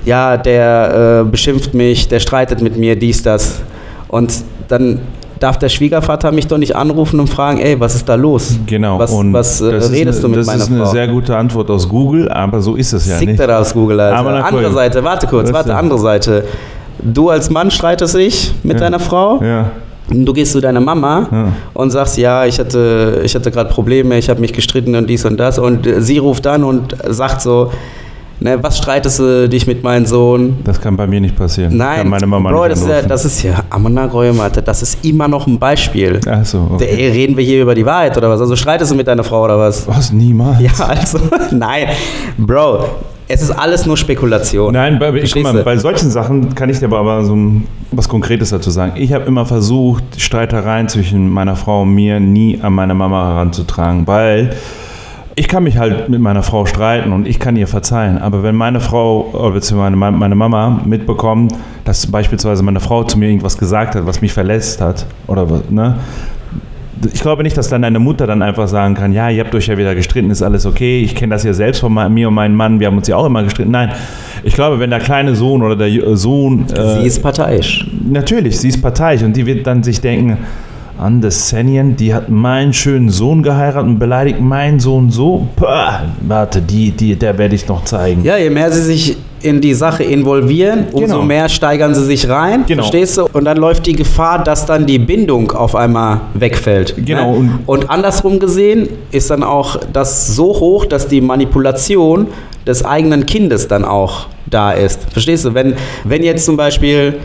ja, 0.05 0.37
der 0.37 1.23
äh, 1.25 1.29
beschimpft 1.29 1.73
mich, 1.73 2.07
der 2.07 2.19
streitet 2.19 2.61
mit 2.61 2.77
mir, 2.77 2.95
dies, 2.95 3.23
das. 3.23 3.61
Und 4.09 4.31
dann 4.67 4.99
darf 5.39 5.57
der 5.59 5.69
Schwiegervater 5.69 6.31
mich 6.31 6.47
doch 6.47 6.57
nicht 6.57 6.75
anrufen 6.75 7.19
und 7.19 7.27
fragen, 7.29 7.59
ey, 7.59 7.79
was 7.79 7.95
ist 7.95 8.07
da 8.09 8.15
los? 8.15 8.57
Genau. 8.65 8.99
Was, 8.99 9.11
und 9.11 9.33
was 9.33 9.61
äh, 9.61 9.71
das 9.71 9.91
redest 9.91 10.19
eine, 10.19 10.21
du 10.23 10.27
mit 10.29 10.39
das 10.39 10.47
meiner 10.47 10.63
ist 10.63 10.69
eine 10.71 10.79
Frau? 10.83 10.91
sehr 10.91 11.07
gute 11.07 11.35
Antwort 11.37 11.69
aus 11.69 11.87
Google, 11.87 12.29
aber 12.29 12.61
so 12.61 12.75
ist 12.75 12.93
es 12.93 13.07
ja 13.07 13.17
Sick 13.17 13.29
nicht. 13.29 13.39
da 13.39 13.59
aus 13.59 13.73
Google, 13.73 13.99
Alter. 13.99 14.17
Aber 14.17 14.45
andere. 14.45 14.71
Seite, 14.71 15.03
warte 15.03 15.27
kurz, 15.27 15.51
warte, 15.53 15.75
andere 15.75 15.99
Seite. 15.99 16.43
Du 16.99 17.29
als 17.29 17.49
Mann 17.49 17.69
streitest 17.71 18.15
dich 18.15 18.53
mit 18.63 18.73
Ja. 18.73 18.79
deiner 18.85 18.99
Frau? 18.99 19.41
Ja. 19.43 19.71
Du 20.09 20.31
gehst 20.33 20.53
zu 20.53 20.61
deiner 20.61 20.79
Mama 20.79 21.27
Ja. 21.31 21.45
und 21.73 21.91
sagst, 21.91 22.17
ja, 22.17 22.45
ich 22.45 22.57
hatte, 22.59 23.21
ich 23.25 23.35
hatte 23.35 23.51
gerade 23.51 23.69
Probleme, 23.69 24.17
ich 24.17 24.29
habe 24.29 24.39
mich 24.39 24.53
gestritten 24.53 24.95
und 24.95 25.07
dies 25.09 25.25
und 25.25 25.37
das. 25.37 25.59
Und 25.59 25.87
sie 25.99 26.17
ruft 26.17 26.47
an 26.47 26.63
und 26.63 26.95
sagt 27.09 27.41
so, 27.41 27.71
Ne, 28.39 28.61
was 28.61 28.77
streitest 28.77 29.19
du 29.19 29.49
dich 29.49 29.65
mit 29.65 29.83
meinem 29.83 30.05
Sohn? 30.05 30.57
Das 30.63 30.79
kann 30.79 30.95
bei 30.95 31.07
mir 31.07 31.19
nicht 31.19 31.35
passieren. 31.35 31.75
Nein, 31.75 31.97
kann 31.97 32.09
meine 32.09 32.27
Mama 32.27 32.51
Bro, 32.51 32.67
nicht 32.67 32.71
das 32.73 32.81
ist, 32.81 32.89
ja, 32.89 33.01
das 33.01 33.25
ist 33.25 33.43
ja 33.43 33.63
Amanagoyemate, 33.71 34.61
das 34.61 34.83
ist 34.83 35.03
immer 35.03 35.27
noch 35.27 35.47
ein 35.47 35.57
Beispiel. 35.57 36.19
Ach 36.29 36.45
so, 36.45 36.69
okay. 36.71 36.95
Der, 36.95 37.13
reden 37.13 37.35
wir 37.35 37.43
hier 37.43 37.63
über 37.63 37.73
die 37.73 37.85
Wahrheit 37.85 38.15
oder 38.15 38.29
was? 38.29 38.39
Also 38.39 38.55
streitest 38.55 38.91
du 38.91 38.95
mit 38.95 39.07
deiner 39.07 39.23
Frau 39.23 39.43
oder 39.45 39.57
was? 39.57 39.87
Was? 39.87 40.11
Niemals? 40.11 40.61
Ja, 40.61 40.85
also, 40.85 41.19
nein. 41.51 41.87
Bro, 42.37 42.85
es 43.27 43.41
ist 43.41 43.51
alles 43.51 43.85
nur 43.87 43.97
Spekulation. 43.97 44.71
Nein, 44.71 44.99
bei, 44.99 45.11
ich, 45.15 45.35
mal, 45.35 45.63
bei 45.63 45.77
solchen 45.77 46.11
Sachen 46.11 46.53
kann 46.53 46.69
ich 46.69 46.79
dir 46.79 46.91
aber, 46.93 47.25
so 47.25 47.35
was 47.91 48.07
Konkretes 48.07 48.51
dazu 48.51 48.69
sagen. 48.69 48.93
Ich 48.95 49.13
habe 49.13 49.25
immer 49.25 49.45
versucht, 49.45 50.03
Streitereien 50.17 50.87
zwischen 50.87 51.29
meiner 51.29 51.55
Frau 51.55 51.81
und 51.81 51.95
mir 51.95 52.19
nie 52.19 52.59
an 52.61 52.73
meine 52.73 52.93
Mama 52.93 53.29
heranzutragen, 53.29 54.05
weil 54.05 54.55
ich 55.39 55.47
kann 55.47 55.63
mich 55.63 55.77
halt 55.77 56.09
mit 56.09 56.19
meiner 56.19 56.41
Frau 56.41 56.65
streiten 56.65 57.13
und 57.13 57.27
ich 57.27 57.37
kann 57.39 57.55
ihr 57.55 57.67
verzeihen. 57.67 58.17
Aber 58.17 58.41
wenn 58.41 58.55
meine 58.55 58.79
Frau, 58.79 59.51
beziehungsweise 59.53 59.95
meine, 59.95 60.17
meine 60.17 60.33
Mama 60.33 60.81
mitbekommt, 60.83 61.53
dass 61.85 62.07
beispielsweise 62.07 62.63
meine 62.63 62.79
Frau 62.79 63.03
zu 63.03 63.19
mir 63.19 63.27
irgendwas 63.29 63.55
gesagt 63.55 63.93
hat, 63.93 64.07
was 64.07 64.19
mich 64.19 64.33
verletzt 64.33 64.81
hat, 64.81 65.05
oder 65.27 65.47
was, 65.47 65.69
ne? 65.69 65.95
Ich 67.13 67.21
glaube 67.21 67.43
nicht, 67.43 67.55
dass 67.55 67.69
dann 67.69 67.83
deine 67.83 67.99
Mutter 67.99 68.25
dann 68.25 68.41
einfach 68.41 68.67
sagen 68.67 68.95
kann, 68.95 69.13
ja, 69.13 69.29
ihr 69.29 69.43
habt 69.43 69.53
euch 69.53 69.67
ja 69.67 69.77
wieder 69.77 69.93
gestritten, 69.93 70.31
ist 70.31 70.41
alles 70.41 70.65
okay. 70.65 71.01
Ich 71.03 71.13
kenne 71.13 71.35
das 71.35 71.43
ja 71.43 71.53
selbst 71.53 71.81
von 71.81 71.93
me- 71.93 72.09
mir 72.09 72.29
und 72.29 72.33
meinem 72.33 72.55
Mann, 72.55 72.79
wir 72.79 72.87
haben 72.87 72.97
uns 72.97 73.07
ja 73.07 73.15
auch 73.17 73.27
immer 73.27 73.43
gestritten. 73.43 73.69
Nein, 73.69 73.91
ich 74.43 74.55
glaube, 74.55 74.79
wenn 74.79 74.89
der 74.89 74.97
kleine 74.99 75.35
Sohn 75.35 75.61
oder 75.61 75.75
der 75.75 76.17
Sohn, 76.17 76.65
äh, 76.75 77.01
Sie 77.01 77.05
ist 77.05 77.21
parteiisch. 77.21 77.87
natürlich, 78.09 78.59
sie 78.59 78.69
ist 78.69 78.81
parteiisch 78.81 79.21
und 79.21 79.33
die 79.37 79.45
wird 79.45 79.67
dann 79.67 79.83
sich 79.83 80.01
denken, 80.01 80.39
Andessenien, 80.99 81.95
die 81.95 82.13
hat 82.13 82.29
meinen 82.29 82.73
schönen 82.73 83.09
Sohn 83.09 83.43
geheiratet 83.43 83.89
und 83.89 83.99
beleidigt 83.99 84.39
meinen 84.41 84.79
Sohn 84.79 85.09
so. 85.11 85.47
Pah, 85.55 86.01
warte, 86.21 86.61
die, 86.61 86.91
die, 86.91 87.15
der 87.15 87.37
werde 87.37 87.55
ich 87.55 87.67
noch 87.67 87.83
zeigen. 87.85 88.23
Ja, 88.23 88.37
je 88.37 88.49
mehr 88.49 88.71
sie 88.71 88.81
sich 88.81 89.17
in 89.41 89.61
die 89.61 89.75
Sache 89.75 90.03
involvieren, 90.03 90.85
umso 90.91 91.13
Genau. 91.15 91.21
mehr 91.21 91.47
steigern 91.47 91.93
sie 91.93 92.03
sich 92.05 92.27
rein. 92.27 92.63
Genau. 92.65 92.81
Verstehst 92.81 93.17
du? 93.17 93.27
Und 93.33 93.45
dann 93.45 93.57
läuft 93.57 93.85
die 93.85 93.93
Gefahr, 93.93 94.43
dass 94.43 94.65
dann 94.65 94.85
die 94.87 94.97
Bindung 94.97 95.51
auf 95.51 95.75
einmal 95.75 96.21
wegfällt. 96.33 96.95
Genau, 97.05 97.33
Ne? 97.33 97.37
und- 97.37 97.59
Und 97.67 97.89
andersrum 97.89 98.39
gesehen 98.39 98.89
ist 99.11 99.29
dann 99.29 99.43
auch 99.43 99.77
das 99.93 100.35
so 100.35 100.45
hoch, 100.59 100.85
dass 100.85 101.07
die 101.07 101.21
Manipulation 101.21 102.27
des 102.65 102.83
eigenen 102.83 103.25
Kindes 103.27 103.67
dann 103.67 103.85
auch 103.85 104.25
da 104.49 104.71
ist. 104.71 105.01
Verstehst 105.11 105.45
du? 105.45 105.53
Wenn, 105.53 105.75
wenn 106.03 106.23
jetzt 106.23 106.43
zum 106.45 106.57
Beispiel 106.57 107.15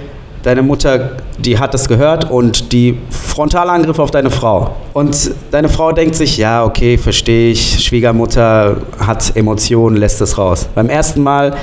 deine 0.43 0.63
Mutter, 0.63 1.17
die 1.39 1.59
hat 1.59 1.75
es 1.75 1.89
gehört 1.89 2.31
und 2.31 2.73
die 2.73 2.99
Frontalangriff 3.11 3.99
auf 3.99 4.11
deine 4.11 4.31
Frau. 4.31 4.75
Und 4.93 5.31
deine 5.51 5.69
Frau 5.69 5.93
denkt 5.93 6.15
sich, 6.17 6.37
ja, 6.37 6.65
okay, 6.65 6.99
verstehe 6.99 7.53
ich, 7.53 7.85
Schwiegermutter 7.85 8.79
hat 8.99 9.37
Emotionen, 9.37 9.97
lässt 9.97 10.21
es 10.21 10.39
raus. 10.39 10.69
Beim 10.75 10.89
ersten 10.89 11.23
Mal 11.23 11.55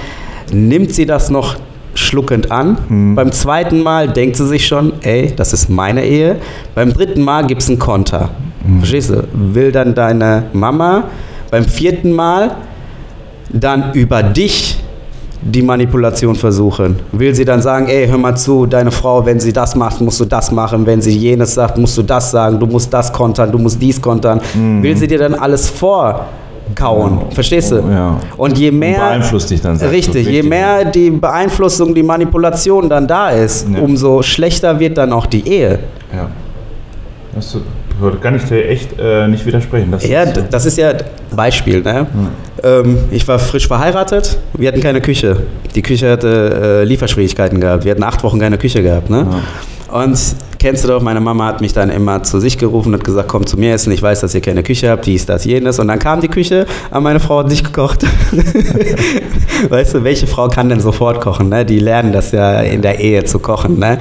nimmt 0.52 0.94
sie 0.94 1.06
das 1.06 1.30
noch 1.30 1.58
schluckend 1.94 2.52
an. 2.52 2.78
Beim 3.15 3.32
zweiten 3.32 3.82
Mal 3.82 4.08
denkt 4.08 4.38
sie 4.38 4.48
sich 4.48 4.65
schon, 4.65 4.94
ey, 5.02 5.34
das 5.36 5.54
ist 5.54 5.70
meine 5.70 6.06
Ehe. 6.06 6.38
Beim 6.76 6.94
dritten 6.94 7.22
Mal 7.22 7.46
gibt 7.46 7.62
es 7.62 7.70
einen 7.70 7.80
Konter. 7.80 8.30
Verstehst 8.80 9.10
du? 9.10 9.28
Will 9.34 9.72
dann 9.72 9.96
deine 9.96 10.46
Mama 10.54 11.06
beim 11.52 11.65
vierten 11.65 12.13
Mal 12.13 12.56
dann 13.52 13.94
über 13.94 14.22
dich 14.22 14.79
die 15.41 15.62
Manipulation 15.62 16.36
versuchen. 16.36 16.97
Will 17.13 17.34
sie 17.34 17.45
dann 17.45 17.62
sagen, 17.62 17.88
ey, 17.88 18.08
hör 18.08 18.17
mal 18.17 18.36
zu, 18.36 18.65
deine 18.65 18.91
Frau, 18.91 19.25
wenn 19.25 19.39
sie 19.39 19.54
das 19.54 19.73
macht, 19.75 20.02
musst 20.02 20.19
du 20.19 20.25
das 20.25 20.52
machen, 20.52 20.86
wenn 20.86 21.02
sie 21.02 21.15
jenes 21.17 21.54
sagt, 21.54 21.78
musst 21.78 21.97
du 21.97 22.04
das 22.04 22.32
sagen, 22.32 22.60
du 22.60 22.65
musst 22.65 22.93
das 22.93 23.12
kontern, 23.12 23.52
du 23.52 23.58
musst 23.58 23.82
dies 23.82 24.02
kontern. 24.02 24.41
Will 24.82 24.97
sie 24.97 25.08
dir 25.08 25.19
dann 25.19 25.36
alles 25.36 25.69
vorkauen, 25.69 27.19
verstehst 27.32 27.71
du? 27.71 27.78
Ja. 27.89 28.17
Und 28.36 28.58
je 28.58 28.69
mehr... 28.71 28.99
beeinflusst 28.99 29.49
dich 29.49 29.62
dann, 29.62 29.80
du, 29.80 29.89
Richtig, 29.89 30.28
je 30.28 30.43
mehr 30.43 30.84
die 30.84 31.10
Beeinflussung, 31.10 31.95
die 31.95 32.04
Manipulation 32.04 32.89
dann 32.89 33.08
da 33.08 33.30
ist, 33.30 33.65
Ja. 33.69 33.80
umso 33.80 34.21
schlechter 34.21 34.78
wird 34.78 34.97
dann 34.97 35.13
auch 35.13 35.25
die 35.25 35.47
Ehe. 35.47 35.80
Ja. 36.13 36.28
Das 37.34 37.56
kann 38.22 38.36
ich 38.36 38.44
dir 38.44 38.68
echt 38.68 39.00
äh, 39.00 39.28
nicht 39.28 39.46
widersprechen. 39.46 39.92
Das 39.92 40.08
Ja, 40.08 40.24
ist, 40.24 40.42
das 40.52 40.66
ist 40.66 40.78
ja 40.78 40.94
Beispiel. 41.36 41.82
Ne? 41.82 42.08
Ähm, 42.64 42.98
ich 43.12 43.28
war 43.28 43.40
frisch 43.40 43.68
verheiratet, 43.68 44.38
wir 44.54 44.68
hatten 44.68 44.82
keine 44.82 45.02
Küche. 45.02 45.38
Die 45.76 45.82
Küche 45.82 46.12
hatte 46.12 46.82
äh, 46.82 46.84
Lieferschwierigkeiten 46.86 47.60
gehabt. 47.60 47.86
Wir 47.86 47.92
hatten 47.92 48.04
acht 48.04 48.24
Wochen 48.24 48.40
keine 48.40 48.58
Küche 48.58 48.82
gehabt. 48.82 49.10
Ne? 49.10 49.26
Und 49.92 50.20
kennst 50.60 50.84
du 50.84 50.89
doch, 50.89 51.02
meine 51.02 51.22
Mama 51.22 51.45
hat 51.45 51.62
mich 51.62 51.74
dann 51.74 51.89
immer 51.89 52.22
zu 52.24 52.39
sich 52.39 52.58
gerufen 52.58 52.89
und 52.89 53.00
hat 53.00 53.04
gesagt, 53.06 53.30
komm 53.30 53.45
zu 53.45 53.58
mir 53.58 53.74
essen, 53.74 53.91
ich 53.91 54.02
weiß, 54.02 54.19
dass 54.19 54.36
ihr 54.36 54.41
keine 54.41 54.62
Küche 54.62 54.89
habt, 54.89 55.06
dies, 55.06 55.26
das, 55.26 55.45
jenes. 55.45 55.80
Und 55.80 55.88
dann 55.88 56.00
kam 56.00 56.22
die 56.22 56.28
Küche, 56.28 56.65
aber 56.91 57.02
meine 57.02 57.19
Frau 57.19 57.39
hat 57.39 57.48
nicht 57.48 57.63
gekocht. 57.63 58.06
weißt 59.69 59.95
du, 59.95 60.04
welche 60.04 60.28
Frau 60.28 60.50
kann 60.50 60.69
denn 60.69 60.82
sofort 60.82 61.22
kochen? 61.22 61.50
Ne? 61.50 61.65
Die 61.65 61.80
lernen 61.80 62.12
das 62.12 62.32
ja 62.32 62.60
in 62.60 62.82
der 62.82 63.00
Ehe 63.00 63.24
zu 63.24 63.39
kochen. 63.39 63.80
Ne? 63.80 63.98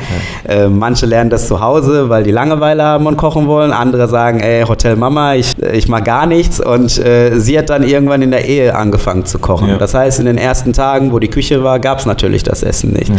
Äh, 0.47 0.69
manche 0.69 1.07
lernen 1.07 1.31
das 1.31 1.47
zu 1.47 1.61
Hause, 1.61 2.09
weil 2.09 2.25
die 2.25 2.33
Langeweile 2.33 2.83
haben 2.83 3.07
und 3.07 3.17
kochen 3.17 3.47
wollen. 3.47 3.73
Andere 3.73 4.09
sagen, 4.09 4.41
ey, 4.41 4.65
Hotel 4.65 4.97
Mama, 4.97 5.35
ich, 5.35 5.55
ich 5.73 5.89
mag 5.89 6.05
gar 6.05 6.27
nichts. 6.27 6.61
Und 6.61 6.99
äh, 6.99 7.39
sie 7.39 7.57
hat 7.59 7.71
dann 7.71 7.85
irgendwann 7.85 8.23
in 8.23 8.33
der 8.33 8.47
Ehe 8.47 8.75
angefangen 8.75 9.25
zu 9.25 9.39
kochen. 9.39 9.69
Ja. 9.69 9.79
Das 9.79 9.95
heißt, 9.95 10.19
in 10.19 10.27
den 10.27 10.39
ersten 10.39 10.73
Tagen, 10.73 11.13
wo 11.13 11.21
die 11.21 11.29
Küche 11.29 11.63
war, 11.63 11.79
gab 11.79 12.01
es 12.01 12.07
natürlich 12.07 12.43
das 12.43 12.63
Essen 12.63 12.93
nicht. 12.93 13.13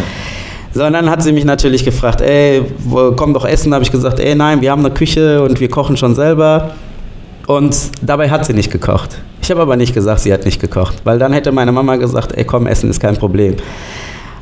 So, 0.74 0.86
und 0.86 0.94
dann 0.94 1.10
hat 1.10 1.24
sie 1.24 1.32
mich 1.32 1.46
natürlich 1.46 1.84
gefragt, 1.84 2.22
ey, 2.22 2.64
komm 3.16 3.34
doch 3.34 3.46
essen. 3.46 3.72
Da 3.72 3.76
habe 3.76 3.84
ich 3.84 3.92
gesagt, 3.92 4.20
ey, 4.20 4.36
nein, 4.36 4.62
wir 4.62 4.72
haben 4.72 4.86
eine 4.86 4.94
Küche 4.94 5.42
und 5.42 5.60
wir 5.60 5.70
kochen 5.70 5.98
schon 5.98 6.14
selber. 6.16 6.72
Und 7.48 7.76
dabei 8.02 8.30
hat 8.30 8.46
sie 8.46 8.54
nicht 8.54 8.72
gekocht. 8.72 9.20
Ich 9.42 9.50
habe 9.50 9.62
aber 9.62 9.76
nicht 9.76 9.96
gesagt, 9.96 10.20
sie 10.20 10.32
hat 10.32 10.46
nicht 10.46 10.62
gekocht, 10.62 11.02
weil 11.04 11.18
dann 11.18 11.34
hätte 11.34 11.52
meine 11.52 11.72
Mama 11.72 11.96
gesagt, 11.96 12.38
ey, 12.38 12.44
komm, 12.44 12.68
essen 12.68 12.90
ist 12.90 13.00
kein 13.00 13.18
Problem. 13.18 13.56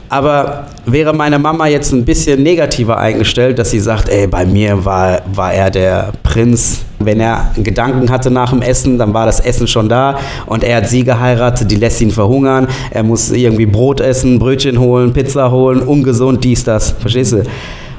Aber 0.09 0.67
wäre 0.85 1.13
meine 1.13 1.39
Mama 1.39 1.67
jetzt 1.67 1.93
ein 1.93 2.03
bisschen 2.03 2.43
negativer 2.43 2.97
eingestellt, 2.97 3.59
dass 3.59 3.71
sie 3.71 3.79
sagt, 3.79 4.09
ey, 4.09 4.27
bei 4.27 4.45
mir 4.45 4.83
war, 4.83 5.21
war 5.33 5.53
er 5.53 5.69
der 5.69 6.11
Prinz. 6.23 6.83
Wenn 6.99 7.19
er 7.19 7.51
Gedanken 7.55 8.09
hatte 8.09 8.31
nach 8.31 8.49
dem 8.49 8.61
Essen, 8.61 8.97
dann 8.97 9.13
war 9.13 9.25
das 9.25 9.39
Essen 9.39 9.67
schon 9.67 9.87
da 9.87 10.17
und 10.47 10.63
er 10.63 10.77
hat 10.77 10.89
sie 10.89 11.03
geheiratet, 11.03 11.69
die 11.69 11.75
lässt 11.75 12.01
ihn 12.01 12.11
verhungern. 12.11 12.67
Er 12.89 13.03
muss 13.03 13.29
irgendwie 13.31 13.67
Brot 13.67 14.01
essen, 14.01 14.39
Brötchen 14.39 14.79
holen, 14.79 15.13
Pizza 15.13 15.51
holen, 15.51 15.81
ungesund, 15.81 16.43
dies, 16.43 16.63
das. 16.63 16.91
Verstehst 16.99 17.33
du? 17.33 17.43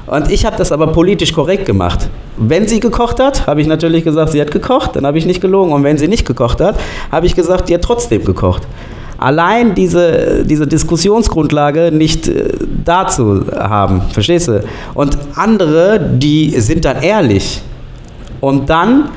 Und 0.09 0.31
ich 0.31 0.45
habe 0.45 0.57
das 0.57 0.71
aber 0.71 0.87
politisch 0.87 1.33
korrekt 1.33 1.65
gemacht. 1.65 2.09
Wenn 2.35 2.67
sie 2.67 2.79
gekocht 2.79 3.19
hat, 3.19 3.45
habe 3.45 3.61
ich 3.61 3.67
natürlich 3.67 4.03
gesagt, 4.03 4.31
sie 4.31 4.41
hat 4.41 4.49
gekocht, 4.49 4.95
dann 4.95 5.05
habe 5.05 5.17
ich 5.17 5.25
nicht 5.25 5.39
gelogen. 5.39 5.71
Und 5.71 5.83
wenn 5.83 5.97
sie 5.97 6.07
nicht 6.07 6.25
gekocht 6.25 6.59
hat, 6.61 6.79
habe 7.11 7.27
ich 7.27 7.35
gesagt, 7.35 7.69
die 7.69 7.75
hat 7.75 7.83
trotzdem 7.83 8.25
gekocht. 8.25 8.63
Allein 9.19 9.75
diese, 9.75 10.45
diese 10.45 10.65
Diskussionsgrundlage 10.65 11.91
nicht 11.91 12.27
äh, 12.27 12.45
dazu 12.85 13.43
haben, 13.53 14.01
verstehst 14.11 14.47
du? 14.47 14.63
Und 14.93 15.17
andere, 15.35 15.99
die 15.99 16.59
sind 16.59 16.85
dann 16.85 17.03
ehrlich. 17.03 17.61
Und 18.41 18.69
dann 18.69 19.09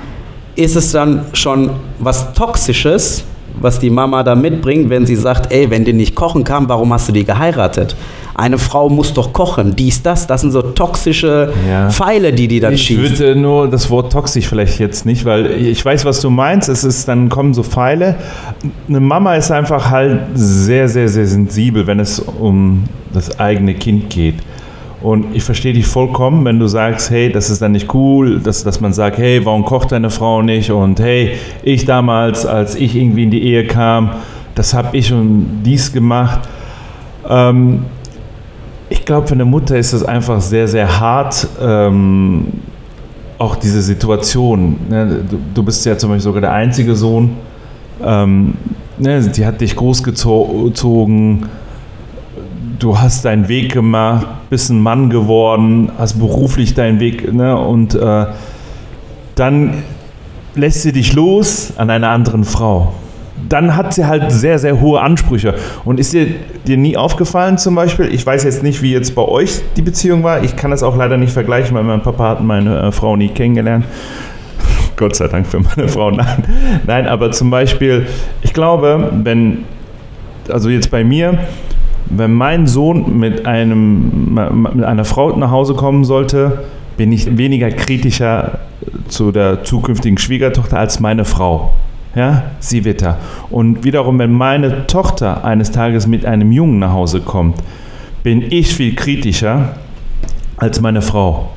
ist 0.57 0.77
es 0.77 0.93
dann 0.93 1.27
schon 1.33 1.71
was 1.99 2.33
Toxisches, 2.35 3.25
was 3.61 3.79
die 3.79 3.91
Mama 3.91 4.23
da 4.23 4.35
mitbringt, 4.35 4.89
wenn 4.91 5.05
sie 5.07 5.15
sagt, 5.17 5.53
ey, 5.53 5.69
wenn 5.71 5.85
die 5.85 5.93
nicht 5.93 6.15
kochen 6.15 6.43
kann, 6.43 6.69
warum 6.69 6.93
hast 6.93 7.09
du 7.09 7.13
die 7.13 7.25
geheiratet? 7.25 7.95
Eine 8.35 8.57
Frau 8.57 8.89
muss 8.89 9.13
doch 9.13 9.33
kochen, 9.35 9.77
dies, 9.77 10.03
das. 10.03 10.27
Das 10.27 10.41
sind 10.41 10.53
so 10.53 10.63
toxische 10.63 11.53
Ja. 11.69 11.91
Pfeile, 11.91 12.33
die 12.33 12.49
die 12.49 12.61
dann 12.61 12.73
Ich 12.73 12.83
schießt. 12.83 13.19
würde 13.21 13.37
nur 13.39 13.69
das 13.69 13.91
Wort 13.91 14.11
toxisch 14.11 14.47
vielleicht 14.49 14.79
jetzt 14.81 15.05
nicht, 15.05 15.27
weil 15.27 15.51
ich 15.53 15.85
weiß, 15.85 16.07
was 16.07 16.23
du 16.23 16.31
meinst. 16.31 16.71
Es 16.71 16.83
ist, 16.83 17.07
dann 17.09 17.29
kommen 17.29 17.53
so 17.53 17.63
Pfeile. 17.63 18.17
Eine 18.89 19.01
Mama 19.01 19.37
ist 19.37 19.51
einfach 19.51 19.91
halt 19.91 20.21
sehr, 20.35 20.89
sehr, 20.89 21.09
sehr 21.09 21.27
sensibel, 21.27 21.87
wenn 21.87 22.01
es 22.01 22.19
um 22.21 22.85
das 23.13 23.39
eigene 23.39 23.75
Kind 23.75 24.09
geht. 24.09 24.37
Und 25.03 25.35
ich 25.35 25.43
verstehe 25.43 25.73
dich 25.73 25.87
vollkommen, 25.87 26.45
wenn 26.45 26.61
du 26.61 26.69
sagst, 26.69 27.11
hey, 27.11 27.31
das 27.31 27.51
ist 27.51 27.61
dann 27.61 27.73
nicht 27.73 27.93
cool, 27.93 28.39
dass, 28.39 28.63
dass 28.63 28.81
man 28.81 28.93
sagt, 28.93 29.19
hey, 29.19 29.45
warum 29.45 29.65
kocht 29.65 29.91
deine 29.91 30.11
Frau 30.11 30.43
nicht? 30.43 30.71
Und 30.71 31.01
hey, 31.01 31.33
ich 31.65 31.85
damals, 31.85 32.47
als 32.47 32.77
ich 32.77 32.95
irgendwie 32.95 33.25
in 33.25 33.31
die 33.31 33.43
Ehe 33.43 33.67
kam, 33.67 34.11
das 34.55 34.75
habe 34.75 34.97
ich 34.97 35.13
und 35.13 35.63
dies 35.65 35.93
gemacht. 35.93 36.49
Ähm, 37.29 37.85
ich 38.91 39.05
glaube, 39.05 39.27
für 39.27 39.35
eine 39.35 39.45
Mutter 39.45 39.77
ist 39.77 39.93
es 39.93 40.05
einfach 40.05 40.41
sehr, 40.41 40.69
sehr 40.69 41.01
hart, 41.01 41.49
ähm, 41.61 42.49
auch 43.39 43.57
diese 43.57 43.83
Situation. 43.83 44.77
Ne? 44.89 45.25
Du, 45.29 45.39
du 45.53 45.63
bist 45.65 45.85
ja 45.85 45.99
zum 45.99 46.11
Beispiel 46.11 46.23
sogar 46.23 46.43
der 46.43 46.53
einzige 46.53 46.95
Sohn. 46.95 47.31
Ähm, 48.05 48.55
ne? 48.99 49.21
Die 49.21 49.45
hat 49.45 49.61
dich 49.61 49.75
großgezogen. 49.75 51.47
Du 52.83 52.99
hast 52.99 53.25
deinen 53.25 53.47
Weg 53.47 53.71
gemacht, 53.71 54.27
bist 54.51 54.69
ein 54.69 54.81
Mann 54.81 55.09
geworden, 55.09 55.93
hast 55.99 56.15
beruflich 56.15 56.75
deinen 56.75 56.99
Weg. 56.99 57.33
Ne? 57.33 57.57
Und 57.57 57.95
äh, 57.95 58.27
dann 59.37 59.85
lässt 60.57 60.83
sie 60.83 60.91
dich 60.91 61.13
los 61.13 61.75
an 61.77 61.91
einer 61.91 62.09
anderen 62.09 62.43
Frau. 62.43 62.93
Dann 63.49 63.77
hat 63.77 63.95
sie 63.95 64.05
halt 64.05 64.33
sehr, 64.33 64.59
sehr 64.59 64.81
hohe 64.81 65.01
Ansprüche. 65.01 65.55
Und 65.85 66.01
ist 66.01 66.13
dir, 66.13 66.27
dir 66.67 66.77
nie 66.77 66.97
aufgefallen 66.97 67.57
zum 67.57 67.77
Beispiel, 67.77 68.13
ich 68.13 68.27
weiß 68.27 68.43
jetzt 68.43 68.65
nicht, 68.65 68.83
wie 68.83 68.93
jetzt 68.93 69.15
bei 69.15 69.23
euch 69.23 69.61
die 69.77 69.83
Beziehung 69.83 70.25
war, 70.25 70.43
ich 70.43 70.57
kann 70.57 70.73
das 70.73 70.83
auch 70.83 70.97
leider 70.97 71.17
nicht 71.17 71.33
vergleichen, 71.33 71.77
weil 71.77 71.85
mein 71.85 72.03
Papa 72.03 72.31
hat 72.31 72.43
meine 72.43 72.81
äh, 72.81 72.91
Frau 72.91 73.15
nie 73.15 73.29
kennengelernt. 73.29 73.85
Gott 74.97 75.15
sei 75.15 75.29
Dank 75.29 75.47
für 75.47 75.61
meine 75.61 75.87
Frau, 75.87 76.11
nein. 76.11 76.43
Nein, 76.85 77.07
aber 77.07 77.31
zum 77.31 77.49
Beispiel, 77.49 78.09
ich 78.43 78.53
glaube, 78.53 79.13
wenn 79.23 79.67
also 80.49 80.69
jetzt 80.69 80.91
bei 80.91 81.05
mir, 81.05 81.39
wenn 82.07 82.33
mein 82.33 82.67
Sohn 82.67 83.19
mit, 83.19 83.47
einem, 83.47 84.35
mit 84.75 84.85
einer 84.85 85.05
Frau 85.05 85.37
nach 85.37 85.51
Hause 85.51 85.75
kommen 85.75 86.05
sollte, 86.05 86.65
bin 86.97 87.13
ich 87.13 87.37
weniger 87.37 87.71
kritischer 87.71 88.59
zu 89.09 89.33
der 89.33 89.65
zukünftigen 89.65 90.19
Schwiegertochter 90.19 90.79
als 90.79 91.01
meine 91.01 91.25
Frau. 91.25 91.73
Ja, 92.15 92.45
sie 92.59 92.85
wird 92.85 93.03
da. 93.03 93.19
Und 93.51 93.85
wiederum, 93.85 94.19
wenn 94.19 94.33
meine 94.33 94.87
Tochter 94.87 95.45
eines 95.45 95.71
Tages 95.71 96.07
mit 96.07 96.27
einem 96.27 96.53
Jungen 96.53 96.79
nach 96.79 96.93
Hause 96.93 97.21
kommt, 97.21 97.57
bin 98.23 98.43
ich 98.51 98.75
viel 98.75 98.95
kritischer 98.95 99.77
als 100.59 100.81
meine 100.81 101.01
Frau. 101.01 101.51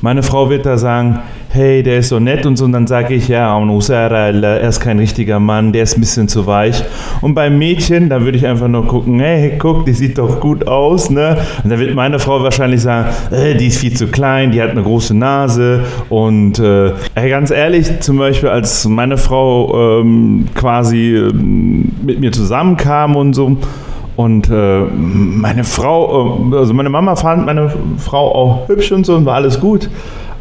Meine 0.00 0.22
Frau 0.22 0.48
wird 0.48 0.64
da 0.64 0.78
sagen, 0.78 1.20
hey, 1.58 1.82
der 1.82 1.98
ist 1.98 2.10
so 2.10 2.20
nett 2.20 2.46
und 2.46 2.56
so. 2.56 2.64
Und 2.64 2.72
dann 2.72 2.86
sage 2.86 3.14
ich, 3.14 3.26
ja, 3.26 3.58
er 3.58 4.68
ist 4.68 4.80
kein 4.80 4.98
richtiger 4.98 5.40
Mann, 5.40 5.72
der 5.72 5.82
ist 5.82 5.96
ein 5.96 6.00
bisschen 6.00 6.28
zu 6.28 6.46
weich. 6.46 6.84
Und 7.20 7.34
beim 7.34 7.58
Mädchen, 7.58 8.08
da 8.08 8.22
würde 8.22 8.38
ich 8.38 8.46
einfach 8.46 8.68
nur 8.68 8.86
gucken, 8.86 9.18
hey, 9.18 9.58
guck, 9.58 9.84
die 9.84 9.92
sieht 9.92 10.18
doch 10.18 10.38
gut 10.38 10.68
aus. 10.68 11.10
Ne? 11.10 11.36
Und 11.64 11.70
dann 11.70 11.80
wird 11.80 11.96
meine 11.96 12.20
Frau 12.20 12.42
wahrscheinlich 12.44 12.80
sagen, 12.80 13.08
äh, 13.32 13.56
die 13.56 13.66
ist 13.66 13.78
viel 13.78 13.92
zu 13.92 14.06
klein, 14.06 14.52
die 14.52 14.62
hat 14.62 14.70
eine 14.70 14.84
große 14.84 15.14
Nase. 15.14 15.82
Und 16.08 16.60
äh, 16.60 16.92
ganz 17.14 17.50
ehrlich, 17.50 18.00
zum 18.00 18.18
Beispiel, 18.18 18.50
als 18.50 18.86
meine 18.86 19.16
Frau 19.16 20.00
ähm, 20.00 20.46
quasi 20.54 21.16
ähm, 21.16 21.90
mit 22.02 22.20
mir 22.20 22.30
zusammenkam 22.30 23.16
und 23.16 23.34
so, 23.34 23.56
und 24.14 24.50
äh, 24.50 24.80
meine 24.80 25.62
Frau, 25.62 26.50
äh, 26.52 26.56
also 26.56 26.74
meine 26.74 26.90
Mama 26.90 27.14
fand 27.14 27.46
meine 27.46 27.72
Frau 27.98 28.34
auch 28.34 28.68
hübsch 28.68 28.90
und 28.90 29.06
so 29.06 29.14
und 29.14 29.26
war 29.26 29.36
alles 29.36 29.60
gut. 29.60 29.88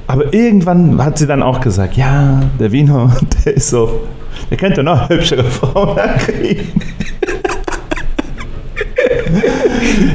Aber 0.08 0.34
irgendwann 0.34 1.04
hat 1.04 1.20
sie 1.20 1.28
dann 1.28 1.44
auch 1.44 1.60
gesagt, 1.60 1.98
ja, 1.98 2.42
der 2.60 2.72
Wiener, 2.72 3.16
der 3.46 3.56
ist 3.56 3.70
so, 3.70 4.08
der 4.50 4.58
könnte 4.58 4.82
noch 4.82 5.10
hübschere 5.10 5.44
Frauen 5.44 5.98
kriegen. 6.18 6.72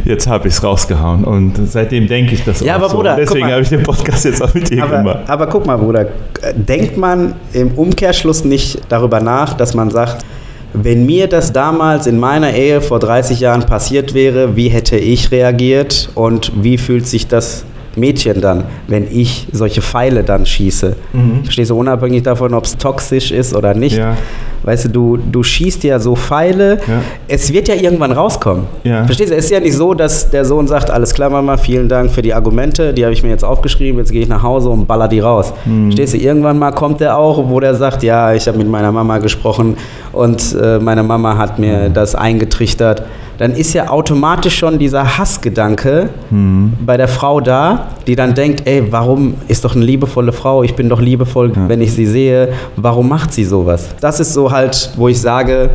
Jetzt 0.05 0.26
habe 0.26 0.49
ich 0.49 0.55
es 0.55 0.62
rausgehauen 0.62 1.24
und 1.24 1.55
seitdem 1.66 2.07
denke 2.07 2.34
ich 2.34 2.45
das 2.45 2.61
ja, 2.61 2.74
auch 2.74 2.78
aber 2.78 2.88
so. 2.88 2.97
Bruder, 2.97 3.16
Deswegen 3.16 3.51
habe 3.51 3.62
ich 3.62 3.68
den 3.68 3.82
Podcast 3.82 4.24
jetzt 4.24 4.43
auch 4.43 4.53
mit 4.55 4.70
dir 4.70 4.82
aber, 4.82 4.99
gemacht. 4.99 5.18
Aber 5.26 5.47
guck 5.47 5.66
mal, 5.66 5.76
Bruder, 5.76 6.07
denkt 6.55 6.97
man 6.97 7.34
im 7.53 7.72
Umkehrschluss 7.72 8.45
nicht 8.45 8.80
darüber 8.88 9.20
nach, 9.20 9.55
dass 9.55 9.74
man 9.74 9.90
sagt, 9.90 10.24
wenn 10.72 11.07
mir 11.07 11.28
das 11.28 11.53
damals 11.53 12.07
in 12.07 12.18
meiner 12.18 12.53
Ehe 12.55 12.80
vor 12.80 12.99
30 12.99 13.40
Jahren 13.40 13.64
passiert 13.64 14.14
wäre, 14.14 14.57
wie 14.57 14.68
hätte 14.68 14.97
ich 14.97 15.30
reagiert 15.30 16.11
und 16.14 16.53
wie 16.62 16.78
fühlt 16.78 17.07
sich 17.07 17.28
das 17.28 17.64
Mädchen 17.97 18.40
dann, 18.40 18.64
wenn 18.88 19.07
ich 19.11 19.49
solche 19.53 19.82
Pfeile 19.82 20.24
dann 20.24 20.47
schieße. 20.47 20.97
Mhm. 21.12 21.45
Verstehst 21.45 21.70
du, 21.70 21.78
unabhängig 21.78 22.22
davon, 22.22 22.55
ob 22.55 22.64
es 22.64 22.76
toxisch 22.76 23.30
ist 23.30 23.55
oder 23.55 23.74
nicht. 23.74 23.97
Ja. 23.97 24.16
Weißt 24.64 24.84
du, 24.84 24.88
du, 24.88 25.16
du 25.16 25.43
schießt 25.43 25.82
ja 25.82 25.99
so 25.99 26.14
Pfeile, 26.14 26.76
ja. 26.76 27.03
es 27.26 27.53
wird 27.53 27.66
ja 27.66 27.74
irgendwann 27.74 28.12
rauskommen. 28.12 28.66
Ja. 28.84 29.05
Verstehst 29.05 29.32
du, 29.32 29.36
es 29.36 29.47
ist 29.47 29.51
ja 29.51 29.59
nicht 29.59 29.74
so, 29.74 29.93
dass 29.93 30.30
der 30.30 30.45
Sohn 30.45 30.68
sagt, 30.68 30.88
alles 30.88 31.12
klar 31.14 31.30
Mama, 31.30 31.57
vielen 31.57 31.88
Dank 31.88 32.12
für 32.12 32.22
die 32.22 32.32
Argumente, 32.32 32.95
die 32.95 33.05
habe 33.05 33.12
ich 33.12 33.24
mir 33.24 33.30
jetzt 33.30 33.45
aufgeschrieben, 33.45 33.99
jetzt 33.99 34.12
gehe 34.12 34.22
ich 34.22 34.28
nach 34.28 34.43
Hause 34.43 34.68
und 34.70 34.86
baller 34.86 35.09
die 35.09 35.18
raus. 35.18 35.53
Mhm. 35.64 35.86
Verstehst 35.86 36.14
du, 36.14 36.18
irgendwann 36.18 36.59
mal 36.59 36.70
kommt 36.70 37.01
der 37.01 37.18
auch, 37.18 37.49
wo 37.49 37.59
der 37.59 37.74
sagt, 37.74 38.05
ja, 38.05 38.32
ich 38.34 38.47
habe 38.47 38.59
mit 38.59 38.68
meiner 38.68 38.93
Mama 38.93 39.18
gesprochen 39.18 39.76
und 40.12 40.57
äh, 40.61 40.78
meine 40.78 41.03
Mama 41.03 41.36
hat 41.36 41.59
mir 41.59 41.88
mhm. 41.88 41.95
das 41.95 42.14
eingetrichtert 42.14 43.03
dann 43.43 43.57
ist 43.57 43.72
ja 43.72 43.88
automatisch 43.88 44.57
schon 44.57 44.78
dieser 44.78 45.18
Hassgedanke 45.18 46.11
mhm. 46.30 46.74
bei 46.86 46.97
der 46.97 47.09
Frau 47.09 47.40
da, 47.40 47.88
die 48.07 48.14
dann 48.14 48.36
denkt, 48.36 48.68
ey, 48.68 48.84
warum 48.93 49.34
ist 49.49 49.64
doch 49.64 49.74
eine 49.74 49.84
liebevolle 49.84 50.30
Frau, 50.30 50.62
ich 50.62 50.76
bin 50.76 50.88
doch 50.88 51.01
liebevoll, 51.01 51.51
ja. 51.53 51.68
wenn 51.68 51.80
ich 51.80 51.93
sie 51.93 52.07
sehe, 52.07 52.51
warum 52.76 53.09
macht 53.09 53.32
sie 53.32 53.45
sowas? 53.45 53.88
Das 54.01 54.20
ist 54.20 54.32
so 54.32 54.53
halt, 54.53 54.93
wo 54.97 55.09
ich 55.09 55.20
sage, 55.20 55.70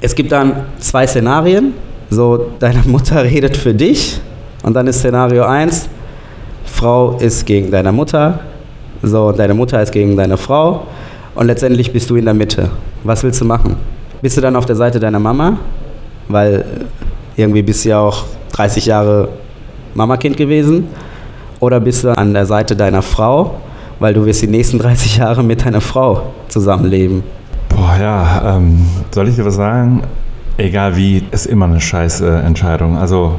es 0.00 0.16
gibt 0.16 0.32
dann 0.32 0.64
zwei 0.80 1.06
Szenarien, 1.06 1.74
so 2.10 2.46
deine 2.58 2.82
Mutter 2.86 3.22
redet 3.22 3.56
für 3.56 3.72
dich 3.72 4.20
und 4.64 4.74
dann 4.74 4.88
ist 4.88 4.98
Szenario 4.98 5.44
1, 5.44 5.88
Frau 6.64 7.18
ist 7.18 7.46
gegen 7.46 7.70
deine 7.70 7.92
Mutter, 7.92 8.40
so 9.00 9.30
deine 9.30 9.54
Mutter 9.54 9.80
ist 9.80 9.92
gegen 9.92 10.16
deine 10.16 10.36
Frau 10.36 10.88
und 11.36 11.46
letztendlich 11.46 11.92
bist 11.92 12.10
du 12.10 12.16
in 12.16 12.24
der 12.24 12.34
Mitte. 12.34 12.68
Was 13.04 13.22
willst 13.22 13.40
du 13.40 13.44
machen? 13.44 13.76
Bist 14.20 14.36
du 14.36 14.40
dann 14.40 14.56
auf 14.56 14.66
der 14.66 14.74
Seite 14.74 14.98
deiner 14.98 15.20
Mama 15.20 15.56
weil 16.28 16.64
irgendwie 17.36 17.62
bist 17.62 17.84
du 17.84 17.90
ja 17.90 18.00
auch 18.00 18.24
30 18.52 18.86
Jahre 18.86 19.28
Mamakind 19.94 20.36
gewesen. 20.36 20.88
Oder 21.60 21.80
bist 21.80 22.04
du 22.04 22.16
an 22.16 22.34
der 22.34 22.46
Seite 22.46 22.76
deiner 22.76 23.02
Frau, 23.02 23.54
weil 23.98 24.12
du 24.12 24.26
wirst 24.26 24.42
die 24.42 24.48
nächsten 24.48 24.78
30 24.78 25.18
Jahre 25.18 25.42
mit 25.42 25.64
deiner 25.64 25.80
Frau 25.80 26.34
zusammenleben. 26.48 27.22
Boah, 27.68 27.96
ja, 28.00 28.56
ähm, 28.56 28.86
soll 29.10 29.28
ich 29.28 29.36
dir 29.36 29.44
was 29.44 29.56
sagen? 29.56 30.02
Egal 30.56 30.96
wie, 30.96 31.22
ist 31.30 31.46
immer 31.46 31.66
eine 31.66 31.80
scheiß 31.80 32.20
äh, 32.20 32.40
Entscheidung. 32.40 32.96
Also, 32.96 33.36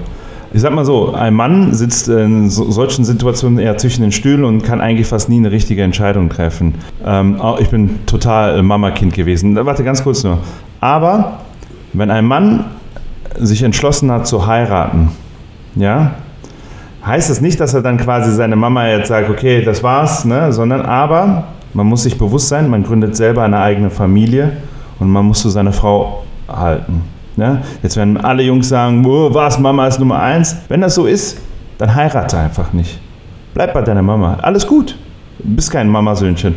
ich 0.53 0.61
sag 0.61 0.73
mal 0.73 0.85
so, 0.85 1.13
ein 1.13 1.33
Mann 1.33 1.73
sitzt 1.73 2.09
in 2.09 2.49
so, 2.49 2.69
solchen 2.71 3.05
Situationen 3.05 3.59
eher 3.59 3.77
zwischen 3.77 4.01
den 4.01 4.11
Stühlen 4.11 4.43
und 4.43 4.63
kann 4.63 4.81
eigentlich 4.81 5.07
fast 5.07 5.29
nie 5.29 5.37
eine 5.37 5.51
richtige 5.51 5.83
Entscheidung 5.83 6.29
treffen. 6.29 6.75
Ähm, 7.05 7.41
ich 7.59 7.69
bin 7.69 8.05
total 8.05 8.61
Mamakind 8.63 9.13
gewesen. 9.13 9.55
Warte 9.55 9.83
ganz 9.83 10.03
kurz 10.03 10.23
nur. 10.23 10.39
Aber 10.81 11.39
wenn 11.97 12.11
ein 12.11 12.25
Mann 12.25 12.65
sich 13.37 13.63
entschlossen 13.63 14.11
hat 14.11 14.27
zu 14.27 14.47
heiraten, 14.47 15.09
ja, 15.75 16.11
heißt 17.05 17.29
das 17.29 17.41
nicht, 17.41 17.59
dass 17.59 17.73
er 17.73 17.81
dann 17.81 17.97
quasi 17.97 18.31
seine 18.31 18.55
Mama 18.55 18.87
jetzt 18.87 19.09
sagt, 19.09 19.29
okay, 19.29 19.63
das 19.63 19.83
war's, 19.83 20.25
ne, 20.25 20.51
sondern 20.51 20.81
aber 20.81 21.45
man 21.73 21.87
muss 21.87 22.03
sich 22.03 22.17
bewusst 22.17 22.47
sein, 22.47 22.69
man 22.69 22.83
gründet 22.83 23.15
selber 23.15 23.43
eine 23.43 23.59
eigene 23.59 23.89
Familie 23.89 24.53
und 24.99 25.09
man 25.09 25.25
muss 25.25 25.41
zu 25.41 25.49
seiner 25.49 25.73
Frau 25.73 26.23
halten. 26.47 27.01
Ne? 27.35 27.61
Jetzt 27.83 27.97
werden 27.97 28.17
alle 28.17 28.43
Jungs 28.43 28.69
sagen, 28.69 29.05
oh, 29.05 29.33
was, 29.33 29.59
Mama 29.59 29.87
ist 29.87 29.99
Nummer 29.99 30.21
eins. 30.21 30.55
Wenn 30.69 30.81
das 30.81 30.95
so 30.95 31.05
ist, 31.05 31.37
dann 31.77 31.93
heirate 31.93 32.37
einfach 32.37 32.71
nicht. 32.71 32.99
Bleib 33.53 33.73
bei 33.73 33.81
deiner 33.81 34.01
Mama. 34.01 34.37
Alles 34.41 34.65
gut. 34.65 34.97
Du 35.39 35.55
bist 35.55 35.69
kein 35.69 35.89
Mamasöhnchen. 35.89 36.55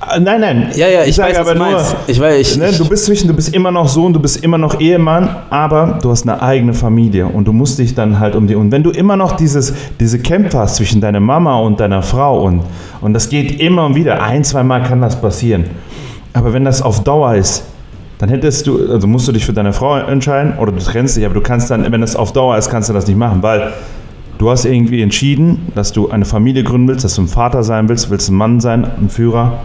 Äh, 0.00 0.20
nein, 0.20 0.40
nein. 0.40 0.70
Ja, 0.74 0.88
ja, 0.88 1.02
ich, 1.02 1.10
ich 1.10 1.18
weiß, 1.18 1.38
aber 1.38 1.54
nur, 1.54 1.82
ich 2.06 2.20
weiß, 2.20 2.38
ich, 2.38 2.56
ne, 2.58 2.70
du 2.72 2.86
bist 2.88 3.06
zwischen, 3.06 3.28
du 3.28 3.34
bist 3.34 3.54
immer 3.54 3.70
noch 3.70 3.88
Sohn, 3.88 4.12
du 4.12 4.20
bist 4.20 4.42
immer 4.44 4.58
noch 4.58 4.78
Ehemann, 4.78 5.28
aber 5.48 5.98
du 6.02 6.10
hast 6.10 6.28
eine 6.28 6.42
eigene 6.42 6.74
Familie 6.74 7.26
und 7.26 7.46
du 7.46 7.52
musst 7.52 7.78
dich 7.78 7.94
dann 7.94 8.18
halt 8.18 8.36
um 8.36 8.46
die. 8.46 8.54
Und 8.54 8.70
wenn 8.72 8.82
du 8.82 8.90
immer 8.90 9.16
noch 9.16 9.32
dieses, 9.32 9.72
diese 9.98 10.18
Kämpfe 10.18 10.58
hast 10.58 10.76
zwischen 10.76 11.00
deiner 11.00 11.20
Mama 11.20 11.58
und 11.60 11.80
deiner 11.80 12.02
Frau 12.02 12.42
und, 12.42 12.62
und 13.00 13.14
das 13.14 13.28
geht 13.28 13.58
immer 13.60 13.86
und 13.86 13.94
wieder, 13.94 14.22
ein, 14.22 14.44
zwei 14.44 14.62
Mal 14.62 14.82
kann 14.82 15.00
das 15.00 15.20
passieren. 15.20 15.64
Aber 16.34 16.52
wenn 16.52 16.64
das 16.64 16.82
auf 16.82 17.02
Dauer 17.02 17.34
ist, 17.34 17.64
dann 18.18 18.28
hättest 18.28 18.66
du, 18.66 18.90
also 18.90 19.06
musst 19.06 19.28
du 19.28 19.32
dich 19.32 19.44
für 19.46 19.52
deine 19.52 19.72
Frau 19.72 19.96
entscheiden 19.96 20.54
oder 20.58 20.72
du 20.72 20.78
trennst 20.78 21.16
dich, 21.16 21.24
aber 21.24 21.34
du 21.34 21.40
kannst 21.40 21.70
dann, 21.70 21.90
wenn 21.90 22.00
das 22.00 22.16
auf 22.16 22.32
Dauer 22.32 22.56
ist, 22.56 22.70
kannst 22.70 22.88
du 22.90 22.92
das 22.92 23.06
nicht 23.06 23.16
machen, 23.16 23.42
weil 23.42 23.72
du 24.38 24.50
hast 24.50 24.66
irgendwie 24.66 25.00
entschieden, 25.02 25.72
dass 25.74 25.92
du 25.92 26.10
eine 26.10 26.26
Familie 26.26 26.64
gründen 26.64 26.88
willst, 26.88 27.04
dass 27.04 27.14
du 27.14 27.22
ein 27.22 27.28
Vater 27.28 27.62
sein 27.62 27.88
willst, 27.88 28.10
willst 28.10 28.30
ein 28.30 28.34
Mann 28.34 28.60
sein, 28.60 28.84
ein 28.84 29.08
Führer 29.08 29.60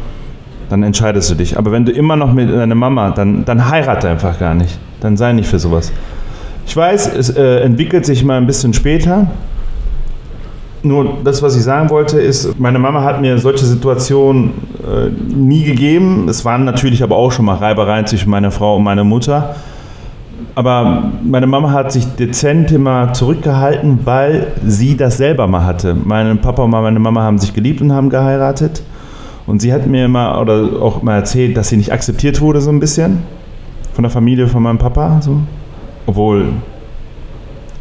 dann 0.72 0.84
entscheidest 0.84 1.30
du 1.30 1.36
dich. 1.36 1.58
Aber 1.58 1.72
wenn 1.72 1.86
du 1.86 1.92
immer 1.92 2.16
noch 2.16 2.32
mit 2.32 2.50
deiner 2.50 2.76
Mama, 2.76 3.12
dann, 3.12 3.44
dann 3.44 3.70
heirate 3.70 4.10
einfach 4.10 4.40
gar 4.40 4.54
nicht. 4.54 4.80
Dann 5.02 5.18
sei 5.18 5.34
nicht 5.34 5.50
für 5.50 5.60
sowas. 5.60 5.92
Ich 6.66 6.78
weiß, 6.78 7.14
es 7.16 7.30
äh, 7.30 7.60
entwickelt 7.60 8.06
sich 8.06 8.24
mal 8.24 8.38
ein 8.38 8.48
bisschen 8.48 8.74
später. 8.74 9.28
Nur 10.84 11.18
das, 11.24 11.44
was 11.44 11.56
ich 11.56 11.64
sagen 11.64 11.90
wollte, 11.90 12.20
ist, 12.20 12.58
meine 12.58 12.80
Mama 12.80 13.04
hat 13.04 13.22
mir 13.22 13.38
solche 13.38 13.66
Situationen 13.66 14.52
äh, 14.82 15.10
nie 15.10 15.64
gegeben. 15.64 16.28
Es 16.30 16.46
waren 16.46 16.64
natürlich 16.64 17.04
aber 17.04 17.18
auch 17.18 17.32
schon 17.32 17.46
mal 17.46 17.56
Reibereien 17.56 18.08
zwischen 18.08 18.30
meiner 18.30 18.52
Frau 18.52 18.78
und 18.78 18.84
meiner 18.84 19.04
Mutter. 19.04 19.56
Aber 20.56 21.12
meine 21.24 21.48
Mama 21.48 21.72
hat 21.72 21.92
sich 21.92 22.06
dezent 22.16 22.72
immer 22.72 23.14
zurückgehalten, 23.14 24.00
weil 24.06 24.48
sie 24.66 24.98
das 24.98 25.18
selber 25.18 25.48
mal 25.48 25.66
hatte. 25.66 25.96
Mein 25.96 26.40
Papa 26.40 26.64
und 26.64 26.72
meine 26.72 27.00
Mama 27.00 27.22
haben 27.22 27.38
sich 27.38 27.54
geliebt 27.54 27.82
und 27.82 27.92
haben 27.92 28.10
geheiratet. 28.10 28.82
Und 29.48 29.62
sie 29.62 29.74
hat 29.74 29.88
mir 29.88 30.06
immer 30.06 30.40
oder 30.40 30.82
auch 30.82 31.02
mal 31.02 31.16
erzählt, 31.16 31.58
dass 31.58 31.70
sie 31.70 31.78
nicht 31.78 31.92
akzeptiert 31.92 32.42
wurde, 32.42 32.62
so 32.62 32.70
ein 32.70 32.80
bisschen 32.80 33.20
von 33.94 34.04
der 34.04 34.12
Familie 34.12 34.48
von 34.48 34.64
meinem 34.64 34.78
Papa. 34.78 35.22
So. 35.22 35.40
Obwohl, 36.06 36.50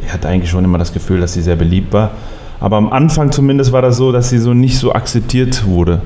ich 0.04 0.12
hatte 0.12 0.28
eigentlich 0.28 0.50
schon 0.50 0.64
immer 0.64 0.78
das 0.78 0.92
Gefühl, 0.92 1.20
dass 1.20 1.34
sie 1.34 1.42
sehr 1.42 1.56
beliebt 1.56 1.92
war. 1.92 2.12
Aber 2.60 2.76
am 2.76 2.92
Anfang 2.92 3.32
zumindest 3.32 3.72
war 3.72 3.82
das 3.82 3.96
so, 3.96 4.12
dass 4.12 4.30
sie 4.30 4.38
so 4.38 4.52
nicht 4.52 4.78
so 4.78 4.92
akzeptiert 4.92 5.66
wurde. 5.66 6.02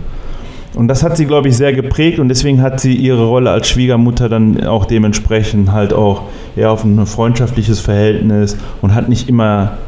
Und 0.75 0.89
das 0.89 1.05
hat 1.05 1.17
sie, 1.17 1.27
glaube 1.27 1.49
ich, 1.49 1.57
sehr 1.57 1.73
geprägt 1.73 2.19
und 2.19 2.29
deswegen 2.29 2.61
hat 2.61 2.81
sie 2.81 2.95
ihre 2.95 3.27
Rolle 3.27 3.51
als 3.51 3.69
Schwiegermutter 3.69 4.29
dann 4.29 4.67
auch 4.67 4.87
dementsprechend 4.87 5.71
halt 5.71 5.93
auch 5.93 6.23
eher 6.57 6.73
auf 6.73 6.85
ein 6.85 7.07
freundschaftliches 7.07 7.79
Verhältnis 7.81 8.57
und 8.83 8.95
hat 8.95 9.09
nicht 9.09 9.29
immer 9.29 9.79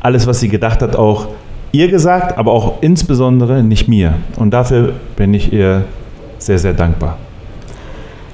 alles, 0.00 0.28
was 0.28 0.38
sie 0.38 0.48
gedacht 0.48 0.80
hat, 0.80 0.94
auch 0.94 1.28
ihr 1.72 1.88
gesagt, 1.88 2.38
aber 2.38 2.52
auch 2.52 2.82
insbesondere 2.82 3.62
nicht 3.62 3.88
mir. 3.88 4.14
Und 4.36 4.52
dafür 4.52 4.94
bin 5.16 5.34
ich 5.34 5.52
ihr 5.52 5.84
sehr, 6.38 6.58
sehr 6.58 6.72
dankbar. 6.72 7.18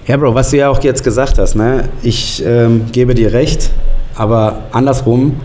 Ja, 0.06 0.16
Bro, 0.18 0.34
was 0.34 0.50
du 0.50 0.58
ja 0.58 0.68
auch 0.68 0.82
jetzt 0.82 1.02
gesagt 1.02 1.38
hast, 1.38 1.54
ne? 1.54 1.88
ich 2.02 2.44
ähm, 2.46 2.82
gebe 2.92 3.14
dir 3.14 3.32
recht, 3.32 3.70
aber 4.14 4.58
andersrum, 4.72 5.36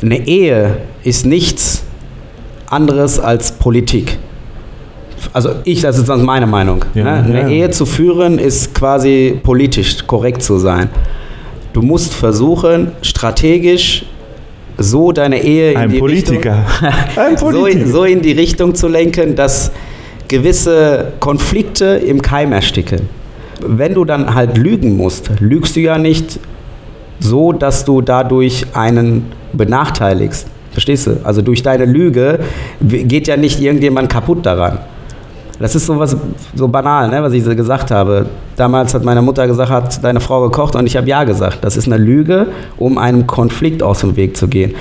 eine 0.00 0.26
Ehe 0.26 0.76
ist 1.02 1.26
nichts 1.26 1.82
anderes 2.70 3.18
als 3.18 3.50
Politik. 3.52 4.18
Also 5.32 5.50
ich, 5.64 5.80
das 5.80 5.98
ist 5.98 6.08
meine 6.08 6.46
Meinung. 6.46 6.84
Ja, 6.94 7.04
ne? 7.04 7.10
Eine 7.10 7.40
ja. 7.42 7.48
Ehe 7.48 7.70
zu 7.70 7.84
führen 7.84 8.38
ist 8.38 8.74
quasi 8.74 9.40
politisch 9.42 10.06
korrekt 10.06 10.42
zu 10.42 10.58
sein. 10.58 10.88
Du 11.72 11.82
musst 11.82 12.14
versuchen, 12.14 12.92
strategisch 13.02 14.06
so 14.78 15.12
deine 15.12 15.42
Ehe 15.42 15.72
in 15.72 15.76
Ein 15.76 15.90
die 15.90 15.98
Politiker. 15.98 16.64
Richtung, 16.80 16.88
Ein 17.24 17.36
so, 17.36 17.46
Politiker. 17.46 17.86
so 17.88 18.04
in 18.04 18.22
die 18.22 18.32
Richtung 18.32 18.74
zu 18.74 18.88
lenken, 18.88 19.34
dass 19.34 19.72
gewisse 20.28 21.12
Konflikte 21.20 21.84
im 21.84 22.22
Keim 22.22 22.52
ersticken. 22.52 23.08
Wenn 23.66 23.94
du 23.94 24.04
dann 24.04 24.34
halt 24.34 24.56
lügen 24.56 24.96
musst, 24.96 25.30
lügst 25.40 25.74
du 25.74 25.80
ja 25.80 25.98
nicht 25.98 26.38
so, 27.18 27.52
dass 27.52 27.84
du 27.84 28.00
dadurch 28.02 28.66
einen 28.74 29.32
benachteiligst. 29.52 30.46
Verstehst 30.70 31.08
du? 31.08 31.20
Also 31.24 31.42
durch 31.42 31.62
deine 31.64 31.84
Lüge 31.84 32.38
geht 32.80 33.26
ja 33.26 33.36
nicht 33.36 33.60
irgendjemand 33.60 34.08
kaputt 34.10 34.46
daran. 34.46 34.78
Das 35.60 35.74
ist 35.74 35.86
sowas 35.86 36.16
so 36.54 36.68
banal, 36.68 37.08
ne, 37.08 37.22
was 37.22 37.32
ich 37.32 37.44
gesagt 37.44 37.90
habe. 37.90 38.26
Damals 38.56 38.94
hat 38.94 39.04
meine 39.04 39.22
Mutter 39.22 39.46
gesagt, 39.46 39.70
hat 39.70 40.04
deine 40.04 40.20
Frau 40.20 40.42
gekocht 40.42 40.76
und 40.76 40.86
ich 40.86 40.96
habe 40.96 41.08
ja 41.08 41.24
gesagt. 41.24 41.58
Das 41.62 41.76
ist 41.76 41.86
eine 41.86 41.96
Lüge, 41.96 42.46
um 42.76 42.96
einem 42.96 43.26
Konflikt 43.26 43.82
aus 43.82 44.00
dem 44.00 44.14
Weg 44.16 44.36
zu 44.36 44.46
gehen. 44.46 44.74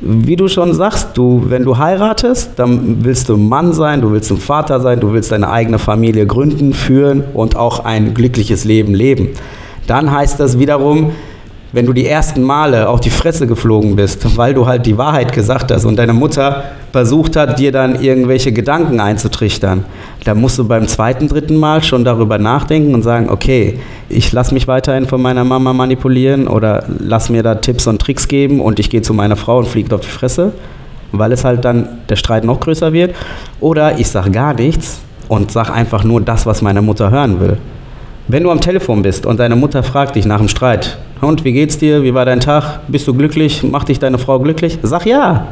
Wie 0.00 0.34
du 0.34 0.48
schon 0.48 0.72
sagst, 0.72 1.16
du, 1.16 1.44
wenn 1.48 1.62
du 1.62 1.78
heiratest, 1.78 2.52
dann 2.56 3.04
willst 3.04 3.28
du 3.28 3.36
Mann 3.36 3.72
sein, 3.72 4.00
du 4.00 4.10
willst 4.10 4.30
ein 4.30 4.38
Vater 4.38 4.80
sein, 4.80 4.98
du 4.98 5.12
willst 5.12 5.30
deine 5.30 5.50
eigene 5.50 5.78
Familie 5.78 6.26
gründen, 6.26 6.72
führen 6.72 7.22
und 7.34 7.56
auch 7.56 7.84
ein 7.84 8.14
glückliches 8.14 8.64
Leben 8.64 8.94
leben. 8.94 9.28
Dann 9.86 10.10
heißt 10.10 10.40
das 10.40 10.58
wiederum, 10.58 11.12
wenn 11.74 11.86
du 11.86 11.92
die 11.92 12.06
ersten 12.06 12.40
Male 12.40 12.88
auf 12.88 13.00
die 13.00 13.10
Fresse 13.10 13.48
geflogen 13.48 13.96
bist, 13.96 14.36
weil 14.36 14.54
du 14.54 14.66
halt 14.66 14.86
die 14.86 14.96
Wahrheit 14.96 15.32
gesagt 15.32 15.72
hast 15.72 15.84
und 15.84 15.96
deine 15.96 16.12
Mutter 16.12 16.62
versucht 16.92 17.34
hat, 17.34 17.58
dir 17.58 17.72
dann 17.72 18.00
irgendwelche 18.00 18.52
Gedanken 18.52 19.00
einzutrichtern, 19.00 19.84
dann 20.22 20.40
musst 20.40 20.56
du 20.56 20.68
beim 20.68 20.86
zweiten, 20.86 21.26
dritten 21.26 21.56
Mal 21.56 21.82
schon 21.82 22.04
darüber 22.04 22.38
nachdenken 22.38 22.94
und 22.94 23.02
sagen, 23.02 23.28
okay, 23.28 23.80
ich 24.08 24.32
lasse 24.32 24.54
mich 24.54 24.68
weiterhin 24.68 25.06
von 25.06 25.20
meiner 25.20 25.42
Mama 25.42 25.72
manipulieren 25.72 26.46
oder 26.46 26.84
lass 27.00 27.28
mir 27.28 27.42
da 27.42 27.56
Tipps 27.56 27.88
und 27.88 28.00
Tricks 28.00 28.28
geben 28.28 28.60
und 28.60 28.78
ich 28.78 28.88
gehe 28.88 29.02
zu 29.02 29.12
meiner 29.12 29.34
Frau 29.34 29.58
und 29.58 29.66
fliege 29.66 29.92
auf 29.96 30.02
die 30.02 30.06
Fresse, 30.06 30.52
weil 31.10 31.32
es 31.32 31.44
halt 31.44 31.64
dann 31.64 31.88
der 32.08 32.16
Streit 32.16 32.44
noch 32.44 32.60
größer 32.60 32.92
wird. 32.92 33.16
Oder 33.58 33.98
ich 33.98 34.08
sage 34.08 34.30
gar 34.30 34.54
nichts 34.54 35.00
und 35.26 35.50
sage 35.50 35.72
einfach 35.72 36.04
nur 36.04 36.20
das, 36.20 36.46
was 36.46 36.62
meine 36.62 36.82
Mutter 36.82 37.10
hören 37.10 37.40
will. 37.40 37.58
Wenn 38.28 38.44
du 38.44 38.50
am 38.50 38.60
Telefon 38.60 39.02
bist 39.02 39.26
und 39.26 39.40
deine 39.40 39.56
Mutter 39.56 39.82
fragt 39.82 40.14
dich 40.14 40.24
nach 40.24 40.38
dem 40.38 40.48
Streit, 40.48 40.98
und 41.24 41.44
wie 41.44 41.52
geht's 41.52 41.78
dir, 41.78 42.02
wie 42.02 42.14
war 42.14 42.24
dein 42.24 42.40
Tag, 42.40 42.80
bist 42.88 43.08
du 43.08 43.14
glücklich, 43.14 43.62
macht 43.62 43.88
dich 43.88 43.98
deine 43.98 44.18
Frau 44.18 44.38
glücklich? 44.38 44.78
Sag 44.82 45.06
ja. 45.06 45.48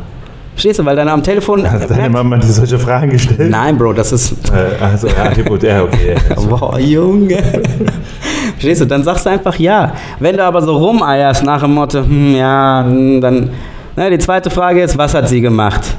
Verstehst 0.55 0.79
du, 0.79 0.85
weil 0.85 0.97
dann 0.97 1.09
am 1.09 1.23
Telefon... 1.23 1.69
Hat 1.71 1.91
deine 1.91 2.11
Mama 2.11 2.37
dir 2.37 2.47
solche 2.47 2.79
Fragen 2.79 3.11
gestellt? 3.11 3.51
Nein, 3.51 3.77
Bro, 3.79 3.95
das 3.95 4.13
ist... 4.13 4.33
Äh, 4.51 4.83
also, 4.83 5.09
ja, 5.09 5.43
gut, 5.43 5.63
ja, 5.63 5.83
okay. 5.83 6.17
Boah, 6.49 6.79
Junge. 6.79 7.43
Verstehst 8.53 8.83
du, 8.83 8.85
dann 8.85 9.03
sagst 9.03 9.25
du 9.25 9.31
einfach 9.31 9.59
ja. 9.59 9.93
Wenn 10.21 10.37
du 10.37 10.45
aber 10.45 10.61
so 10.61 10.77
rumeierst 10.77 11.45
nach 11.45 11.63
dem 11.63 11.75
Motto, 11.75 12.01
hm, 12.01 12.37
ja, 12.37 12.85
hm, 12.87 13.21
dann... 13.21 13.51
Na, 13.97 14.09
die 14.09 14.19
zweite 14.19 14.51
Frage 14.51 14.83
ist, 14.83 14.97
was 14.97 15.15
hat 15.15 15.29
sie 15.29 15.41
gemacht? 15.41 15.97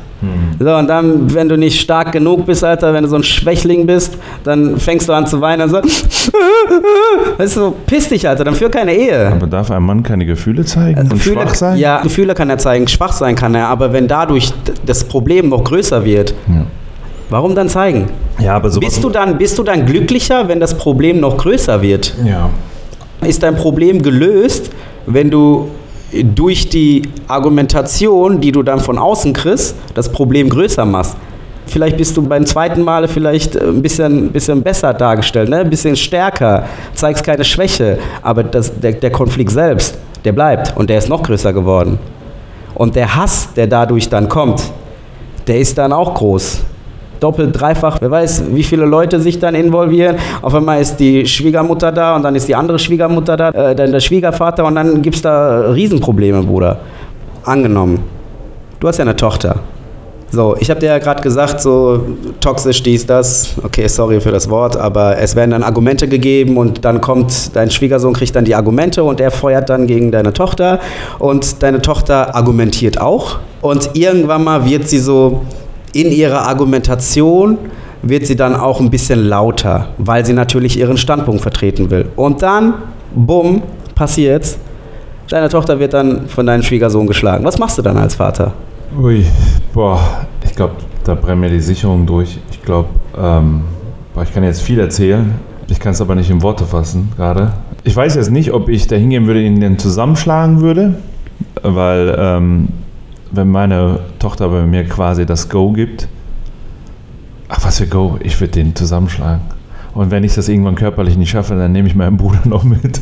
So, 0.60 0.76
und 0.76 0.88
dann, 0.88 1.34
wenn 1.34 1.50
du 1.50 1.58
nicht 1.58 1.80
stark 1.82 2.12
genug 2.12 2.46
bist, 2.46 2.64
Alter, 2.64 2.94
wenn 2.94 3.04
du 3.04 3.10
so 3.10 3.16
ein 3.18 3.24
Schwächling 3.24 3.86
bist, 3.86 4.18
dann 4.44 4.78
fängst 4.78 5.10
du 5.10 5.14
an 5.14 5.28
zu 5.28 5.42
weinen 5.42 5.64
und 5.64 5.70
so. 5.70 5.78
Weißt 7.38 7.58
du, 7.58 7.74
piss 7.86 8.10
dich, 8.10 8.28
Alter, 8.28 8.44
dann 8.44 8.56
führ 8.56 8.70
keine 8.70 8.94
Ehe. 8.94 9.28
Aber 9.32 9.48
darf 9.48 9.72
ein 9.72 9.84
Mann 9.84 10.04
keine 10.04 10.26
Gefühle 10.26 10.64
zeigen 10.66 11.00
und 11.02 11.10
Gefühle, 11.10 11.42
schwach 11.42 11.56
sein? 11.56 11.78
Ja, 11.78 12.02
Gefühle 12.02 12.34
kann 12.36 12.50
er 12.50 12.58
zeigen, 12.58 12.88
schwach 12.88 13.12
sein 13.14 13.36
kann 13.36 13.56
er, 13.56 13.68
aber 13.68 13.92
wenn 13.94 14.08
dadurch 14.08 14.52
das 14.86 15.04
Problem 15.04 15.50
noch 15.50 15.64
größer 15.64 16.04
wird, 16.06 16.34
Ja. 16.48 16.66
warum 17.30 17.56
dann 17.56 17.70
zeigen? 17.70 18.08
Ja, 18.40 18.56
aber 18.56 18.70
sowas. 18.70 18.90
Bist 18.90 19.04
du, 19.04 19.10
dann, 19.10 19.38
bist 19.38 19.58
du 19.58 19.64
dann 19.64 19.86
glücklicher, 19.86 20.48
wenn 20.48 20.60
das 20.60 20.76
Problem 20.78 21.20
noch 21.20 21.38
größer 21.38 21.82
wird? 21.82 22.14
Ja. 22.26 22.50
Ist 23.26 23.44
dein 23.44 23.56
Problem 23.56 24.02
gelöst, 24.02 24.70
wenn 25.06 25.30
du 25.30 25.70
durch 26.36 26.70
die 26.70 27.04
Argumentation, 27.28 28.40
die 28.40 28.52
du 28.52 28.64
dann 28.64 28.80
von 28.80 28.98
außen 28.98 29.34
kriegst, 29.34 29.76
das 29.94 30.12
Problem 30.12 30.50
größer 30.50 30.86
machst? 30.86 31.18
Vielleicht 31.66 31.98
bist 31.98 32.16
du 32.18 32.22
beim 32.22 32.46
zweiten 32.46 32.84
Male 32.84 33.08
vielleicht 33.08 33.60
ein 33.60 33.82
bisschen, 33.82 34.32
bisschen 34.32 34.62
besser 34.62 34.94
dargestellt, 34.94 35.50
ne? 35.50 35.60
ein 35.60 35.70
bisschen 35.70 35.96
stärker, 35.96 36.66
zeigst 36.94 37.24
keine 37.24 37.44
Schwäche, 37.44 37.98
aber 38.22 38.44
das, 38.44 38.80
der, 38.80 38.94
der 38.94 39.12
Konflikt 39.12 39.52
selbst, 39.52 39.98
der 40.24 40.34
bleibt 40.34 40.76
und 40.78 40.90
der 40.90 40.98
ist 40.98 41.10
noch 41.10 41.24
größer 41.24 41.54
geworden. 41.54 41.98
Und 42.76 42.96
der 42.96 43.16
Hass, 43.16 43.54
der 43.56 43.68
dadurch 43.68 44.10
dann 44.10 44.28
kommt, 44.28 44.62
der 45.48 45.60
ist 45.60 45.78
dann 45.78 45.94
auch 45.94 46.14
groß. 46.14 46.64
Doppelt, 47.20 47.60
dreifach, 47.60 47.98
wer 48.02 48.12
weiß, 48.12 48.44
wie 48.54 48.64
viele 48.64 48.86
Leute 48.86 49.20
sich 49.20 49.40
dann 49.40 49.56
involvieren. 49.56 50.18
Auf 50.42 50.54
einmal 50.54 50.82
ist 50.82 50.98
die 50.98 51.26
Schwiegermutter 51.26 51.92
da 51.92 52.16
und 52.16 52.24
dann 52.24 52.36
ist 52.36 52.48
die 52.48 52.56
andere 52.56 52.80
Schwiegermutter 52.80 53.38
da, 53.38 53.50
äh, 53.50 53.76
dann 53.76 53.92
der 53.92 54.00
Schwiegervater 54.00 54.66
und 54.66 54.76
dann 54.76 55.02
gibt 55.02 55.16
es 55.16 55.22
da 55.22 55.72
Riesenprobleme, 55.72 56.44
Bruder. 56.44 56.80
Angenommen, 57.46 58.04
du 58.80 58.88
hast 58.88 58.98
ja 58.98 59.04
eine 59.04 59.16
Tochter. 59.16 59.56
So, 60.34 60.56
ich 60.60 60.72
habe 60.72 60.80
dir 60.80 60.88
ja 60.88 60.98
gerade 60.98 61.22
gesagt, 61.22 61.62
so 61.62 62.02
toxisch 62.40 62.82
dies, 62.82 63.06
das. 63.06 63.54
Okay, 63.64 63.88
sorry 63.88 64.20
für 64.20 64.32
das 64.32 64.50
Wort, 64.50 64.76
aber 64.76 65.20
es 65.20 65.36
werden 65.36 65.52
dann 65.52 65.62
Argumente 65.62 66.08
gegeben 66.08 66.58
und 66.58 66.84
dann 66.84 67.02
kommt 67.02 67.56
dein 67.56 67.70
Schwiegersohn, 67.70 68.14
kriegt 68.14 68.36
dann 68.36 68.44
die 68.44 68.56
Argumente 68.56 69.04
und 69.04 69.22
er 69.22 69.30
feuert 69.30 69.70
dann 69.70 69.86
gegen 69.86 70.12
deine 70.12 70.34
Tochter 70.34 70.80
und 71.20 71.62
deine 71.62 71.84
Tochter 71.84 72.36
argumentiert 72.36 73.00
auch. 73.00 73.38
Und 73.62 73.92
irgendwann 73.94 74.44
mal 74.44 74.66
wird 74.66 74.88
sie 74.88 74.98
so 74.98 75.44
in 75.94 76.12
ihrer 76.12 76.48
Argumentation 76.48 77.58
wird 78.02 78.26
sie 78.26 78.36
dann 78.36 78.56
auch 78.56 78.80
ein 78.80 78.90
bisschen 78.90 79.24
lauter, 79.28 79.90
weil 79.98 80.26
sie 80.26 80.34
natürlich 80.34 80.78
ihren 80.78 80.98
Standpunkt 80.98 81.42
vertreten 81.42 81.90
will. 81.90 82.10
Und 82.16 82.42
dann, 82.42 82.74
bumm, 83.16 83.62
passiert's. 83.96 84.58
Deine 85.30 85.48
Tochter 85.50 85.80
wird 85.80 85.94
dann 85.94 86.28
von 86.28 86.46
deinem 86.46 86.64
Schwiegersohn 86.64 87.08
geschlagen. 87.08 87.46
Was 87.46 87.58
machst 87.58 87.78
du 87.78 87.82
dann 87.82 87.98
als 87.98 88.16
Vater? 88.16 88.52
Ui, 89.02 89.26
boah, 89.74 90.00
ich 90.44 90.54
glaube, 90.54 90.74
da 91.06 91.16
brennen 91.16 91.42
mir 91.42 91.50
die 91.50 91.62
Sicherungen 91.62 92.06
durch. 92.06 92.38
Ich 92.52 92.62
glaube, 92.62 92.90
ähm, 93.18 93.62
ich 94.22 94.34
kann 94.34 94.44
jetzt 94.44 94.62
viel 94.62 94.80
erzählen. 94.80 95.34
Ich 95.70 95.80
kann 95.80 95.94
es 95.94 96.02
aber 96.02 96.14
nicht 96.14 96.30
in 96.30 96.42
Worte 96.42 96.66
fassen 96.66 97.12
gerade. 97.16 97.54
Ich 97.86 97.96
weiß 97.96 98.16
jetzt 98.16 98.32
nicht, 98.32 98.52
ob 98.52 98.70
ich 98.70 98.88
da 98.88 98.96
hingehen 98.96 99.26
würde, 99.28 99.42
ihn 99.42 99.60
dann 99.60 99.80
zusammenschlagen 99.80 100.62
würde, 100.62 100.96
weil 101.64 102.16
ähm, 102.18 102.68
wenn 103.34 103.52
meine 103.52 104.00
Tochter 104.20 104.50
bei 104.50 104.66
mir 104.66 104.86
quasi 104.86 105.26
das 105.26 105.50
Go 105.50 105.72
gibt, 105.74 106.08
ach 107.50 107.66
was 107.66 107.80
für 107.80 107.88
Go, 107.88 108.18
ich 108.22 108.40
würde 108.40 108.54
den 108.54 108.76
zusammenschlagen. 108.76 109.42
Und 109.94 110.10
wenn 110.12 110.24
ich 110.24 110.34
das 110.34 110.50
irgendwann 110.50 110.76
körperlich 110.76 111.18
nicht 111.18 111.30
schaffe, 111.30 111.56
dann 111.56 111.72
nehme 111.72 111.88
ich 111.88 111.96
meinen 111.96 112.18
Bruder 112.18 112.40
noch 112.46 112.64
mit. 112.64 113.02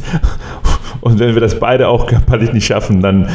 Und 1.01 1.19
wenn 1.19 1.34
wir 1.34 1.41
das 1.41 1.59
beide 1.59 1.88
auch 1.88 2.07
körperlich 2.07 2.53
nicht 2.53 2.65
schaffen, 2.65 3.01
dann 3.01 3.27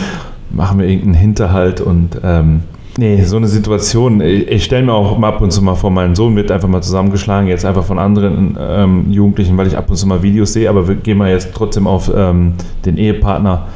machen 0.50 0.78
wir 0.78 0.86
irgendeinen 0.86 1.14
Hinterhalt 1.14 1.80
und 1.80 2.20
ähm, 2.22 2.62
nee, 2.96 3.22
so 3.24 3.36
eine 3.36 3.48
Situation, 3.48 4.20
ich, 4.20 4.48
ich 4.48 4.64
stelle 4.64 4.84
mir 4.86 4.92
auch 4.92 5.18
mal 5.18 5.28
ab 5.28 5.40
und 5.40 5.50
zu 5.50 5.62
mal 5.62 5.74
vor, 5.74 5.90
mein 5.90 6.14
Sohn 6.14 6.36
wird 6.36 6.50
einfach 6.50 6.68
mal 6.68 6.82
zusammengeschlagen, 6.82 7.48
jetzt 7.48 7.64
einfach 7.64 7.84
von 7.84 7.98
anderen 7.98 8.56
ähm, 8.58 9.10
Jugendlichen, 9.10 9.56
weil 9.56 9.66
ich 9.66 9.76
ab 9.76 9.90
und 9.90 9.96
zu 9.96 10.06
mal 10.06 10.22
Videos 10.22 10.52
sehe, 10.52 10.70
aber 10.70 10.86
wir 10.86 10.94
gehen 10.94 11.18
mal 11.18 11.30
jetzt 11.30 11.52
trotzdem 11.54 11.86
auf 11.86 12.10
ähm, 12.14 12.54
den 12.84 12.96
Ehepartner. 12.96 13.66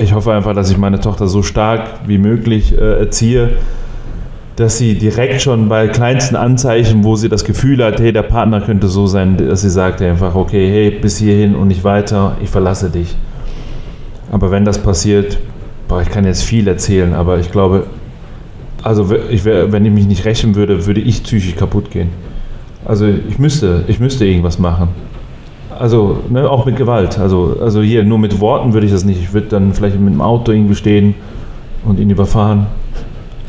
Ich 0.00 0.14
hoffe 0.14 0.32
einfach, 0.32 0.54
dass 0.54 0.70
ich 0.70 0.78
meine 0.78 0.98
Tochter 0.98 1.28
so 1.28 1.42
stark 1.42 1.90
wie 2.06 2.16
möglich 2.16 2.72
äh, 2.72 3.00
erziehe, 3.00 3.50
dass 4.56 4.78
sie 4.78 4.94
direkt 4.94 5.42
schon 5.42 5.68
bei 5.68 5.88
kleinsten 5.88 6.36
Anzeichen, 6.36 7.04
wo 7.04 7.16
sie 7.16 7.28
das 7.28 7.44
Gefühl 7.44 7.84
hat, 7.84 8.00
hey, 8.00 8.10
der 8.10 8.22
Partner 8.22 8.62
könnte 8.62 8.88
so 8.88 9.06
sein, 9.06 9.36
dass 9.36 9.60
sie 9.60 9.68
sagt 9.68 10.00
einfach, 10.00 10.34
okay, 10.34 10.70
hey, 10.70 10.90
bis 10.90 11.18
hierhin 11.18 11.54
und 11.54 11.68
nicht 11.68 11.84
weiter, 11.84 12.38
ich 12.42 12.48
verlasse 12.48 12.88
dich. 12.88 13.14
Aber 14.32 14.50
wenn 14.50 14.64
das 14.64 14.78
passiert, 14.78 15.38
boah, 15.86 16.00
ich 16.00 16.08
kann 16.08 16.24
jetzt 16.24 16.44
viel 16.44 16.66
erzählen, 16.66 17.12
aber 17.12 17.38
ich 17.38 17.52
glaube, 17.52 17.84
also 18.82 19.14
ich 19.28 19.44
wär, 19.44 19.70
wenn 19.70 19.84
ich 19.84 19.92
mich 19.92 20.06
nicht 20.06 20.24
rächen 20.24 20.54
würde, 20.54 20.86
würde 20.86 21.02
ich 21.02 21.22
psychisch 21.24 21.56
kaputt 21.56 21.90
gehen. 21.90 22.08
Also 22.86 23.06
ich 23.06 23.38
müsste, 23.38 23.84
ich 23.86 24.00
müsste 24.00 24.24
irgendwas 24.24 24.58
machen. 24.58 24.88
Also 25.80 26.18
ne, 26.28 26.48
auch 26.48 26.66
mit 26.66 26.76
Gewalt. 26.76 27.18
Also, 27.18 27.56
also 27.60 27.80
hier 27.80 28.04
nur 28.04 28.18
mit 28.18 28.38
Worten 28.38 28.74
würde 28.74 28.86
ich 28.86 28.92
das 28.92 29.04
nicht. 29.04 29.18
Ich 29.20 29.32
würde 29.32 29.46
dann 29.48 29.72
vielleicht 29.72 29.98
mit 29.98 30.12
dem 30.12 30.20
Auto 30.20 30.52
irgendwie 30.52 30.74
stehen 30.74 31.14
und 31.86 31.98
ihn 31.98 32.10
überfahren. 32.10 32.66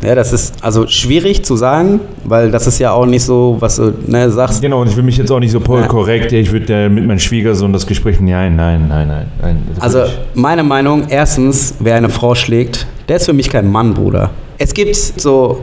Ja, 0.02 0.16
das 0.16 0.32
ist 0.34 0.56
also 0.64 0.88
schwierig 0.88 1.44
zu 1.44 1.56
sagen, 1.58 2.00
weil 2.24 2.50
das 2.50 2.66
ist 2.68 2.80
ja 2.80 2.92
auch 2.94 3.06
nicht 3.06 3.24
so, 3.24 3.58
was 3.60 3.76
du 3.76 3.94
ne, 4.08 4.32
sagst. 4.32 4.62
Genau, 4.62 4.82
und 4.82 4.88
ich 4.88 4.96
will 4.96 5.04
mich 5.04 5.18
jetzt 5.18 5.30
auch 5.30 5.40
nicht 5.42 5.52
so 5.52 5.60
korrekt, 5.60 6.32
ich 6.32 6.52
würde 6.52 6.84
ja 6.84 6.90
mit 6.90 7.06
meinem 7.06 7.20
Schwiegersohn 7.20 7.72
das 7.72 7.86
Gespräch, 7.86 8.20
nein, 8.20 8.56
nein, 8.56 8.88
nein, 8.88 9.08
nein, 9.08 9.28
nein. 9.42 9.58
Also 9.80 10.06
ich- 10.06 10.18
meine 10.34 10.64
Meinung, 10.64 11.04
erstens, 11.10 11.76
wer 11.80 11.96
eine 11.96 12.10
Frau 12.10 12.34
schlägt, 12.34 12.88
der 13.10 13.18
ist 13.18 13.26
für 13.26 13.34
mich 13.34 13.50
kein 13.50 13.72
Mann, 13.72 13.94
Bruder. 13.94 14.32
Es 14.58 14.74
gibt 14.74 14.96
so 14.96 15.60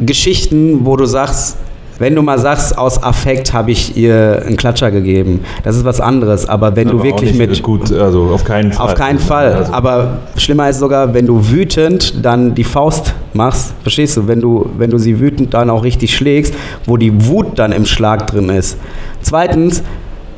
Geschichten, 0.00 0.84
wo 0.84 0.96
du 0.96 1.06
sagst, 1.06 1.56
wenn 2.02 2.16
du 2.16 2.22
mal 2.22 2.36
sagst, 2.36 2.76
aus 2.76 3.00
Affekt 3.00 3.52
habe 3.52 3.70
ich 3.70 3.96
ihr 3.96 4.42
einen 4.44 4.56
Klatscher 4.56 4.90
gegeben, 4.90 5.44
das 5.62 5.76
ist 5.76 5.84
was 5.84 6.00
anderes. 6.00 6.48
Aber 6.48 6.74
wenn 6.74 6.88
aber 6.88 6.98
du 6.98 7.04
wirklich 7.04 7.34
mit 7.34 7.62
Gut, 7.62 7.92
also 7.92 8.24
auf 8.34 8.42
keinen 8.42 8.72
Fall. 8.72 8.86
Auf 8.88 8.94
keinen 8.96 9.20
Fall. 9.20 9.52
Also, 9.52 9.72
Aber 9.72 10.18
schlimmer 10.36 10.68
ist 10.68 10.80
sogar, 10.80 11.14
wenn 11.14 11.26
du 11.26 11.48
wütend 11.48 12.24
dann 12.24 12.56
die 12.56 12.64
Faust 12.64 13.14
machst. 13.34 13.74
Verstehst 13.82 14.16
du? 14.16 14.26
Wenn 14.26 14.40
du, 14.40 14.68
wenn 14.76 14.90
du 14.90 14.98
sie 14.98 15.20
wütend 15.20 15.54
dann 15.54 15.70
auch 15.70 15.84
richtig 15.84 16.16
schlägst, 16.16 16.54
wo 16.86 16.96
die 16.96 17.26
Wut 17.28 17.56
dann 17.60 17.70
im 17.70 17.86
Schlag 17.86 18.26
drin 18.26 18.48
ist. 18.48 18.78
Zweitens 19.20 19.84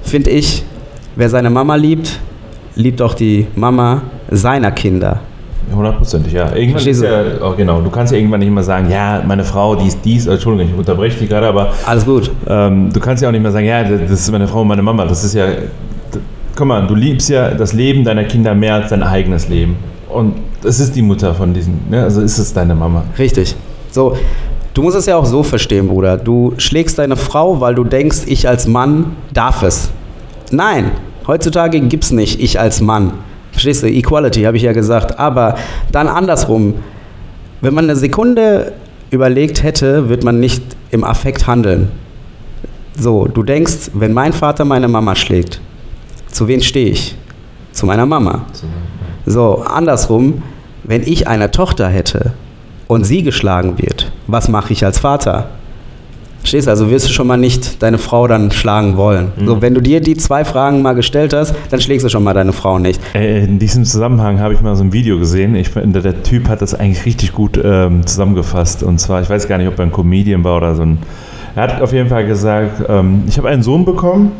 finde 0.02 0.28
ich, 0.28 0.64
wer 1.16 1.30
seine 1.30 1.48
Mama 1.48 1.76
liebt, 1.76 2.20
liebt 2.76 3.00
auch 3.00 3.14
die 3.14 3.46
Mama 3.54 4.02
seiner 4.30 4.70
Kinder. 4.70 5.20
Hundertprozentig, 5.72 6.32
ja. 6.32 6.54
Irgendwann 6.54 6.86
ist 6.86 7.02
ja, 7.02 7.22
oh, 7.42 7.54
genau, 7.56 7.80
du 7.80 7.90
kannst 7.90 8.12
ja 8.12 8.18
irgendwann 8.18 8.40
nicht 8.40 8.52
mehr 8.52 8.62
sagen, 8.62 8.90
ja, 8.90 9.22
meine 9.26 9.44
Frau, 9.44 9.74
die 9.74 9.86
ist 9.86 9.98
dies, 10.04 10.26
Entschuldigung, 10.26 10.72
ich 10.72 10.78
unterbreche 10.78 11.18
dich 11.18 11.28
gerade, 11.28 11.46
aber 11.46 11.72
Alles 11.86 12.04
gut. 12.04 12.30
ähm, 12.48 12.92
du 12.92 13.00
kannst 13.00 13.22
ja 13.22 13.28
auch 13.28 13.32
nicht 13.32 13.42
mehr 13.42 13.52
sagen, 13.52 13.66
ja, 13.66 13.82
das 13.84 14.10
ist 14.10 14.30
meine 14.30 14.46
Frau 14.46 14.62
und 14.62 14.68
meine 14.68 14.82
Mama. 14.82 15.04
Das 15.04 15.24
ist 15.24 15.34
ja, 15.34 15.46
guck 16.54 16.66
mal, 16.66 16.86
du 16.86 16.94
liebst 16.94 17.28
ja 17.28 17.50
das 17.50 17.72
Leben 17.72 18.04
deiner 18.04 18.24
Kinder 18.24 18.54
mehr 18.54 18.74
als 18.74 18.90
dein 18.90 19.02
eigenes 19.02 19.48
Leben. 19.48 19.76
Und 20.08 20.34
das 20.62 20.80
ist 20.80 20.94
die 20.94 21.02
Mutter 21.02 21.34
von 21.34 21.52
diesen, 21.52 21.80
ne? 21.90 22.02
also 22.02 22.20
ist 22.20 22.38
es 22.38 22.52
deine 22.52 22.74
Mama. 22.74 23.04
Richtig. 23.18 23.56
So, 23.90 24.16
du 24.72 24.82
musst 24.82 24.96
es 24.96 25.06
ja 25.06 25.16
auch 25.16 25.26
so 25.26 25.42
verstehen, 25.42 25.88
Bruder. 25.88 26.16
Du 26.16 26.54
schlägst 26.56 26.98
deine 26.98 27.16
Frau, 27.16 27.60
weil 27.60 27.74
du 27.74 27.84
denkst, 27.84 28.22
ich 28.26 28.48
als 28.48 28.66
Mann 28.66 29.16
darf 29.32 29.62
es. 29.62 29.90
Nein, 30.50 30.92
heutzutage 31.26 31.80
gibt 31.80 32.04
es 32.04 32.12
nicht 32.12 32.40
ich 32.40 32.60
als 32.60 32.80
Mann. 32.80 33.12
Verstehst 33.54 33.84
du? 33.84 33.86
Equality, 33.86 34.42
habe 34.42 34.56
ich 34.56 34.64
ja 34.64 34.72
gesagt. 34.72 35.18
Aber 35.18 35.54
dann 35.92 36.08
andersrum. 36.08 36.74
Wenn 37.60 37.72
man 37.72 37.84
eine 37.84 37.94
Sekunde 37.96 38.72
überlegt 39.10 39.62
hätte, 39.62 40.08
wird 40.08 40.24
man 40.24 40.40
nicht 40.40 40.62
im 40.90 41.04
Affekt 41.04 41.46
handeln. 41.46 41.88
So, 42.98 43.26
du 43.26 43.44
denkst, 43.44 43.92
wenn 43.94 44.12
mein 44.12 44.32
Vater 44.32 44.64
meine 44.64 44.88
Mama 44.88 45.14
schlägt, 45.14 45.60
zu 46.26 46.48
wen 46.48 46.60
stehe 46.62 46.90
ich? 46.90 47.16
Zu 47.72 47.86
meiner 47.86 48.06
Mama. 48.06 48.44
So, 49.24 49.62
andersrum, 49.62 50.42
wenn 50.82 51.02
ich 51.02 51.28
eine 51.28 51.50
Tochter 51.52 51.88
hätte 51.88 52.32
und 52.88 53.04
sie 53.04 53.22
geschlagen 53.22 53.78
wird, 53.78 54.12
was 54.26 54.48
mache 54.48 54.72
ich 54.72 54.84
als 54.84 54.98
Vater? 54.98 55.48
Verstehst 56.44 56.66
du? 56.66 56.70
Also 56.72 56.90
wirst 56.90 57.08
du 57.08 57.10
schon 57.10 57.26
mal 57.26 57.38
nicht 57.38 57.82
deine 57.82 57.96
Frau 57.96 58.26
dann 58.26 58.50
schlagen 58.50 58.98
wollen. 58.98 59.32
So, 59.46 59.62
wenn 59.62 59.72
du 59.72 59.80
dir 59.80 60.02
die 60.02 60.14
zwei 60.14 60.44
Fragen 60.44 60.82
mal 60.82 60.92
gestellt 60.92 61.32
hast, 61.32 61.54
dann 61.70 61.80
schlägst 61.80 62.04
du 62.04 62.10
schon 62.10 62.22
mal 62.22 62.34
deine 62.34 62.52
Frau 62.52 62.78
nicht. 62.78 63.00
Äh, 63.14 63.44
In 63.44 63.58
diesem 63.58 63.86
Zusammenhang 63.86 64.40
habe 64.40 64.52
ich 64.52 64.60
mal 64.60 64.76
so 64.76 64.84
ein 64.84 64.92
Video 64.92 65.18
gesehen. 65.18 65.56
Ich 65.56 65.70
der 65.72 66.22
Typ 66.22 66.50
hat 66.50 66.60
das 66.60 66.74
eigentlich 66.74 67.06
richtig 67.06 67.32
gut 67.32 67.58
ähm, 67.64 68.06
zusammengefasst. 68.06 68.82
Und 68.82 69.00
zwar, 69.00 69.22
ich 69.22 69.30
weiß 69.30 69.48
gar 69.48 69.56
nicht, 69.56 69.68
ob 69.68 69.78
er 69.78 69.86
ein 69.86 69.90
Comedian 69.90 70.44
war 70.44 70.58
oder 70.58 70.74
so 70.74 70.82
ein. 70.82 70.98
Er 71.56 71.62
hat 71.62 71.80
auf 71.80 71.94
jeden 71.94 72.10
Fall 72.10 72.26
gesagt, 72.26 72.84
ähm, 72.90 73.22
ich 73.26 73.38
habe 73.38 73.48
einen 73.48 73.62
Sohn 73.62 73.86
bekommen. 73.86 74.32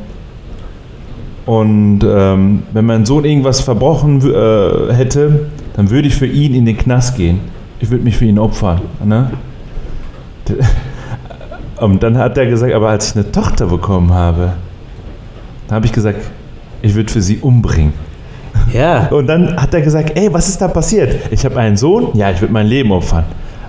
Und 1.47 2.01
ähm, 2.07 2.65
wenn 2.75 2.85
mein 2.85 3.07
Sohn 3.07 3.25
irgendwas 3.25 3.63
verbrochen 3.63 4.21
äh, 4.31 4.93
hätte, 4.93 5.47
dann 5.75 5.89
würde 5.89 6.09
ich 6.09 6.17
für 6.17 6.27
ihn 6.27 6.55
in 6.55 6.67
den 6.67 6.77
Knast 6.77 7.17
gehen. 7.17 7.41
Ich 7.81 7.91
würde 7.91 8.05
mich 8.05 8.19
für 8.19 8.27
ihn 8.27 8.39
opfern. 8.39 8.83
Ne? 9.03 9.31
Und 11.81 12.03
dann 12.03 12.18
hat 12.18 12.39
er 12.39 12.47
gesagt, 12.47 12.72
aber 12.72 12.91
als 12.91 13.11
ich 13.11 13.16
eine 13.16 13.31
Tochter 13.31 13.66
bekommen 13.66 14.12
habe, 14.12 14.53
dann 15.66 15.77
habe 15.77 15.87
ich 15.87 15.93
gesagt, 15.93 16.20
ich 16.83 16.95
würde 16.95 17.11
für 17.11 17.22
sie 17.22 17.39
umbringen. 17.39 17.93
Ja. 18.72 19.07
Und 19.11 19.27
dann 19.27 19.57
hat 19.57 19.75
er 19.75 19.81
gesagt, 19.81 20.12
ey, 20.14 20.33
was 20.33 20.49
ist 20.49 20.61
da 20.61 20.68
passiert? 20.68 21.16
Ich 21.31 21.45
habe 21.45 21.59
einen 21.59 21.77
Sohn, 21.77 22.09
ja, 22.14 22.31
ich 22.31 22.41
würde 22.41 22.53
mein 22.53 22.66
Leben 22.66 22.93
opfern. 22.93 23.25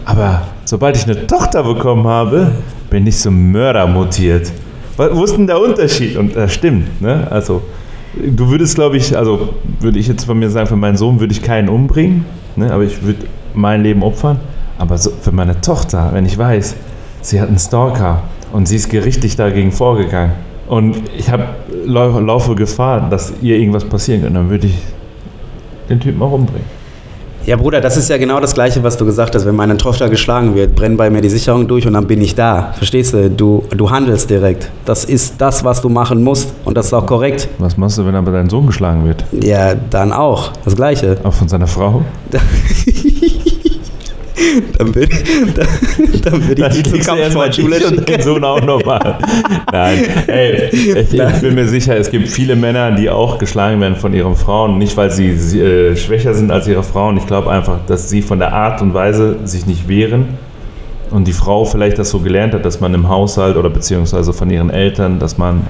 Aber 0.06 0.44
sobald 0.66 0.98
ich 0.98 1.04
eine 1.06 1.26
Tochter 1.26 1.64
bekommen 1.64 2.06
habe, 2.06 2.52
bin 2.90 3.08
ich 3.08 3.18
zum 3.18 3.52
Mörder 3.52 3.88
mutiert. 3.88 4.52
Wo 4.98 5.24
ist 5.24 5.36
denn 5.36 5.48
der 5.48 5.60
Unterschied? 5.60 6.16
Und 6.16 6.36
das 6.36 6.54
stimmt, 6.54 7.02
ne? 7.02 7.28
Also, 7.30 7.62
du 8.16 8.50
würdest, 8.50 8.76
glaube 8.76 8.98
ich, 8.98 9.18
also 9.18 9.56
würde 9.80 10.00
ich 10.00 10.08
jetzt 10.08 10.26
von 10.26 10.38
mir 10.40 10.50
sagen, 10.50 10.68
für 10.68 10.76
meinen 10.76 10.96
Sohn 10.96 11.20
würde 11.20 11.34
ich 11.34 11.42
keinen 11.42 11.70
umbringen, 11.70 12.26
ne? 12.56 12.72
aber 12.72 12.84
ich 12.84 13.04
würde 13.04 13.26
mein 13.54 13.84
Leben 13.84 14.04
opfern. 14.04 14.40
Aber 14.78 14.98
so 14.98 15.10
für 15.10 15.32
meine 15.32 15.60
Tochter, 15.62 16.10
wenn 16.14 16.26
ich 16.26 16.38
weiß, 16.38 16.76
sie 17.26 17.42
hat 17.42 17.50
einen 17.50 17.60
Stalker 17.60 18.22
und 18.54 18.68
sie 18.68 18.76
ist 18.76 18.90
gerichtlich 18.90 19.36
dagegen 19.36 19.72
vorgegangen 19.72 20.34
und 20.68 20.96
ich 21.18 21.30
habe 21.30 21.46
lau 21.86 22.20
laufe 22.20 22.56
Gefahr, 22.56 23.10
dass 23.10 23.34
ihr 23.42 23.58
irgendwas 23.58 23.86
passieren 23.86 24.22
könnte, 24.22 24.36
dann 24.36 24.50
würde 24.50 24.68
ich 24.68 24.78
den 25.90 26.00
Typen 26.00 26.22
auch 26.22 26.32
umbringen. 26.32 26.76
Ja, 27.46 27.58
Bruder, 27.58 27.80
das 27.80 27.96
ist 27.96 28.10
ja 28.10 28.18
genau 28.18 28.40
das 28.40 28.56
Gleiche, 28.56 28.82
was 28.82 28.98
du 28.98 29.06
gesagt 29.06 29.36
hast. 29.36 29.46
Wenn 29.46 29.56
meine 29.56 29.78
Tochter 29.78 30.10
geschlagen 30.10 30.56
wird, 30.56 30.74
brennt 30.74 30.98
bei 30.98 31.12
mir 31.12 31.22
die 31.22 31.30
Sicherung 31.30 31.68
durch 31.68 31.86
und 31.86 31.94
dann 31.94 32.08
bin 32.08 32.20
ich 32.20 32.34
da. 32.34 32.74
Verstehst 32.76 33.14
du? 33.14 33.30
Du, 33.30 33.64
du 33.70 33.92
handelst 33.92 34.32
direkt. 34.32 34.72
Das 34.84 35.06
ist 35.06 35.36
das, 35.38 35.64
was 35.64 35.80
du 35.80 35.90
machen 35.90 36.24
musst 36.24 36.52
und 36.66 36.76
das 36.76 36.88
ist 36.88 36.94
auch 36.94 37.06
korrekt. 37.06 37.48
Was 37.60 37.78
machst 37.78 38.00
du, 38.00 38.06
wenn 38.08 38.16
aber 38.16 38.32
dein 38.32 38.50
Sohn 38.50 38.66
geschlagen 38.66 39.06
wird? 39.06 39.26
Ja, 39.44 39.76
dann 39.76 40.12
auch. 40.12 40.54
Das 40.64 40.76
Gleiche. 40.76 41.18
Auch 41.24 41.34
von 41.34 41.48
seiner 41.48 41.68
Frau? 41.68 42.02
Dann 44.78 44.94
würde 44.94 45.16
dann, 45.56 45.68
dann 46.24 46.48
würd 46.48 46.60
ich 46.60 46.84
die 46.84 46.84
zur 46.84 47.00
Kampfsportschule 47.00 47.88
und 47.88 47.96
schicken. 47.96 48.22
Sohn 48.22 48.44
auch 48.44 48.62
nochmal. 48.62 49.18
Nein, 49.72 50.06
ey, 50.28 50.70
ich, 50.72 50.96
ich 50.96 51.42
bin 51.42 51.56
mir 51.56 51.68
sicher, 51.68 51.96
es 51.98 52.10
gibt 52.10 52.28
viele 52.28 52.56
Männer, 52.56 52.92
die 52.92 53.10
auch 53.10 53.38
geschlagen 53.38 53.80
werden 53.82 53.96
von 53.96 54.14
ihren 54.14 54.36
Frauen. 54.36 54.78
Nicht, 54.78 54.98
weil 54.98 55.12
sie, 55.12 55.38
sie 55.38 55.62
äh, 55.62 55.96
schwächer 55.96 56.34
sind 56.34 56.52
als 56.52 56.68
ihre 56.68 56.84
Frauen. 56.84 57.18
Ich 57.18 57.28
glaube 57.28 57.50
einfach, 57.50 57.80
dass 57.88 58.10
sie 58.10 58.22
von 58.22 58.40
der 58.40 58.54
Art 58.54 58.82
und 58.82 58.94
Weise 58.94 59.38
sich 59.46 59.66
nicht 59.66 59.88
wehren. 59.88 60.38
Und 61.12 61.28
die 61.28 61.34
Frau 61.34 61.66
vielleicht 61.66 61.98
das 62.00 62.10
so 62.10 62.20
gelernt 62.20 62.54
hat, 62.54 62.66
dass 62.66 62.82
man 62.82 62.94
im 62.94 63.08
Haushalt 63.08 63.58
oder 63.58 63.70
beziehungsweise 63.70 64.34
von 64.34 64.50
ihren 64.50 64.70
Eltern, 64.70 65.20
dass 65.20 65.38
man 65.38 65.62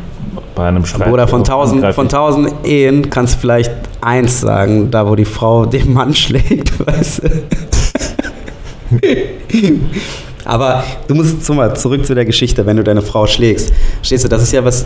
bei 0.56 0.68
einem 0.68 0.86
Streit. 0.86 1.10
Bruder, 1.10 1.28
von 1.28 1.44
tausend, 1.44 1.86
von 1.94 2.10
tausend 2.10 2.54
Ehen 2.64 3.10
kannst 3.10 3.36
du 3.36 3.40
vielleicht 3.40 3.72
eins 4.02 4.42
sagen, 4.42 4.90
da 4.90 5.08
wo 5.08 5.16
die 5.16 5.26
Frau 5.26 5.66
den 5.66 5.94
Mann 5.94 6.14
schlägt, 6.14 6.74
weißt 6.86 7.24
du. 7.24 7.30
Aber 10.46 10.84
du 11.08 11.16
musst 11.16 11.50
mal 11.50 11.76
zurück 11.76 12.06
zu 12.06 12.14
der 12.14 12.26
Geschichte, 12.26 12.66
wenn 12.66 12.78
du 12.78 12.84
deine 12.84 13.02
Frau 13.02 13.26
schlägst. 13.26 13.74
Stehst 14.04 14.24
du, 14.24 14.28
das 14.28 14.44
ist 14.44 14.54
ja 14.54 14.64
was, 14.64 14.86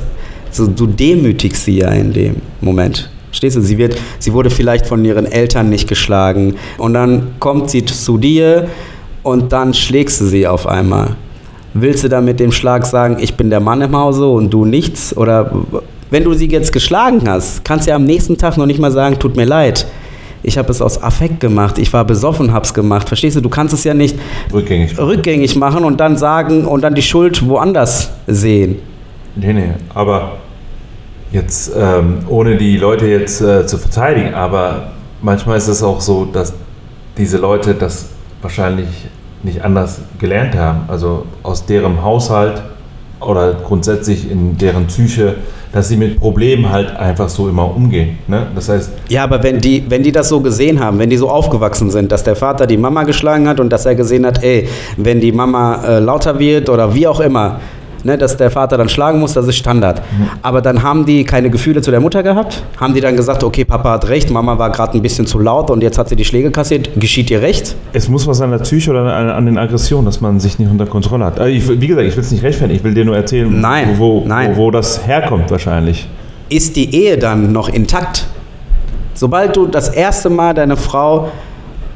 so, 0.51 0.67
du 0.67 0.87
demütigst 0.87 1.65
sie 1.65 1.79
ja 1.79 1.89
in 1.89 2.13
dem 2.13 2.37
Moment. 2.61 3.09
Stehst 3.31 3.57
du, 3.57 3.61
sie, 3.61 3.77
wird, 3.77 3.95
sie 4.17 4.33
wurde 4.33 4.49
vielleicht 4.49 4.87
von 4.87 5.03
ihren 5.05 5.25
Eltern 5.25 5.69
nicht 5.69 5.87
geschlagen 5.87 6.55
und 6.77 6.93
dann 6.93 7.35
kommt 7.39 7.69
sie 7.69 7.85
zu 7.85 8.17
dir 8.17 8.67
und 9.21 9.51
dann 9.51 9.73
schlägst 9.73 10.21
du 10.21 10.25
sie 10.25 10.47
auf 10.47 10.65
einmal. 10.65 11.15
Willst 11.73 12.03
du 12.03 12.09
dann 12.09 12.25
mit 12.25 12.39
dem 12.39 12.51
Schlag 12.51 12.85
sagen, 12.85 13.17
ich 13.19 13.35
bin 13.35 13.51
der 13.51 13.59
Mann 13.59 13.81
im 13.81 13.95
Hause 13.95 14.27
und 14.27 14.49
du 14.49 14.65
nichts? 14.65 15.15
Oder 15.15 15.51
wenn 16.09 16.23
du 16.23 16.33
sie 16.33 16.47
jetzt 16.47 16.73
geschlagen 16.73 17.29
hast, 17.29 17.63
kannst 17.63 17.85
du 17.85 17.91
ja 17.91 17.95
am 17.95 18.05
nächsten 18.05 18.37
Tag 18.37 18.57
noch 18.57 18.65
nicht 18.65 18.79
mal 18.79 18.91
sagen, 18.91 19.19
tut 19.19 19.35
mir 19.35 19.45
leid. 19.45 19.85
Ich 20.41 20.57
habe 20.57 20.71
es 20.71 20.81
aus 20.81 21.01
Affekt 21.01 21.39
gemacht, 21.39 21.77
ich 21.77 21.91
war 21.91 22.05
besoffen, 22.05 22.53
hab's 22.53 22.73
gemacht. 22.73 23.07
Verstehst 23.07 23.35
du? 23.35 23.41
Du 23.41 23.49
kannst 23.49 23.73
es 23.73 23.83
ja 23.83 23.93
nicht 23.93 24.17
Rückgängig. 24.53 24.97
rückgängig 24.97 25.55
machen 25.55 25.83
und 25.83 25.99
dann 25.99 26.17
sagen 26.17 26.65
und 26.65 26.81
dann 26.81 26.95
die 26.95 27.01
Schuld 27.01 27.47
woanders 27.47 28.11
sehen. 28.27 28.77
Nee, 29.35 29.53
nee, 29.53 29.69
aber 29.93 30.33
jetzt, 31.31 31.71
ähm, 31.77 32.19
ohne 32.27 32.57
die 32.57 32.77
Leute 32.77 33.05
jetzt 33.07 33.41
äh, 33.41 33.65
zu 33.65 33.77
verteidigen, 33.77 34.33
aber 34.33 34.91
manchmal 35.21 35.57
ist 35.57 35.67
es 35.67 35.83
auch 35.83 36.01
so, 36.01 36.25
dass 36.25 36.53
diese 37.17 37.37
Leute 37.37 37.73
das 37.73 38.07
wahrscheinlich 38.41 38.87
nicht 39.43 39.63
anders 39.63 40.01
gelernt 40.19 40.55
haben. 40.55 40.81
Also 40.87 41.25
aus 41.43 41.65
deren 41.65 42.01
Haushalt 42.03 42.61
oder 43.19 43.53
grundsätzlich 43.53 44.29
in 44.29 44.57
deren 44.57 44.87
Psyche, 44.87 45.35
dass 45.71 45.87
sie 45.87 45.97
mit 45.97 46.19
Problemen 46.19 46.69
halt 46.71 46.95
einfach 46.95 47.29
so 47.29 47.47
immer 47.47 47.75
umgehen. 47.75 48.17
Ne? 48.27 48.47
Das 48.55 48.69
heißt, 48.69 48.91
Ja, 49.09 49.23
aber 49.23 49.43
wenn 49.43 49.59
die, 49.59 49.83
wenn 49.87 50.03
die 50.03 50.11
das 50.11 50.29
so 50.29 50.39
gesehen 50.39 50.79
haben, 50.79 50.97
wenn 50.99 51.09
die 51.09 51.17
so 51.17 51.29
aufgewachsen 51.29 51.91
sind, 51.91 52.11
dass 52.11 52.23
der 52.23 52.35
Vater 52.35 52.65
die 52.65 52.77
Mama 52.77 53.03
geschlagen 53.03 53.47
hat 53.47 53.59
und 53.59 53.69
dass 53.69 53.85
er 53.85 53.95
gesehen 53.95 54.25
hat, 54.25 54.43
ey, 54.43 54.67
wenn 54.97 55.19
die 55.19 55.31
Mama 55.31 55.83
äh, 55.85 55.99
lauter 55.99 56.39
wird 56.39 56.69
oder 56.69 56.93
wie 56.95 57.07
auch 57.07 57.19
immer, 57.19 57.59
ne, 58.03 58.17
dass 58.17 58.37
der 58.37 58.51
Vater 58.51 58.77
dann 58.77 58.89
schlagen 58.89 59.19
muss, 59.19 59.33
das 59.33 59.47
ist 59.47 59.57
Standard. 59.57 60.01
Aber 60.41 60.61
dann 60.61 60.83
haben 60.83 61.05
die 61.05 61.23
keine 61.23 61.49
Gefühle 61.49 61.81
zu 61.81 61.91
der 61.91 61.99
Mutter 61.99 62.23
gehabt, 62.23 62.63
haben 62.79 62.93
die 62.93 63.01
dann 63.01 63.15
gesagt, 63.15 63.43
okay, 63.43 63.65
Papa 63.65 63.91
hat 63.91 64.07
recht, 64.09 64.29
Mama 64.29 64.57
war 64.57 64.69
gerade 64.71 64.97
ein 64.97 65.01
bisschen 65.01 65.25
zu 65.25 65.39
laut 65.39 65.69
und 65.71 65.81
jetzt 65.83 65.97
hat 65.97 66.09
sie 66.09 66.15
die 66.15 66.25
Schläge 66.25 66.51
kassiert, 66.51 66.89
geschieht 66.99 67.29
ihr 67.31 67.41
recht? 67.41 67.75
es 67.93 68.07
muss 68.07 68.27
was 68.27 68.41
an 68.41 68.51
der 68.51 68.59
Psyche 68.59 68.91
oder 68.91 69.13
an, 69.13 69.29
an 69.29 69.45
den 69.45 69.57
Aggressionen, 69.57 70.05
dass 70.05 70.21
man 70.21 70.39
sich 70.39 70.59
nicht 70.59 70.69
unter 70.69 70.85
Kontrolle 70.85 71.25
hat. 71.25 71.39
Also 71.39 71.51
ich, 71.51 71.81
wie 71.81 71.87
gesagt, 71.87 72.07
ich 72.07 72.15
will 72.15 72.23
es 72.23 72.31
nicht 72.31 72.43
rechtfertigen, 72.43 72.77
ich 72.77 72.83
will 72.83 72.93
dir 72.93 73.05
nur 73.05 73.15
erzählen, 73.15 73.59
Nein, 73.59 73.95
wo, 73.97 74.21
wo, 74.21 74.27
nein. 74.27 74.51
Wo, 74.55 74.63
wo 74.63 74.71
das 74.71 75.05
herkommt 75.05 75.51
wahrscheinlich. 75.51 76.07
Ist 76.49 76.75
die 76.75 76.95
Ehe 76.95 77.17
dann 77.17 77.51
noch 77.51 77.69
intakt? 77.69 78.25
Sobald 79.13 79.55
du 79.55 79.67
das 79.67 79.89
erste 79.89 80.29
Mal 80.29 80.53
deine 80.53 80.77
Frau 80.77 81.29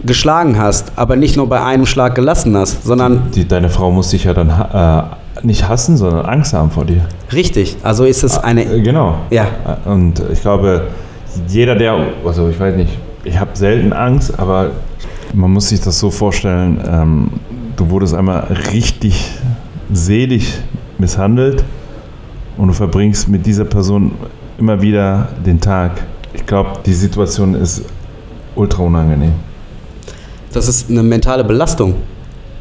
geschlagen 0.06 0.58
hast, 0.60 0.92
aber 0.96 1.16
nicht 1.16 1.38
nur 1.38 1.48
bei 1.48 1.64
einem 1.64 1.86
Schlag 1.86 2.16
gelassen 2.16 2.56
hast, 2.58 2.84
sondern 2.84 3.32
Die, 3.34 3.48
deine 3.48 3.70
Frau 3.70 3.90
muss 3.92 4.10
dich 4.10 4.26
ja 4.26 4.34
dann 4.34 4.50
äh, 4.50 5.04
nicht 5.42 5.68
hassen, 5.68 5.98
sondern 5.98 6.26
Angst 6.26 6.54
haben 6.54 6.70
vor 6.72 6.86
dir. 6.86 7.06
richtig, 7.32 7.78
also 7.84 8.06
ist 8.06 8.24
es 8.24 8.38
Äh, 8.38 8.42
eine... 8.42 8.82
Genau. 8.82 9.16
Ja. 9.30 9.48
Äh, 9.86 9.90
Und 9.90 10.22
ich 10.32 10.42
glaube, 10.42 10.88
jeder, 11.48 11.76
der, 11.76 11.98
also 12.26 12.48
ich 12.50 12.60
weiß 12.60 12.76
nicht, 12.76 12.98
ich 13.24 13.40
habe 13.40 13.52
selten 13.56 13.94
Angst, 13.94 14.38
aber 14.38 14.72
man 15.34 15.52
muss 15.52 15.70
sich 15.70 15.82
das 15.82 16.00
so 16.00 16.12
vorstellen, 16.12 16.80
ähm, 16.88 17.30
du 17.76 17.90
wurdest 17.90 18.14
einmal 18.14 18.42
richtig 18.72 19.32
selig 19.92 20.60
misshandelt 20.98 21.64
und 22.58 22.68
du 22.68 22.74
verbringst 22.74 23.28
mit 23.30 23.46
dieser 23.46 23.66
Person 23.66 24.12
immer 24.60 24.82
wieder 24.82 25.30
den 25.44 25.60
Tag. 25.60 26.04
Ich 26.34 26.46
glaube, 26.46 26.72
die 26.86 26.94
Situation 26.94 27.56
ist 27.56 27.84
ultra 28.56 28.84
unangenehm. 28.84 29.34
Das 30.52 30.68
ist 30.68 30.90
eine 30.90 31.02
mentale 31.02 31.44
Belastung, 31.44 31.96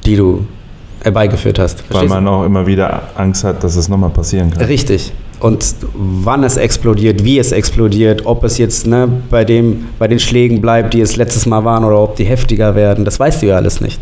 die 0.07 0.17
du 0.17 0.47
herbeigeführt 1.03 1.59
hast. 1.59 1.81
Weil 1.81 1.89
Verstehst 1.89 2.15
man 2.15 2.29
auch 2.29 2.45
immer 2.45 2.67
wieder 2.67 3.03
Angst 3.17 3.45
hat, 3.45 3.63
dass 3.65 3.77
es 3.77 3.89
nochmal 3.89 4.11
passieren 4.11 4.51
kann. 4.51 4.65
Richtig. 4.65 5.13
und 5.41 5.75
wann 5.95 6.45
es 6.45 6.57
explodiert, 6.57 7.25
wie 7.25 7.39
es 7.39 7.51
explodiert, 7.51 8.27
ob 8.27 8.45
es 8.45 8.59
jetzt 8.59 8.87
ne, 8.87 9.09
bei, 9.29 9.45
dem, 9.45 9.87
bei 9.99 10.07
den 10.07 10.21
Schlägen 10.21 10.61
bleibt, 10.61 10.95
die 10.95 11.01
es 11.01 11.17
letztes 11.17 11.47
Mal 11.47 11.65
waren, 11.65 11.85
oder 11.85 11.99
ob 11.99 12.15
die 12.17 12.25
heftiger 12.25 12.75
werden, 12.75 13.05
das 13.05 13.19
weißt 13.19 13.43
du 13.43 13.47
ja 13.47 13.57
alles 13.57 13.81
nicht. 13.81 14.01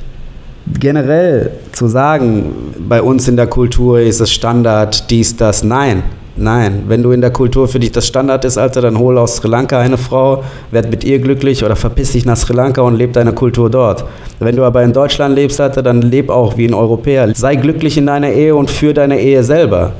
Generell 0.78 1.50
zu 1.72 1.88
sagen, 1.88 2.74
bei 2.78 3.02
uns 3.02 3.28
in 3.28 3.36
der 3.36 3.46
Kultur 3.46 4.00
ist 4.00 4.20
es 4.20 4.30
Standard, 4.30 5.10
dies, 5.10 5.36
das, 5.36 5.62
nein. 5.64 6.02
Nein, 6.36 6.84
wenn 6.86 7.02
du 7.02 7.10
in 7.10 7.20
der 7.20 7.32
Kultur 7.32 7.68
für 7.68 7.78
dich 7.78 7.92
das 7.92 8.06
Standard 8.06 8.44
ist, 8.44 8.56
Alter, 8.56 8.80
dann 8.80 8.98
hol 8.98 9.18
aus 9.18 9.36
Sri 9.36 9.48
Lanka 9.48 9.78
eine 9.78 9.98
Frau, 9.98 10.42
werd 10.70 10.90
mit 10.90 11.04
ihr 11.04 11.18
glücklich 11.18 11.64
oder 11.64 11.76
verpiss 11.76 12.12
dich 12.12 12.24
nach 12.24 12.36
Sri 12.36 12.54
Lanka 12.54 12.80
und 12.80 12.96
leb 12.96 13.12
deine 13.12 13.34
Kultur 13.34 13.68
dort. 13.68 14.04
Wenn 14.38 14.56
du 14.56 14.64
aber 14.64 14.82
in 14.82 14.92
Deutschland 14.92 15.34
lebst, 15.34 15.60
Alter, 15.60 15.82
dann 15.82 16.00
leb 16.00 16.30
auch 16.30 16.56
wie 16.56 16.66
ein 16.66 16.72
Europäer. 16.72 17.34
Sei 17.34 17.56
glücklich 17.56 17.98
in 17.98 18.06
deiner 18.06 18.30
Ehe 18.30 18.54
und 18.54 18.70
für 18.70 18.94
deine 18.94 19.20
Ehe 19.20 19.44
selber. 19.44 19.92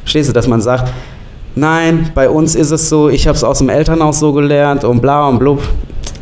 Verstehst 0.00 0.30
du, 0.30 0.32
dass 0.32 0.48
man 0.48 0.60
sagt, 0.60 0.92
nein, 1.54 2.10
bei 2.14 2.28
uns 2.28 2.56
ist 2.56 2.72
es 2.72 2.88
so, 2.88 3.08
ich 3.08 3.28
habe 3.28 3.36
es 3.36 3.44
aus 3.44 3.58
dem 3.58 3.68
Elternhaus 3.68 4.18
so 4.18 4.32
gelernt 4.32 4.84
und 4.84 5.00
bla 5.00 5.28
und 5.28 5.38
blub. 5.38 5.62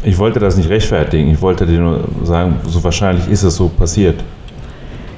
Ich 0.04 0.18
wollte 0.18 0.40
das 0.40 0.56
nicht 0.56 0.68
rechtfertigen. 0.68 1.30
Ich 1.30 1.40
wollte 1.40 1.64
dir 1.64 1.78
nur 1.78 2.00
sagen, 2.24 2.56
so 2.66 2.82
wahrscheinlich 2.82 3.28
ist 3.28 3.42
es 3.44 3.56
so 3.56 3.68
passiert. 3.68 4.16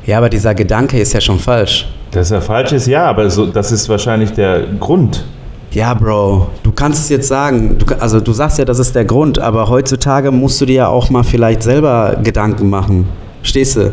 Ja, 0.04 0.18
aber 0.18 0.28
dieser 0.28 0.54
Gedanke 0.54 0.98
ist 0.98 1.14
ja 1.14 1.20
schon 1.20 1.38
falsch. 1.38 1.88
Dass 2.10 2.30
er 2.30 2.42
falsch 2.42 2.72
ist, 2.72 2.86
ja, 2.86 3.06
aber 3.06 3.30
so, 3.30 3.46
das 3.46 3.72
ist 3.72 3.88
wahrscheinlich 3.88 4.32
der 4.32 4.62
Grund. 4.78 5.24
Ja, 5.72 5.94
Bro, 5.94 6.50
du 6.62 6.70
kannst 6.70 7.04
es 7.04 7.08
jetzt 7.08 7.28
sagen. 7.28 7.78
Du, 7.78 7.86
also 7.98 8.20
du 8.20 8.32
sagst 8.32 8.58
ja, 8.58 8.64
das 8.64 8.78
ist 8.78 8.94
der 8.94 9.04
Grund, 9.04 9.38
aber 9.38 9.68
heutzutage 9.68 10.30
musst 10.30 10.60
du 10.60 10.66
dir 10.66 10.74
ja 10.74 10.88
auch 10.88 11.10
mal 11.10 11.24
vielleicht 11.24 11.62
selber 11.62 12.16
Gedanken 12.22 12.68
machen. 12.68 13.08
Stehst 13.42 13.76
du? 13.76 13.92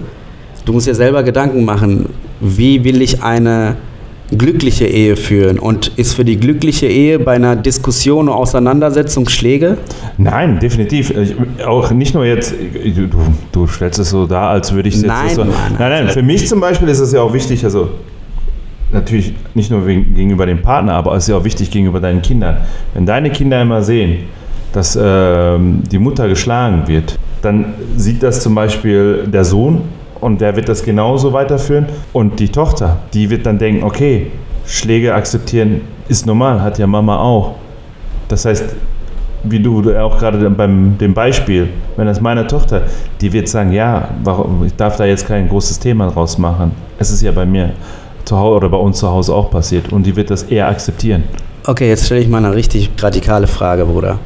Du 0.65 0.73
musst 0.73 0.87
dir 0.87 0.93
selber 0.93 1.23
Gedanken 1.23 1.65
machen, 1.65 2.09
wie 2.39 2.83
will 2.83 3.01
ich 3.01 3.23
eine 3.23 3.77
glückliche 4.31 4.85
Ehe 4.85 5.15
führen? 5.15 5.59
Und 5.59 5.87
ist 5.97 6.13
für 6.13 6.25
die 6.25 6.37
glückliche 6.37 6.87
Ehe 6.87 7.19
bei 7.19 7.33
einer 7.33 7.55
Diskussion 7.55 8.29
oder 8.29 8.37
Auseinandersetzung 8.37 9.29
Schläge? 9.29 9.77
Nein, 10.17 10.59
definitiv. 10.59 11.11
Ich, 11.11 11.35
auch 11.65 11.91
nicht 11.91 12.13
nur 12.13 12.25
jetzt, 12.25 12.53
du, 12.53 13.07
du 13.51 13.67
stellst 13.67 13.99
es 13.99 14.09
so 14.09 14.25
dar, 14.25 14.49
als 14.49 14.73
würde 14.73 14.89
ich 14.89 14.95
es 14.95 15.01
jetzt 15.01 15.09
Nein, 15.09 15.35
so. 15.35 15.45
Mann, 15.45 15.53
nein, 15.77 16.05
nein, 16.05 16.09
für 16.09 16.23
mich 16.23 16.47
zum 16.47 16.59
Beispiel 16.59 16.87
ist 16.87 16.99
es 16.99 17.11
ja 17.11 17.21
auch 17.21 17.33
wichtig, 17.33 17.63
also 17.63 17.89
natürlich 18.91 19.33
nicht 19.53 19.71
nur 19.71 19.85
wegen, 19.85 20.13
gegenüber 20.13 20.45
dem 20.45 20.61
Partner, 20.61 20.93
aber 20.93 21.15
es 21.15 21.23
ist 21.23 21.29
ja 21.29 21.37
auch 21.37 21.43
wichtig 21.43 21.71
gegenüber 21.71 21.99
deinen 21.99 22.21
Kindern. 22.21 22.57
Wenn 22.93 23.05
deine 23.05 23.29
Kinder 23.29 23.61
immer 23.61 23.81
sehen, 23.81 24.23
dass 24.73 24.97
ähm, 25.01 25.83
die 25.91 25.99
Mutter 25.99 26.27
geschlagen 26.27 26.87
wird, 26.87 27.17
dann 27.41 27.73
sieht 27.97 28.23
das 28.23 28.41
zum 28.41 28.55
Beispiel 28.55 29.27
der 29.27 29.43
Sohn 29.43 29.81
und 30.21 30.39
der 30.39 30.55
wird 30.55 30.69
das 30.69 30.83
genauso 30.83 31.33
weiterführen. 31.33 31.87
Und 32.13 32.39
die 32.39 32.49
Tochter, 32.49 32.97
die 33.13 33.29
wird 33.29 33.45
dann 33.45 33.57
denken, 33.57 33.83
okay, 33.83 34.31
Schläge 34.65 35.13
akzeptieren 35.13 35.81
ist 36.07 36.25
normal, 36.25 36.61
hat 36.61 36.77
ja 36.79 36.87
Mama 36.87 37.17
auch. 37.17 37.55
Das 38.27 38.45
heißt, 38.45 38.75
wie 39.43 39.59
du 39.59 39.97
auch 39.99 40.19
gerade 40.19 40.49
beim 40.51 40.97
dem 40.97 41.13
Beispiel, 41.13 41.69
wenn 41.97 42.05
das 42.05 42.21
meine 42.21 42.45
Tochter, 42.45 42.83
die 43.19 43.33
wird 43.33 43.49
sagen, 43.49 43.71
ja, 43.71 44.09
warum, 44.23 44.63
ich 44.65 44.75
darf 44.75 44.97
da 44.97 45.05
jetzt 45.05 45.27
kein 45.27 45.49
großes 45.49 45.79
Thema 45.79 46.09
draus 46.11 46.37
machen. 46.37 46.71
Es 46.99 47.09
ist 47.11 47.21
ja 47.21 47.31
bei 47.31 47.45
mir 47.45 47.71
zu 48.23 48.37
Hause 48.37 48.57
oder 48.57 48.69
bei 48.69 48.77
uns 48.77 48.99
zu 48.99 49.09
Hause 49.09 49.33
auch 49.33 49.49
passiert 49.49 49.91
und 49.91 50.05
die 50.05 50.15
wird 50.15 50.29
das 50.29 50.43
eher 50.43 50.67
akzeptieren. 50.67 51.23
Okay, 51.65 51.89
jetzt 51.89 52.05
stelle 52.05 52.21
ich 52.21 52.27
mal 52.27 52.43
eine 52.43 52.55
richtig 52.55 52.91
radikale 52.99 53.47
Frage, 53.47 53.85
Bruder. 53.85 54.19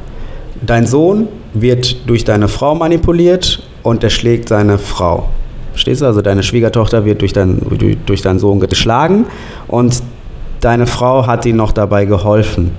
Dein 0.60 0.86
Sohn 0.86 1.28
wird 1.54 2.08
durch 2.08 2.24
deine 2.24 2.48
Frau 2.48 2.74
manipuliert 2.74 3.62
und 3.82 4.04
er 4.04 4.10
schlägt 4.10 4.48
seine 4.48 4.78
Frau. 4.78 5.28
Verstehst 5.76 6.00
du? 6.00 6.06
Also 6.06 6.22
deine 6.22 6.42
Schwiegertochter 6.42 7.04
wird 7.04 7.20
durch, 7.20 7.34
dein, 7.34 7.60
durch, 8.06 8.22
deinen 8.22 8.38
Sohn 8.38 8.60
geschlagen 8.60 9.26
und 9.68 10.02
deine 10.62 10.86
Frau 10.86 11.26
hat 11.26 11.44
ihm 11.44 11.56
noch 11.56 11.70
dabei 11.70 12.06
geholfen. 12.06 12.70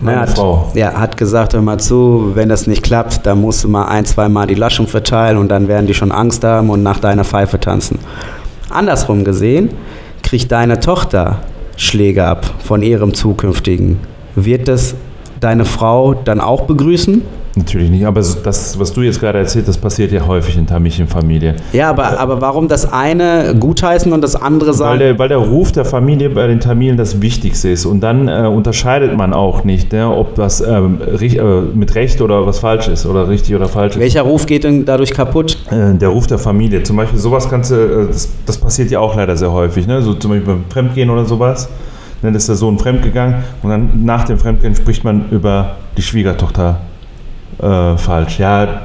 Meine 0.00 0.20
hat, 0.22 0.30
Frau. 0.30 0.72
Ja, 0.72 0.94
hat 0.94 1.18
gesagt, 1.18 1.52
hör 1.52 1.60
mal 1.60 1.78
zu, 1.78 2.30
wenn 2.32 2.48
das 2.48 2.66
nicht 2.66 2.82
klappt, 2.82 3.26
dann 3.26 3.42
musst 3.42 3.64
du 3.64 3.68
mal 3.68 3.84
ein, 3.84 4.06
zwei 4.06 4.30
Mal 4.30 4.46
die 4.46 4.54
Laschung 4.54 4.86
verteilen 4.86 5.36
und 5.36 5.50
dann 5.50 5.68
werden 5.68 5.86
die 5.86 5.92
schon 5.92 6.10
Angst 6.10 6.42
haben 6.42 6.70
und 6.70 6.82
nach 6.82 7.00
deiner 7.00 7.24
Pfeife 7.24 7.60
tanzen. 7.60 7.98
Andersrum 8.70 9.24
gesehen, 9.24 9.68
kriegt 10.22 10.50
deine 10.50 10.80
Tochter 10.80 11.40
Schläge 11.76 12.24
ab 12.24 12.50
von 12.64 12.82
ihrem 12.82 13.12
zukünftigen. 13.12 14.00
Wird 14.36 14.68
das 14.68 14.94
deine 15.40 15.66
Frau 15.66 16.14
dann 16.14 16.40
auch 16.40 16.62
begrüßen? 16.62 17.20
Natürlich 17.54 17.90
nicht, 17.90 18.06
aber 18.06 18.20
das, 18.20 18.78
was 18.78 18.94
du 18.94 19.02
jetzt 19.02 19.20
gerade 19.20 19.38
erzählt, 19.38 19.68
das 19.68 19.76
passiert 19.76 20.10
ja 20.10 20.26
häufig 20.26 20.56
in 20.56 20.66
Tamilchen-Familie. 20.66 21.56
Ja, 21.74 21.90
aber, 21.90 22.18
aber 22.18 22.40
warum 22.40 22.66
das 22.66 22.90
eine 22.90 23.54
gutheißen 23.58 24.10
und 24.10 24.22
das 24.22 24.36
andere 24.36 24.70
Weil 24.70 24.74
sagen? 24.74 24.98
der, 25.00 25.18
weil 25.18 25.28
der 25.28 25.36
Ruf 25.36 25.70
der 25.70 25.84
Familie 25.84 26.30
bei 26.30 26.46
den 26.46 26.60
Tamilen 26.60 26.96
das 26.96 27.20
Wichtigste 27.20 27.68
ist. 27.68 27.84
Und 27.84 28.00
dann 28.00 28.28
äh, 28.28 28.46
unterscheidet 28.46 29.14
man 29.18 29.34
auch 29.34 29.64
nicht, 29.64 29.92
ne, 29.92 30.08
ob 30.08 30.34
das 30.34 30.62
ähm, 30.62 30.98
äh, 31.02 31.60
mit 31.74 31.94
Recht 31.94 32.22
oder 32.22 32.46
was 32.46 32.60
falsch 32.60 32.88
ist 32.88 33.04
oder 33.04 33.28
richtig 33.28 33.54
oder 33.54 33.68
falsch 33.68 33.96
ist. 33.96 34.00
Welcher 34.00 34.22
Ruf 34.22 34.46
geht 34.46 34.64
denn 34.64 34.86
dadurch 34.86 35.12
kaputt? 35.12 35.58
Äh, 35.70 35.94
der 35.98 36.08
Ruf 36.08 36.26
der 36.26 36.38
Familie. 36.38 36.82
Zum 36.84 36.96
Beispiel 36.96 37.18
sowas 37.18 37.50
kannst 37.50 37.70
du, 37.70 37.74
äh, 37.74 38.06
das, 38.06 38.30
das 38.46 38.56
passiert 38.56 38.90
ja 38.90 39.00
auch 39.00 39.14
leider 39.14 39.36
sehr 39.36 39.52
häufig. 39.52 39.86
Ne? 39.86 40.00
So 40.00 40.14
zum 40.14 40.30
Beispiel 40.30 40.54
beim 40.54 40.64
Fremdgehen 40.70 41.10
oder 41.10 41.26
sowas. 41.26 41.68
Dann 42.22 42.34
ist 42.34 42.48
der 42.48 42.54
Sohn 42.54 42.78
fremdgegangen 42.78 43.42
und 43.62 43.70
dann 43.70 44.04
nach 44.04 44.24
dem 44.24 44.38
Fremdgehen 44.38 44.74
spricht 44.76 45.02
man 45.04 45.28
über 45.30 45.72
die 45.96 46.02
Schwiegertochter 46.02 46.80
äh, 47.62 47.96
falsch. 47.96 48.38
Ja, 48.38 48.82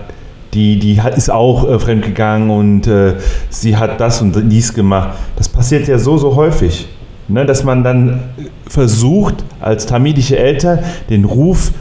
die, 0.54 0.80
die 0.80 1.02
hat, 1.02 1.18
ist 1.18 1.30
auch 1.30 1.70
äh, 1.70 1.80
fremdgegangen 1.80 2.50
und 2.50 2.88
äh, 2.88 3.16
sie 3.50 3.76
hat 3.76 4.00
das 4.00 4.22
und 4.22 4.36
dies 4.52 4.74
gemacht. 4.74 5.18
Das 5.36 5.50
passiert 5.50 5.88
ja 5.88 5.98
so, 6.00 6.18
so 6.18 6.36
häufig. 6.36 6.88
Ne? 7.28 7.46
Dass 7.46 7.64
man 7.64 7.84
dann 7.84 8.22
versucht, 8.68 9.44
als 9.60 9.86
tamilische 9.86 10.38
Eltern 10.38 10.80
den 11.10 11.26
Ruf 11.26 11.72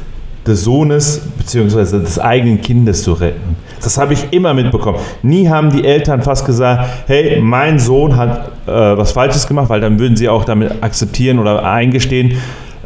des 0.47 0.65
Sohnes 0.65 1.23
bzw. 1.39 2.01
des 2.01 2.19
eigenen 2.19 2.61
Kindes 2.61 3.03
zu 3.03 3.13
retten. 3.13 3.57
Das 3.83 3.99
habe 3.99 4.15
ich 4.15 4.33
immer 4.33 4.55
mitbekommen. 4.55 4.99
Nie 5.23 5.49
haben 5.49 5.71
die 5.71 5.85
Eltern 5.85 6.23
fast 6.23 6.47
gesagt, 6.47 6.89
hey, 7.07 7.41
mein 7.41 7.79
Sohn 7.79 8.17
hat 8.17 8.53
äh, 8.67 8.71
was 8.71 9.13
Falsches 9.13 9.47
gemacht, 9.47 9.69
weil 9.69 9.81
dann 9.81 9.99
würden 9.99 10.17
sie 10.17 10.29
auch 10.29 10.45
damit 10.45 10.83
akzeptieren 10.83 11.39
oder 11.39 11.65
eingestehen, 11.65 12.33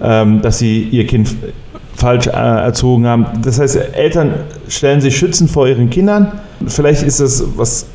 ähm, 0.02 0.42
dass 0.42 0.58
sie 0.58 0.82
ihr 0.84 1.06
Kind 1.06 1.34
falsch 2.01 2.26
äh, 2.26 2.30
erzogen 2.30 3.07
haben. 3.07 3.26
Das 3.42 3.61
heißt, 3.61 3.76
Eltern 3.94 4.34
stellen 4.68 5.01
sich 5.01 5.16
schützend 5.16 5.51
vor 5.51 5.68
ihren 5.68 5.90
Kindern. 5.90 6.32
Vielleicht 6.66 7.03
ist 7.03 7.20
es 7.20 7.44
was, 7.57 7.86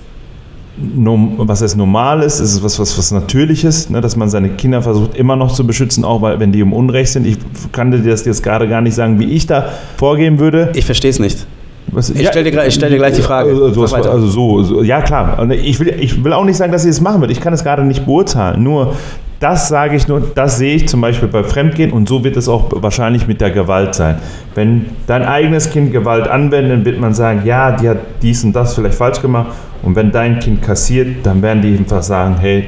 was 0.77 1.61
heißt 1.61 1.77
Normales, 1.77 2.39
ist 2.39 2.53
es 2.53 2.63
was, 2.63 2.79
was, 2.79 2.97
was 2.97 3.11
Natürliches, 3.11 3.89
ne, 3.89 4.01
dass 4.01 4.15
man 4.15 4.29
seine 4.29 4.49
Kinder 4.49 4.81
versucht 4.81 5.15
immer 5.15 5.35
noch 5.35 5.53
zu 5.53 5.65
beschützen, 5.65 6.03
auch 6.03 6.21
weil, 6.21 6.39
wenn 6.39 6.51
die 6.51 6.59
im 6.59 6.73
Unrecht 6.73 7.11
sind. 7.11 7.25
Ich 7.25 7.37
kann 7.71 7.91
dir 7.91 7.99
das 7.99 8.25
jetzt 8.25 8.43
gerade 8.43 8.67
gar 8.67 8.81
nicht 8.81 8.95
sagen, 8.95 9.19
wie 9.19 9.25
ich 9.31 9.47
da 9.47 9.69
vorgehen 9.97 10.39
würde. 10.39 10.71
Ich 10.75 10.85
verstehe 10.85 11.11
es 11.11 11.19
nicht. 11.19 11.45
Was, 11.91 12.09
Ich 12.09 12.27
stell 12.27 12.43
dir 12.43 12.51
gleich- 12.51 12.69
ich 12.69 12.73
stell 12.73 12.89
dir 12.89 12.97
gleich 12.97 13.15
die 13.15 13.21
Frage. 13.21 13.51
Also, 13.51 13.81
Mach 13.81 13.93
also, 13.93 14.27
so, 14.27 14.63
so, 14.63 14.83
ja 14.83 15.01
klar. 15.01 15.47
Ich 15.51 15.79
will, 15.79 15.95
ich 15.99 16.23
will 16.23 16.33
auch 16.33 16.43
nicht 16.43 16.57
sagen, 16.57 16.71
dass 16.71 16.83
sie 16.83 16.89
es 16.89 16.99
machen 16.99 17.21
wird. 17.21 17.31
Ich 17.31 17.39
kann 17.39 17.53
es 17.53 17.63
gerade 17.63 17.83
nicht 17.83 18.05
beurteilen. 18.05 18.63
Nur 18.63 18.95
das 19.39 19.67
sage 19.67 19.95
ich 19.95 20.07
nur, 20.07 20.21
das 20.33 20.57
sehe 20.57 20.75
ich 20.75 20.87
zum 20.87 21.01
Beispiel 21.01 21.27
bei 21.27 21.43
Fremdgehen 21.43 21.91
und 21.91 22.07
so 22.07 22.23
wird 22.23 22.37
es 22.37 22.47
auch 22.47 22.71
wahrscheinlich 22.71 23.27
mit 23.27 23.41
der 23.41 23.51
Gewalt 23.51 23.93
sein. 23.93 24.17
Wenn 24.53 24.85
dein 25.07 25.23
eigenes 25.23 25.69
Kind 25.69 25.91
Gewalt 25.91 26.27
anwendet, 26.27 26.85
wird 26.85 26.99
man 26.99 27.13
sagen, 27.13 27.41
ja, 27.45 27.71
die 27.71 27.89
hat 27.89 27.99
dies 28.21 28.43
und 28.43 28.53
das 28.53 28.73
vielleicht 28.73 28.95
falsch 28.95 29.21
gemacht. 29.21 29.51
Und 29.83 29.95
wenn 29.95 30.11
dein 30.11 30.39
Kind 30.39 30.61
kassiert, 30.61 31.25
dann 31.25 31.41
werden 31.41 31.61
die 31.61 31.77
einfach 31.77 32.01
sagen, 32.01 32.37
hey, 32.39 32.67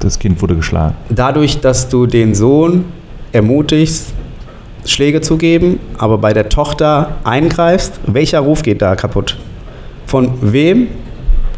das 0.00 0.18
Kind 0.18 0.40
wurde 0.42 0.54
geschlagen. 0.54 0.94
Dadurch, 1.08 1.60
dass 1.60 1.88
du 1.88 2.06
den 2.06 2.34
Sohn 2.34 2.84
ermutigst, 3.32 4.12
Schläge 4.84 5.20
zu 5.20 5.36
geben, 5.36 5.80
aber 5.98 6.18
bei 6.18 6.32
der 6.32 6.48
Tochter 6.48 7.16
eingreifst, 7.24 7.98
welcher 8.06 8.40
Ruf 8.40 8.62
geht 8.62 8.82
da 8.82 8.94
kaputt? 8.94 9.36
Von 10.06 10.34
wem 10.40 10.88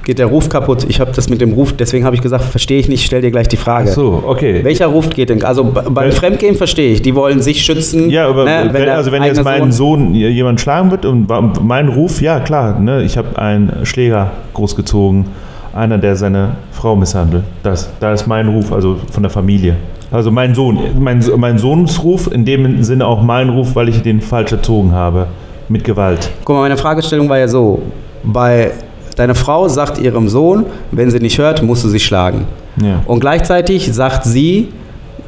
geht 0.08 0.18
der 0.18 0.26
Ruf 0.26 0.48
kaputt? 0.48 0.86
Ich 0.88 1.00
habe 1.00 1.12
das 1.14 1.28
mit 1.28 1.42
dem 1.42 1.52
Ruf, 1.52 1.74
deswegen 1.74 2.06
habe 2.06 2.16
ich 2.16 2.22
gesagt, 2.22 2.42
verstehe 2.44 2.80
ich 2.80 2.88
nicht, 2.88 3.04
stell 3.04 3.20
dir 3.20 3.30
gleich 3.30 3.46
die 3.46 3.58
Frage. 3.58 3.90
So, 3.90 4.24
okay. 4.26 4.64
Welcher 4.64 4.86
Ruf 4.86 5.10
geht 5.10 5.28
denn? 5.28 5.44
Also 5.44 5.62
beim 5.64 5.94
Wel- 5.94 6.12
Fremdgehen 6.12 6.54
verstehe 6.54 6.94
ich, 6.94 7.02
die 7.02 7.14
wollen 7.14 7.42
sich 7.42 7.60
schützen. 7.62 8.08
Ja, 8.08 8.26
aber 8.26 8.46
ne, 8.46 8.70
wenn, 8.72 8.88
also 8.88 9.12
wenn 9.12 9.22
jetzt 9.22 9.44
mein 9.44 9.70
Sohn 9.70 10.14
jemand 10.14 10.62
schlagen 10.62 10.90
wird 10.90 11.04
und 11.04 11.28
mein 11.62 11.88
Ruf, 11.88 12.22
ja 12.22 12.40
klar, 12.40 12.80
ne, 12.80 13.02
ich 13.02 13.18
habe 13.18 13.38
einen 13.38 13.84
Schläger 13.84 14.30
großgezogen, 14.54 15.26
einer, 15.74 15.98
der 15.98 16.16
seine 16.16 16.52
Frau 16.72 16.96
misshandelt. 16.96 17.44
Das, 17.62 17.90
da 18.00 18.14
ist 18.14 18.26
mein 18.26 18.48
Ruf, 18.48 18.72
also 18.72 18.96
von 19.12 19.22
der 19.22 19.28
Familie. 19.30 19.76
Also 20.10 20.30
mein 20.30 20.54
Sohn, 20.54 20.78
mein, 20.98 21.22
mein 21.36 21.58
Sohnsruf, 21.58 22.32
in 22.32 22.46
dem 22.46 22.82
Sinne 22.82 23.06
auch 23.06 23.20
mein 23.20 23.50
Ruf, 23.50 23.76
weil 23.76 23.90
ich 23.90 24.00
den 24.00 24.22
falsch 24.22 24.52
erzogen 24.52 24.92
habe, 24.92 25.26
mit 25.68 25.84
Gewalt. 25.84 26.30
Guck 26.46 26.56
mal, 26.56 26.62
meine 26.62 26.78
Fragestellung 26.78 27.28
war 27.28 27.36
ja 27.36 27.46
so: 27.46 27.82
Bei 28.24 28.70
deine 29.18 29.34
Frau 29.34 29.68
sagt 29.68 29.98
ihrem 29.98 30.28
Sohn, 30.28 30.66
wenn 30.92 31.10
sie 31.10 31.18
nicht 31.18 31.38
hört, 31.38 31.62
musst 31.62 31.84
du 31.84 31.88
sie 31.88 32.00
schlagen. 32.00 32.46
Ja, 32.80 33.02
Und 33.06 33.20
gleichzeitig 33.20 33.92
sagt 33.92 34.24
sie, 34.24 34.68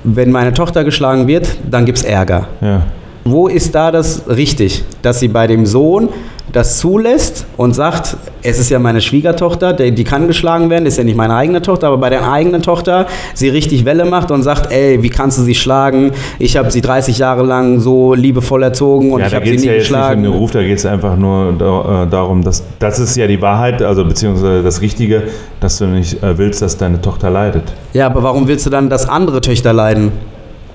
wenn 0.05 0.30
meine 0.30 0.53
Tochter 0.55 0.84
geschlagen 0.84 1.26
wird, 1.26 1.49
dann 1.70 1.84
gibt 1.84 1.99
es 1.99 2.05
Ärger. 2.05 2.47
ja. 2.61 2.82
Wo 3.22 3.49
ist 3.49 3.74
da 3.74 3.91
das 3.91 4.22
richtig, 4.28 4.82
dass 5.03 5.20
sie 5.20 5.28
bei 5.28 5.47
dem 5.47 5.66
Sohn 5.66 6.09
das 6.53 6.79
zulässt 6.79 7.47
und 7.57 7.75
sagt, 7.75 8.17
es 8.43 8.59
ist 8.59 8.71
ja 8.71 8.79
meine 8.79 9.01
Schwiegertochter, 9.01 9.73
die, 9.73 10.05
kann 10.05 10.27
geschlagen 10.27 10.71
werden, 10.71 10.87
ist 10.87 10.99
ja 10.99 11.05
nicht 11.05 11.17
meine 11.17 11.35
eigene 11.35 11.63
Tochter, 11.63 11.89
aber 11.89 11.99
bei 11.99 12.11
der 12.11 12.31
eigenen 12.31 12.63
Tochter 12.63 13.07
sie 13.35 13.49
richtig 13.49 13.85
Welle 13.85 14.05
macht 14.05 14.31
und 14.31 14.43
sagt, 14.43 14.73
ey, 14.73 15.03
wie 15.03 15.11
kannst 15.11 15.39
du 15.39 15.43
sie 15.43 15.55
schlagen? 15.55 16.13
Ich 16.39 16.57
habe 16.57 16.71
sie 16.71 16.81
30 16.81 17.19
Jahre 17.19 17.45
lang 17.45 17.81
so 17.81 18.15
liebevoll 18.15 18.63
erzogen 18.63 19.13
und 19.13 19.21
ja, 19.21 19.27
ich 19.27 19.35
habe 19.35 19.47
sie 19.47 19.57
nie 19.57 19.67
ja 19.67 19.73
jetzt 19.73 19.83
nicht 19.83 19.91
um 19.91 19.99
geschlagen. 19.99 20.23
den 20.23 20.33
Ruf, 20.33 20.51
da 20.51 20.63
geht 20.63 20.79
es 20.79 20.87
einfach 20.87 21.17
nur 21.17 21.51
äh, 21.51 22.11
darum, 22.11 22.43
dass 22.43 22.65
das 22.79 22.99
ist 22.99 23.17
ja 23.17 23.27
die 23.27 23.41
Wahrheit, 23.41 23.83
also 23.83 24.05
beziehungsweise 24.05 24.63
das 24.63 24.81
Richtige, 24.81 25.25
dass 25.61 25.79
du 25.79 25.87
nicht 25.87 26.23
äh, 26.23 26.37
willst, 26.39 26.63
dass 26.63 26.77
deine 26.77 27.01
Tochter 27.01 27.31
leidet. 27.31 27.65
Ja, 27.93 28.07
aber 28.07 28.23
warum 28.23 28.49
willst 28.49 28.67
du 28.67 28.71
dann, 28.71 28.89
dass 28.91 29.09
andere 29.09 29.41
Töchter 29.41 29.73
leiden? 29.73 30.13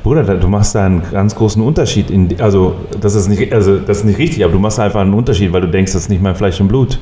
Bruder, 0.06 0.24
du 0.24 0.47
machst 0.47 0.76
da 0.76 0.86
einen 0.86 1.01
ganz 1.12 1.34
großen 1.34 1.60
Unterschied. 1.64 2.12
In, 2.12 2.30
also, 2.39 2.76
das 3.01 3.16
ist, 3.16 3.28
nicht, 3.28 3.51
also, 3.51 3.78
das 3.78 3.97
ist 3.97 4.03
nicht 4.03 4.20
richtig, 4.20 4.43
aber 4.43 4.53
du 4.53 4.60
machst 4.60 4.78
da 4.78 4.84
einfach 4.84 5.01
einen 5.01 5.16
Unterschied, 5.16 5.51
weil 5.51 5.62
du 5.62 5.68
denkst, 5.68 5.93
das 5.93 6.03
ist 6.03 6.10
nicht 6.10 6.22
mein 6.22 6.36
Fleisch 6.36 6.62
und 6.62 6.68
Blut. 6.68 6.99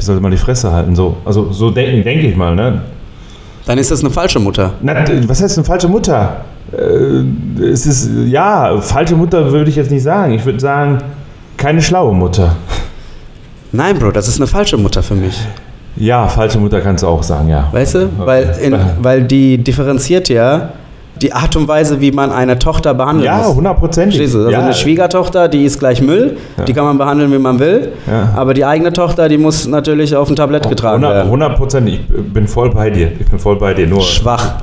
Die 0.00 0.04
sollte 0.04 0.20
mal 0.20 0.32
die 0.32 0.36
Fresse 0.36 0.72
halten. 0.72 0.96
So. 0.96 1.16
Also, 1.24 1.52
so 1.52 1.70
denke 1.70 2.02
denk 2.02 2.24
ich 2.24 2.34
mal. 2.34 2.56
Ne? 2.56 2.82
Dann 3.66 3.78
ist 3.78 3.92
das 3.92 4.00
eine 4.00 4.10
falsche 4.10 4.40
Mutter. 4.40 4.72
Na, 4.82 5.04
was 5.28 5.40
heißt 5.44 5.58
eine 5.58 5.64
falsche 5.64 5.86
Mutter? 5.86 6.44
Äh, 6.72 7.62
es 7.66 7.86
ist, 7.86 8.10
ja, 8.26 8.80
falsche 8.80 9.14
Mutter 9.14 9.52
würde 9.52 9.70
ich 9.70 9.76
jetzt 9.76 9.92
nicht 9.92 10.02
sagen. 10.02 10.32
Ich 10.32 10.44
würde 10.44 10.58
sagen, 10.58 10.98
keine 11.56 11.80
schlaue 11.80 12.16
Mutter. 12.16 12.56
Nein, 13.70 13.96
Bro, 13.96 14.10
das 14.10 14.26
ist 14.26 14.40
eine 14.40 14.48
falsche 14.48 14.76
Mutter 14.76 15.04
für 15.04 15.14
mich. 15.14 15.40
Ja, 15.94 16.26
falsche 16.26 16.58
Mutter 16.58 16.80
kannst 16.80 17.04
du 17.04 17.06
auch 17.06 17.22
sagen, 17.22 17.48
ja. 17.48 17.68
Weißt 17.70 17.94
du? 17.94 18.08
Weil, 18.18 18.56
in, 18.60 18.76
weil 19.00 19.22
die 19.22 19.56
differenziert 19.56 20.28
ja 20.28 20.70
die 21.22 21.32
Art 21.32 21.54
und 21.56 21.68
Weise, 21.68 22.00
wie 22.00 22.10
man 22.10 22.32
eine 22.32 22.58
Tochter 22.58 22.92
behandeln 22.94 23.24
Ja, 23.26 23.46
hundertprozentig. 23.46 24.20
Also 24.20 24.48
ja. 24.50 24.60
eine 24.60 24.74
Schwiegertochter, 24.74 25.48
die 25.48 25.64
ist 25.64 25.78
gleich 25.78 26.02
Müll, 26.02 26.36
Ja. 26.58 26.64
die 26.64 26.72
kann 26.72 26.84
man 26.84 26.98
behandeln, 26.98 27.32
wie 27.32 27.38
man 27.38 27.58
will. 27.60 27.92
Ja. 28.06 28.32
Aber 28.36 28.52
die 28.54 28.64
eigene 28.64 28.92
Tochter, 28.92 29.28
die 29.28 29.38
muss 29.38 29.66
natürlich 29.66 30.14
auf 30.16 30.28
ein 30.28 30.36
Tablett 30.36 30.68
getragen 30.68 31.02
werden. 31.02 31.30
Hundertprozentig. 31.30 32.00
Ich 32.08 32.32
bin 32.32 32.48
voll 32.48 32.70
bei 32.70 32.90
dir. 32.90 33.12
Ich 33.18 33.26
bin 33.30 33.38
voll 33.38 33.56
bei 33.56 33.74
dir. 33.74 33.86
Nur, 33.86 34.02
Schwach. 34.02 34.56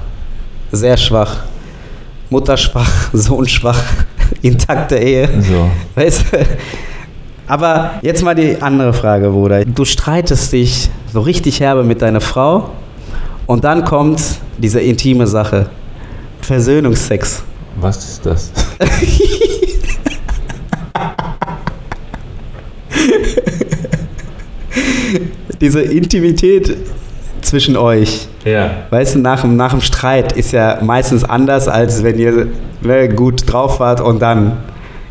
Sehr 0.72 0.98
schwach. 0.98 1.38
Mutter 2.30 2.56
schwach, 2.58 2.90
Sohn 3.14 3.48
schwach, 3.48 3.82
intakte 4.42 4.98
Ehe. 4.98 5.28
so. 5.42 5.70
Weißt 5.96 6.26
du? 6.32 6.38
Aber 7.48 7.92
jetzt 8.02 8.24
mal 8.24 8.36
die 8.36 8.62
andere 8.62 8.94
Frage, 8.94 9.30
Bruder. 9.30 9.66
Du 9.66 9.84
streitest 9.84 10.54
dich 10.54 10.90
so 11.12 11.20
richtig 11.22 11.60
herbe 11.60 11.84
mit 11.84 12.02
deiner 12.02 12.22
Frau 12.22 12.70
und 13.48 13.64
dann 13.66 13.84
kommt 13.84 14.22
diese 14.58 14.80
intime 14.80 15.28
Sache. 15.28 15.66
Versöhnungsex. 16.42 17.44
Was 17.80 17.98
ist 17.98 18.26
das? 18.26 18.52
Diese 25.60 25.82
Intimität 25.82 26.76
zwischen 27.42 27.76
euch. 27.78 28.28
Ja. 28.46 28.72
Weißt 28.90 29.16
du, 29.16 29.20
nach, 29.20 29.42
dem- 29.42 29.56
nach 29.56 29.72
dem 29.72 29.82
Streit 29.82 30.34
ist 30.34 30.52
ja 30.52 30.80
meistens 30.82 31.24
anders, 31.24 31.68
als 31.68 32.04
wenn 32.04 32.18
ihr 32.18 32.48
ne, 32.82 33.10
gut 33.10 33.44
drauf 33.52 33.80
wart 33.80 34.02
und 34.02 34.22
dann 34.22 34.58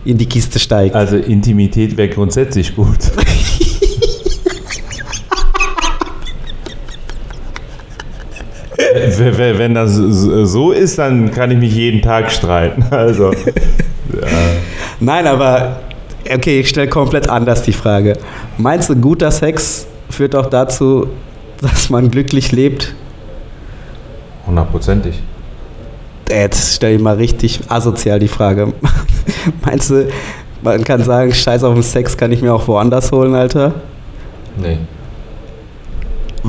in 0.04 0.16
die 0.18 0.26
Kiste 0.26 0.58
steigt. 0.58 0.94
Also 0.96 1.16
Intimität 1.16 1.96
wäre 1.96 2.08
grundsätzlich 2.08 2.74
gut. 2.74 2.98
Wenn 9.18 9.74
das 9.74 9.94
so 9.94 10.72
ist, 10.72 10.98
dann 10.98 11.30
kann 11.30 11.50
ich 11.50 11.58
mich 11.58 11.74
jeden 11.74 12.02
Tag 12.02 12.30
streiten. 12.30 12.84
Also, 12.90 13.32
Nein, 14.98 15.26
aber 15.26 15.80
okay, 16.32 16.60
ich 16.60 16.68
stelle 16.68 16.88
komplett 16.88 17.28
anders 17.28 17.62
die 17.62 17.72
Frage. 17.72 18.14
Meinst 18.58 18.90
du, 18.90 18.96
guter 18.96 19.30
Sex 19.30 19.86
führt 20.10 20.34
auch 20.34 20.46
dazu, 20.46 21.08
dass 21.60 21.90
man 21.90 22.10
glücklich 22.10 22.52
lebt? 22.52 22.94
hundertprozentig. 24.46 25.22
Äh, 26.28 26.42
Jetzt 26.42 26.76
stelle 26.76 26.96
ich 26.96 27.00
mal 27.00 27.16
richtig 27.16 27.60
asozial 27.68 28.18
die 28.18 28.28
Frage. 28.28 28.72
Meinst 29.64 29.90
du, 29.90 30.08
man 30.62 30.82
kann 30.84 31.02
sagen, 31.04 31.32
scheiß 31.32 31.62
auf 31.64 31.74
den 31.74 31.82
Sex 31.82 32.16
kann 32.16 32.32
ich 32.32 32.42
mir 32.42 32.52
auch 32.52 32.66
woanders 32.66 33.12
holen, 33.12 33.34
Alter? 33.34 33.74
Nee. 34.60 34.78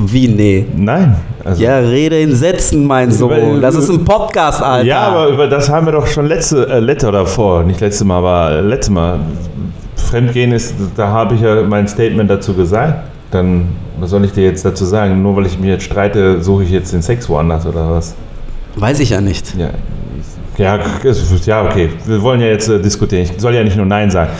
Wie 0.04 0.28
nee? 0.28 0.66
Nein. 0.76 1.16
Also, 1.44 1.62
Ja, 1.62 1.78
rede 1.78 2.20
in 2.20 2.34
Sätzen, 2.34 2.86
mein 2.86 3.10
Sohn. 3.10 3.60
Das 3.60 3.74
ist 3.74 3.88
ein 3.90 4.04
Podcast, 4.04 4.62
Alter. 4.62 4.86
Ja, 4.86 5.02
aber 5.08 5.28
über 5.28 5.46
das 5.46 5.68
haben 5.68 5.86
wir 5.86 5.92
doch 5.92 6.06
schon 6.06 6.26
letzte, 6.26 6.68
äh, 6.68 6.78
letzte 6.80 7.08
oder 7.08 7.26
vor, 7.26 7.62
nicht 7.62 7.80
letzte 7.80 8.04
Mal, 8.04 8.18
aber 8.18 8.56
äh, 8.56 8.60
letzte 8.60 8.92
Mal. 8.92 9.20
Fremdgehen 9.96 10.52
ist, 10.52 10.74
da 10.96 11.08
habe 11.08 11.34
ich 11.34 11.40
ja 11.40 11.62
mein 11.62 11.86
Statement 11.88 12.28
dazu 12.30 12.54
gesagt. 12.54 13.10
Dann, 13.30 13.68
was 13.98 14.10
soll 14.10 14.24
ich 14.24 14.32
dir 14.32 14.44
jetzt 14.44 14.64
dazu 14.64 14.84
sagen? 14.84 15.22
Nur 15.22 15.36
weil 15.36 15.46
ich 15.46 15.58
mich 15.58 15.68
jetzt 15.68 15.84
streite, 15.84 16.42
suche 16.42 16.64
ich 16.64 16.70
jetzt 16.70 16.92
den 16.92 17.02
Sex 17.02 17.28
woanders 17.28 17.64
oder 17.64 17.90
was? 17.90 18.14
Weiß 18.76 19.00
ich 19.00 19.10
ja 19.10 19.20
nicht. 19.20 19.54
Ja, 19.56 19.70
ja, 20.58 20.78
ja 21.46 21.64
okay. 21.64 21.90
Wir 22.04 22.22
wollen 22.22 22.40
ja 22.40 22.48
jetzt 22.48 22.68
äh, 22.68 22.80
diskutieren. 22.80 23.22
Ich 23.22 23.40
soll 23.40 23.54
ja 23.54 23.64
nicht 23.64 23.76
nur 23.76 23.86
Nein 23.86 24.10
sagen. 24.10 24.30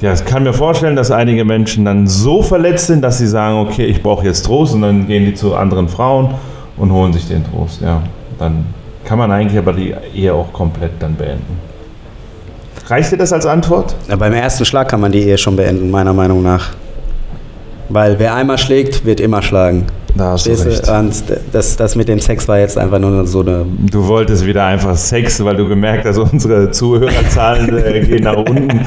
Ja, 0.00 0.14
ich 0.14 0.24
kann 0.24 0.44
mir 0.44 0.54
vorstellen, 0.54 0.96
dass 0.96 1.10
einige 1.10 1.44
Menschen 1.44 1.84
dann 1.84 2.06
so 2.06 2.42
verletzt 2.42 2.86
sind, 2.86 3.02
dass 3.02 3.18
sie 3.18 3.26
sagen, 3.26 3.58
okay, 3.58 3.84
ich 3.84 4.02
brauche 4.02 4.24
jetzt 4.24 4.46
Trost 4.46 4.74
und 4.74 4.80
dann 4.80 5.06
gehen 5.06 5.26
die 5.26 5.34
zu 5.34 5.54
anderen 5.54 5.88
Frauen 5.88 6.34
und 6.78 6.90
holen 6.90 7.12
sich 7.12 7.28
den 7.28 7.44
Trost. 7.44 7.82
Ja, 7.82 8.02
dann 8.38 8.64
kann 9.04 9.18
man 9.18 9.30
eigentlich 9.30 9.58
aber 9.58 9.74
die 9.74 9.94
Ehe 10.14 10.32
auch 10.32 10.52
komplett 10.54 10.92
dann 11.00 11.16
beenden. 11.16 11.58
Reicht 12.86 13.12
dir 13.12 13.18
das 13.18 13.32
als 13.32 13.44
Antwort? 13.44 13.94
Ja, 14.08 14.16
beim 14.16 14.32
ersten 14.32 14.64
Schlag 14.64 14.88
kann 14.88 15.00
man 15.00 15.12
die 15.12 15.20
Ehe 15.20 15.36
schon 15.36 15.54
beenden, 15.56 15.90
meiner 15.90 16.14
Meinung 16.14 16.42
nach. 16.42 16.70
Weil 17.90 18.18
wer 18.18 18.34
einmal 18.34 18.56
schlägt, 18.56 19.04
wird 19.04 19.20
immer 19.20 19.42
schlagen. 19.42 19.86
Da 20.16 20.32
hast 20.32 20.46
du 20.46 20.50
recht. 20.52 20.88
Und 20.88 21.12
das, 21.52 21.76
das 21.76 21.96
mit 21.96 22.08
dem 22.08 22.18
Sex 22.20 22.46
war 22.48 22.58
jetzt 22.58 22.76
einfach 22.76 22.98
nur 22.98 23.26
so 23.26 23.40
eine. 23.40 23.64
Du 23.90 24.06
wolltest 24.06 24.44
wieder 24.46 24.64
einfach 24.66 24.96
Sex, 24.96 25.42
weil 25.44 25.56
du 25.56 25.68
gemerkt 25.68 26.04
hast, 26.04 26.18
unsere 26.18 26.70
Zuhörerzahlen 26.70 27.76
äh, 27.78 28.00
gehen 28.00 28.24
nach 28.24 28.36
unten 28.36 28.80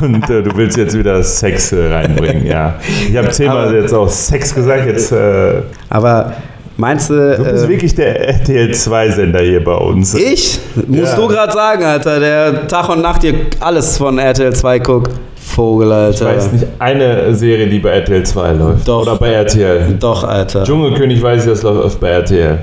und 0.00 0.30
äh, 0.30 0.42
du 0.42 0.56
willst 0.56 0.76
jetzt 0.76 0.96
wieder 0.96 1.22
Sex 1.22 1.72
äh, 1.72 1.92
reinbringen, 1.92 2.46
ja. 2.46 2.74
Ich 3.08 3.16
habe 3.16 3.30
zehnmal 3.30 3.74
jetzt 3.74 3.92
auch 3.94 4.08
Sex 4.08 4.54
gesagt, 4.54 4.86
jetzt 4.86 5.12
äh, 5.12 5.62
Aber 5.88 6.34
meinst 6.76 7.10
du. 7.10 7.36
du 7.36 7.44
bist 7.44 7.64
äh, 7.64 7.68
wirklich 7.68 7.94
der 7.94 8.28
RTL-2-Sender 8.28 9.40
hier 9.40 9.64
bei 9.64 9.74
uns. 9.74 10.14
ich? 10.14 10.60
Musst 10.86 11.12
Ja. 11.12 11.16
du 11.16 11.26
gerade 11.28 11.52
sagen, 11.52 11.84
Alter, 11.84 12.20
der 12.20 12.68
Tag 12.68 12.88
und 12.90 13.00
Nacht 13.02 13.22
hier 13.22 13.34
alles 13.60 13.96
von 13.98 14.18
RTL 14.18 14.54
2 14.54 14.78
guckt. 14.80 15.10
Vogel, 15.56 15.88
Ich 15.88 15.92
Alter. 15.94 16.26
weiß 16.26 16.52
nicht, 16.52 16.66
eine 16.78 17.34
Serie, 17.34 17.66
die 17.66 17.78
bei 17.78 17.88
RTL 17.90 18.22
2 18.22 18.52
läuft. 18.52 18.86
Doch. 18.86 19.02
Oder 19.02 19.16
bei 19.16 19.32
RTL. 19.32 19.96
Doch, 19.98 20.22
Alter. 20.22 20.64
Dschungelkönig 20.64 21.22
weiß 21.22 21.44
ich, 21.46 21.50
das 21.50 21.62
läuft 21.62 21.98
bei 21.98 22.08
RTL. 22.10 22.58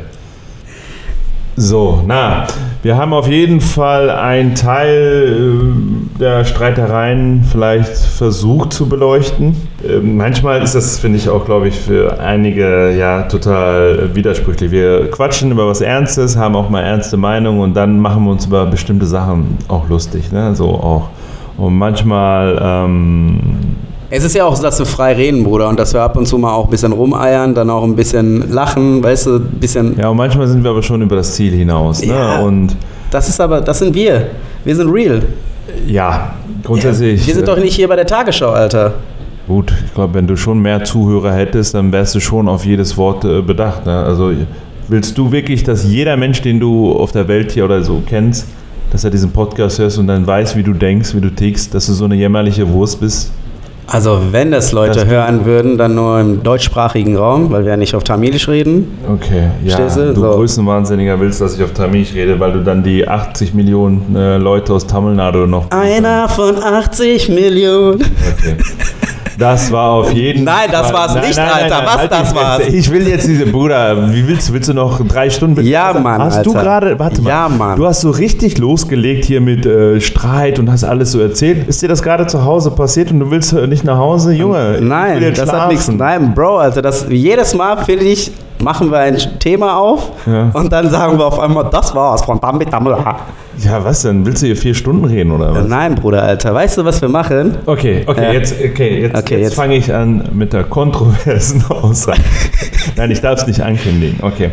So, 1.55 2.01
na, 2.07 2.47
wir 2.81 2.97
haben 2.97 3.13
auf 3.13 3.27
jeden 3.27 3.61
Fall 3.61 4.09
einen 4.09 4.55
Teil 4.55 5.61
äh, 6.15 6.19
der 6.19 6.45
Streitereien 6.45 7.43
vielleicht 7.51 7.95
versucht 7.95 8.73
zu 8.73 8.89
beleuchten. 8.89 9.55
Äh, 9.87 9.97
Manchmal 9.99 10.63
ist 10.63 10.73
das, 10.73 10.97
finde 10.97 11.17
ich, 11.19 11.29
auch, 11.29 11.45
glaube 11.45 11.67
ich, 11.67 11.79
für 11.79 12.19
einige 12.19 12.91
ja 12.97 13.23
total 13.23 14.15
widersprüchlich. 14.15 14.71
Wir 14.71 15.11
quatschen 15.11 15.51
über 15.51 15.67
was 15.67 15.81
Ernstes, 15.81 16.35
haben 16.37 16.55
auch 16.55 16.69
mal 16.71 16.81
ernste 16.81 17.17
Meinungen 17.17 17.61
und 17.61 17.75
dann 17.75 17.99
machen 17.99 18.23
wir 18.25 18.31
uns 18.31 18.45
über 18.47 18.65
bestimmte 18.65 19.05
Sachen 19.05 19.57
auch 19.67 19.87
lustig, 19.89 20.31
ne? 20.31 20.55
So 20.55 20.69
auch. 20.69 21.09
Und 21.57 21.77
manchmal 21.77 22.59
ähm, 22.61 23.39
Es 24.09 24.23
ist 24.23 24.35
ja 24.35 24.45
auch 24.45 24.55
so, 24.55 24.63
dass 24.63 24.79
wir 24.79 24.85
frei 24.85 25.13
reden, 25.13 25.43
Bruder, 25.43 25.69
und 25.69 25.79
dass 25.79 25.93
wir 25.93 26.01
ab 26.01 26.17
und 26.17 26.25
zu 26.27 26.37
mal 26.37 26.53
auch 26.53 26.65
ein 26.65 26.69
bisschen 26.71 26.91
rumeiern, 26.91 27.53
dann 27.53 27.69
auch 27.69 27.83
ein 27.83 27.95
bisschen 27.95 28.51
lachen, 28.51 29.03
weißt 29.03 29.25
du, 29.27 29.35
ein 29.35 29.59
bisschen. 29.59 29.97
Ja, 29.99 30.09
und 30.09 30.17
manchmal 30.17 30.47
sind 30.47 30.63
wir 30.63 30.71
aber 30.71 30.83
schon 30.83 31.01
über 31.01 31.15
das 31.15 31.33
Ziel 31.35 31.53
hinaus. 31.53 32.01
Ne? 32.03 32.13
Ja. 32.13 32.39
Und 32.39 32.75
Das 33.11 33.29
ist 33.29 33.39
aber, 33.39 33.61
das 33.61 33.79
sind 33.79 33.93
wir. 33.93 34.27
Wir 34.63 34.75
sind 34.75 34.89
real. 34.89 35.21
ja, 35.87 36.33
grundsätzlich. 36.63 37.25
Wir 37.27 37.33
sind 37.35 37.47
doch 37.47 37.57
nicht 37.57 37.75
hier 37.75 37.87
bei 37.87 37.95
der 37.95 38.05
Tagesschau, 38.07 38.49
Alter. 38.49 38.93
Gut, 39.47 39.73
ich 39.85 39.93
glaube, 39.93 40.13
wenn 40.13 40.25
du 40.25 40.37
schon 40.37 40.59
mehr 40.59 40.83
Zuhörer 40.85 41.33
hättest, 41.33 41.73
dann 41.73 41.91
wärst 41.91 42.15
du 42.15 42.19
schon 42.21 42.47
auf 42.47 42.65
jedes 42.65 42.97
Wort 42.97 43.25
äh, 43.25 43.41
bedacht. 43.41 43.85
Ne? 43.85 43.91
Also 44.03 44.31
willst 44.87 45.17
du 45.17 45.31
wirklich, 45.31 45.63
dass 45.63 45.83
jeder 45.83 46.15
Mensch, 46.17 46.41
den 46.41 46.59
du 46.61 46.93
auf 46.93 47.11
der 47.11 47.27
Welt 47.27 47.51
hier 47.51 47.65
oder 47.65 47.83
so 47.83 48.01
kennst, 48.07 48.47
dass 48.93 49.03
er 49.03 49.09
diesen 49.09 49.31
Podcast 49.31 49.79
hörst 49.79 49.97
und 49.97 50.05
dann 50.07 50.25
weiß, 50.25 50.55
wie 50.55 50.61
du 50.61 50.71
denkst, 50.71 51.15
wie 51.15 51.19
du 51.21 51.31
tickst, 51.31 51.73
dass 51.73 51.87
du 51.87 51.93
so 51.93 52.05
eine 52.05 52.15
jämmerliche 52.15 52.69
Wurst 52.69 52.99
bist? 53.01 53.31
Also, 53.87 54.21
wenn 54.31 54.51
das 54.51 54.71
Leute 54.71 54.99
Das- 54.99 55.07
hören 55.07 55.45
würden, 55.45 55.77
dann 55.77 55.95
nur 55.95 56.19
im 56.19 56.41
deutschsprachigen 56.43 57.17
Raum, 57.17 57.51
weil 57.51 57.63
wir 57.63 57.71
ja 57.71 57.77
nicht 57.77 57.95
auf 57.95 58.03
Tamilisch 58.03 58.47
reden. 58.47 58.97
Okay, 59.11 59.49
ja, 59.65 59.77
du, 59.77 60.13
du? 60.13 60.21
So. 60.21 60.31
Größenwahnsinniger 60.31 61.19
willst, 61.19 61.41
dass 61.41 61.55
ich 61.57 61.63
auf 61.63 61.73
Tamilisch 61.73 62.13
rede, 62.13 62.39
weil 62.39 62.53
du 62.53 62.63
dann 62.63 62.83
die 62.83 63.05
80 63.05 63.53
Millionen 63.55 64.15
äh, 64.15 64.37
Leute 64.37 64.73
aus 64.73 64.87
Tamil 64.87 65.15
Nadu 65.15 65.47
noch... 65.47 65.69
Einer 65.71 66.29
von 66.29 66.63
80 66.63 67.29
Millionen. 67.29 67.95
Okay. 68.01 68.55
Das 69.37 69.71
war 69.71 69.91
auf 69.91 70.11
jeden 70.13 70.43
Nein, 70.43 70.69
das 70.71 70.91
Fall- 70.91 70.93
war's 70.93 71.15
nicht, 71.27 71.39
Alter. 71.39 71.81
Was, 71.85 71.97
halt 71.97 72.11
das 72.11 72.35
war's? 72.35 72.67
Ich 72.67 72.91
will 72.91 73.07
jetzt 73.07 73.27
diese, 73.27 73.45
Bruder, 73.47 74.11
wie 74.13 74.27
willst 74.27 74.49
du, 74.49 74.53
willst 74.53 74.69
du 74.69 74.73
noch 74.73 75.05
drei 75.07 75.29
Stunden 75.29 75.55
mit 75.55 75.65
Ja, 75.65 75.93
Mann, 75.93 76.21
Hast 76.21 76.45
du 76.45 76.51
Alter. 76.51 76.63
gerade, 76.63 76.99
warte 76.99 77.21
mal. 77.21 77.29
Ja, 77.29 77.49
Mann. 77.49 77.75
Du 77.77 77.85
hast 77.85 78.01
so 78.01 78.11
richtig 78.11 78.57
losgelegt 78.57 79.25
hier 79.25 79.41
mit 79.41 79.65
äh, 79.65 79.99
Streit 80.01 80.59
und 80.59 80.71
hast 80.71 80.83
alles 80.83 81.11
so 81.11 81.19
erzählt. 81.19 81.67
Ist 81.67 81.81
dir 81.81 81.87
das 81.87 82.01
gerade 82.03 82.27
zu 82.27 82.45
Hause 82.45 82.71
passiert 82.71 83.11
und 83.11 83.19
du 83.19 83.31
willst 83.31 83.53
äh, 83.53 83.67
nicht 83.67 83.83
nach 83.83 83.97
Hause? 83.97 84.33
Junge, 84.33 84.79
Nein, 84.81 85.33
das 85.35 85.51
hat 85.51 85.69
nichts. 85.69 85.85
schlafen. 85.85 85.97
Nein, 85.97 86.33
Bro, 86.35 86.57
Alter, 86.57 86.81
das 86.81 87.05
jedes 87.09 87.53
Mal 87.53 87.77
finde 87.83 88.05
ich, 88.05 88.31
machen 88.61 88.91
wir 88.91 88.99
ein 88.99 89.17
Thema 89.39 89.77
auf 89.77 90.11
Ja. 90.25 90.49
und 90.53 90.71
dann 90.71 90.89
sagen 90.89 91.17
wir 91.17 91.25
auf 91.25 91.39
einmal, 91.39 91.65
das 91.71 91.93
war's 91.95 92.23
von 92.23 92.39
Damit 92.39 92.71
Damla. 92.71 93.17
Ja, 93.59 93.83
was 93.83 94.01
denn? 94.01 94.25
Willst 94.25 94.41
du 94.41 94.47
hier 94.47 94.57
vier 94.57 94.73
Stunden 94.73 95.05
reden 95.05 95.31
oder 95.31 95.53
was? 95.53 95.67
Nein, 95.67 95.95
Bruder, 95.95 96.23
Alter, 96.23 96.53
weißt 96.53 96.77
du, 96.77 96.85
was 96.85 97.01
wir 97.01 97.09
machen? 97.09 97.57
Okay, 97.65 98.03
okay, 98.07 98.23
Ja. 98.23 98.31
jetzt, 98.33 98.53
okay, 98.53 99.01
jetzt, 99.01 99.15
Okay, 99.17 99.35
jetzt, 99.35 99.43
jetzt. 99.43 99.55
fange 99.55 99.75
ich 99.75 99.93
an 99.93 100.27
mit 100.33 100.53
der 100.53 100.63
kontroversen 100.63 101.63
Aussage. 101.69 102.19
Nein, 102.95 103.11
ich 103.11 103.21
darf 103.21 103.39
es 103.41 103.47
nicht 103.47 103.61
ankündigen. 103.61 104.19
Okay. 104.23 104.49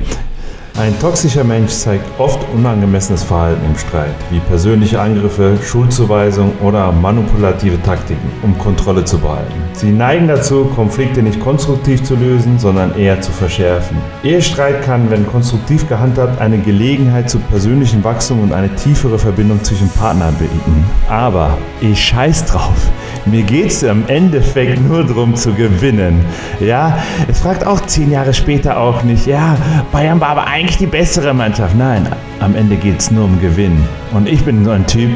Ein 0.81 0.99
toxischer 0.99 1.45
Mensch 1.45 1.73
zeigt 1.73 2.07
oft 2.19 2.41
unangemessenes 2.55 3.23
Verhalten 3.23 3.67
im 3.67 3.77
Streit, 3.77 4.15
wie 4.31 4.39
persönliche 4.39 4.99
Angriffe, 4.99 5.59
Schuldzuweisung 5.63 6.55
oder 6.63 6.91
manipulative 6.91 7.83
Taktiken, 7.83 8.27
um 8.41 8.57
Kontrolle 8.57 9.05
zu 9.05 9.19
behalten. 9.19 9.53
Sie 9.75 9.91
neigen 9.91 10.27
dazu, 10.27 10.65
Konflikte 10.75 11.23
nicht 11.23 11.39
konstruktiv 11.39 12.03
zu 12.03 12.15
lösen, 12.15 12.59
sondern 12.59 12.97
eher 12.97 13.21
zu 13.21 13.31
verschärfen. 13.31 13.99
Ehestreit 14.25 14.83
kann, 14.83 15.11
wenn 15.11 15.27
konstruktiv 15.27 15.87
gehandhabt, 15.87 16.41
eine 16.41 16.57
Gelegenheit 16.57 17.29
zu 17.29 17.41
persönlichem 17.41 18.03
Wachstum 18.03 18.41
und 18.41 18.55
eine 18.55 18.75
tiefere 18.77 19.19
Verbindung 19.19 19.63
zwischen 19.63 19.91
Partnern 19.91 20.35
bieten. 20.37 20.85
Aber 21.11 21.59
ich 21.83 22.03
scheiß 22.03 22.47
drauf. 22.47 22.91
Mir 23.27 23.43
geht's 23.43 23.85
am 23.85 24.05
Endeffekt 24.07 24.81
nur 24.81 25.05
darum 25.05 25.35
zu 25.35 25.53
gewinnen. 25.53 26.25
Ja, 26.61 26.99
es 27.29 27.41
fragt 27.41 27.67
auch 27.67 27.81
zehn 27.83 28.11
Jahre 28.11 28.33
später 28.35 28.79
auch 28.79 29.03
nicht, 29.03 29.27
ja, 29.27 29.57
Bayern 29.93 30.21
war 30.21 30.29
aber 30.29 30.47
eigentlich 30.47 30.79
die 30.79 30.87
bessere 30.87 31.35
Mannschaft. 31.35 31.77
Nein, 31.77 32.09
am 32.41 32.55
Ende 32.57 32.77
geht's 32.77 33.11
nur 33.11 33.25
um 33.25 33.41
Gewinnen. 33.41 33.87
Und 34.13 34.29
ich 34.29 34.43
bin 34.45 34.65
so 34.65 34.71
ein 34.71 34.87
Typ, 34.87 35.11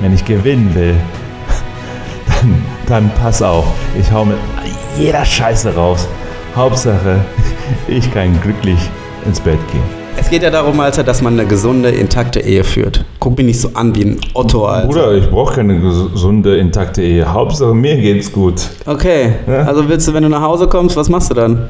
wenn 0.00 0.14
ich 0.14 0.24
gewinnen 0.24 0.74
will, 0.74 0.94
dann, 2.26 2.64
dann 2.86 3.10
pass 3.20 3.42
auf. 3.42 3.66
Ich 3.98 4.10
hau 4.12 4.24
mit 4.24 4.38
jeder 4.96 5.24
Scheiße 5.24 5.74
raus. 5.74 6.08
Hauptsache, 6.54 7.24
ich 7.88 8.12
kann 8.12 8.40
glücklich 8.40 8.78
ins 9.26 9.40
Bett 9.40 9.60
gehen. 9.70 9.97
Es 10.20 10.30
geht 10.30 10.42
ja 10.42 10.50
darum, 10.50 10.78
Alter, 10.80 11.04
dass 11.04 11.22
man 11.22 11.34
eine 11.38 11.46
gesunde, 11.48 11.90
intakte 11.90 12.40
Ehe 12.40 12.64
führt. 12.64 13.04
Guck 13.20 13.36
mich 13.38 13.46
nicht 13.46 13.60
so 13.60 13.70
an 13.74 13.94
wie 13.94 14.04
ein 14.04 14.20
Otto, 14.34 14.66
Alter. 14.66 14.86
Bruder, 14.88 15.12
ich 15.14 15.30
brauche 15.30 15.54
keine 15.54 15.80
gesunde, 15.80 16.56
intakte 16.58 17.02
Ehe. 17.02 17.32
Hauptsache, 17.32 17.74
mir 17.74 17.96
geht's 17.96 18.30
gut. 18.30 18.62
Okay, 18.84 19.34
Ja. 19.46 19.62
also 19.62 19.88
willst 19.88 20.06
du, 20.08 20.14
wenn 20.14 20.24
du 20.24 20.28
nach 20.28 20.42
Hause 20.42 20.66
kommst, 20.66 20.96
was 20.96 21.08
machst 21.08 21.30
du 21.30 21.34
dann? 21.34 21.68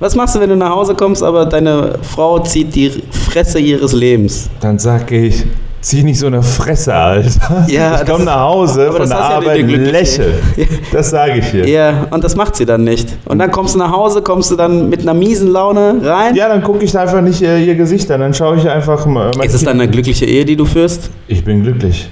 Was 0.00 0.16
machst 0.16 0.34
du, 0.34 0.40
wenn 0.40 0.50
du 0.50 0.56
nach 0.56 0.70
Hause 0.74 0.94
kommst, 0.94 1.22
aber 1.22 1.46
deine 1.46 1.98
Frau 2.02 2.40
zieht 2.40 2.74
die 2.74 2.90
Fresse 3.10 3.60
ihres 3.60 3.92
Lebens? 3.92 4.50
Dann 4.60 4.78
sag 4.78 5.12
ich, 5.12 5.44
zieh 5.82 6.02
nicht 6.02 6.18
so 6.18 6.26
eine 6.28 6.42
Fresse, 6.42 6.94
Alter. 6.94 7.66
Ja, 7.68 7.94
ich 7.94 8.00
das- 8.00 8.08
komm 8.10 8.24
nach 8.24 8.40
Hause 8.40 8.90
von 8.92 9.08
der 9.08 9.18
ja 9.18 9.18
Arbeit, 9.18 9.58
glückliche- 9.58 9.90
lächel. 9.90 10.34
Das 10.92 11.10
sage 11.10 11.38
ich 11.38 11.46
hier. 11.46 11.66
Ja, 11.68 12.06
und 12.10 12.22
das 12.24 12.36
macht 12.36 12.54
sie 12.56 12.64
dann 12.66 12.84
nicht. 12.84 13.08
Und 13.26 13.38
dann 13.38 13.50
kommst 13.50 13.74
du 13.74 13.78
nach 13.78 13.90
Hause, 13.92 14.22
kommst 14.22 14.50
du 14.50 14.56
dann 14.56 14.88
mit 14.88 15.00
einer 15.02 15.14
miesen 15.14 15.48
Laune 15.48 15.96
rein? 16.02 16.34
Ja, 16.34 16.48
dann 16.48 16.62
gucke 16.62 16.84
ich 16.84 16.96
einfach 16.96 17.20
nicht 17.20 17.42
äh, 17.42 17.58
ihr 17.64 17.74
Gesicht 17.74 18.10
an, 18.10 18.20
dann 18.20 18.32
schaue 18.34 18.56
ich 18.56 18.68
einfach 18.68 19.04
mal. 19.06 19.30
Ist 19.42 19.54
es 19.54 19.64
dann 19.64 19.80
eine 19.80 19.88
glückliche 19.90 20.24
Ehe, 20.26 20.44
die 20.44 20.56
du 20.56 20.64
führst? 20.64 21.10
Ich 21.28 21.44
bin 21.44 21.62
glücklich. 21.62 22.08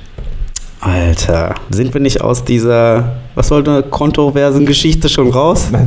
Alter, 0.83 1.55
sind 1.70 1.93
wir 1.93 2.01
nicht 2.01 2.22
aus 2.22 2.43
dieser, 2.43 3.16
was 3.35 3.49
sollte 3.49 3.70
eine 3.70 3.83
kontroversen 3.83 4.64
Geschichte 4.64 5.09
schon 5.11 5.31
raus? 5.31 5.68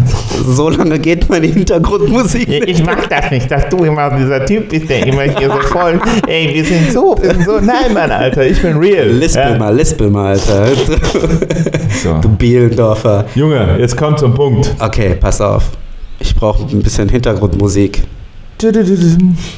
So 0.46 0.70
lange 0.70 1.00
geht 1.00 1.30
meine 1.30 1.48
Hintergrundmusik. 1.48 2.48
nicht. 2.48 2.68
Ich 2.68 2.84
mag 2.86 3.10
das 3.10 3.32
nicht, 3.32 3.50
dass 3.50 3.70
du 3.70 3.78
immer 3.86 4.16
dieser 4.18 4.46
Typ 4.46 4.70
bist, 4.70 4.90
der 4.90 5.08
immer 5.08 5.22
hier 5.24 5.48
so 5.50 5.60
voll, 5.68 6.00
ey, 6.28 6.54
wir 6.54 6.66
sind 6.66 6.92
so, 6.92 7.16
wir 7.20 7.32
sind 7.34 7.46
so. 7.46 7.60
Nein, 7.60 7.94
Mann, 7.94 8.12
Alter, 8.12 8.46
ich 8.46 8.62
bin 8.62 8.78
real. 8.78 9.08
Lispel 9.08 9.54
Ja. 9.54 9.58
mal, 9.58 9.74
lispel 9.76 10.10
mal, 10.10 10.32
Alter. 10.34 10.68
So. 12.04 12.20
Du 12.22 12.30
Bielendorfer. 12.30 13.26
Junge, 13.36 13.78
jetzt 13.80 13.96
kommt 13.96 14.20
zum 14.20 14.34
Punkt. 14.34 14.76
Okay, 14.80 15.16
pass 15.20 15.40
auf. 15.40 15.64
Ich 16.20 16.36
brauche 16.36 16.64
ein 16.70 16.82
bisschen 16.84 17.08
Hintergrundmusik. 17.10 18.04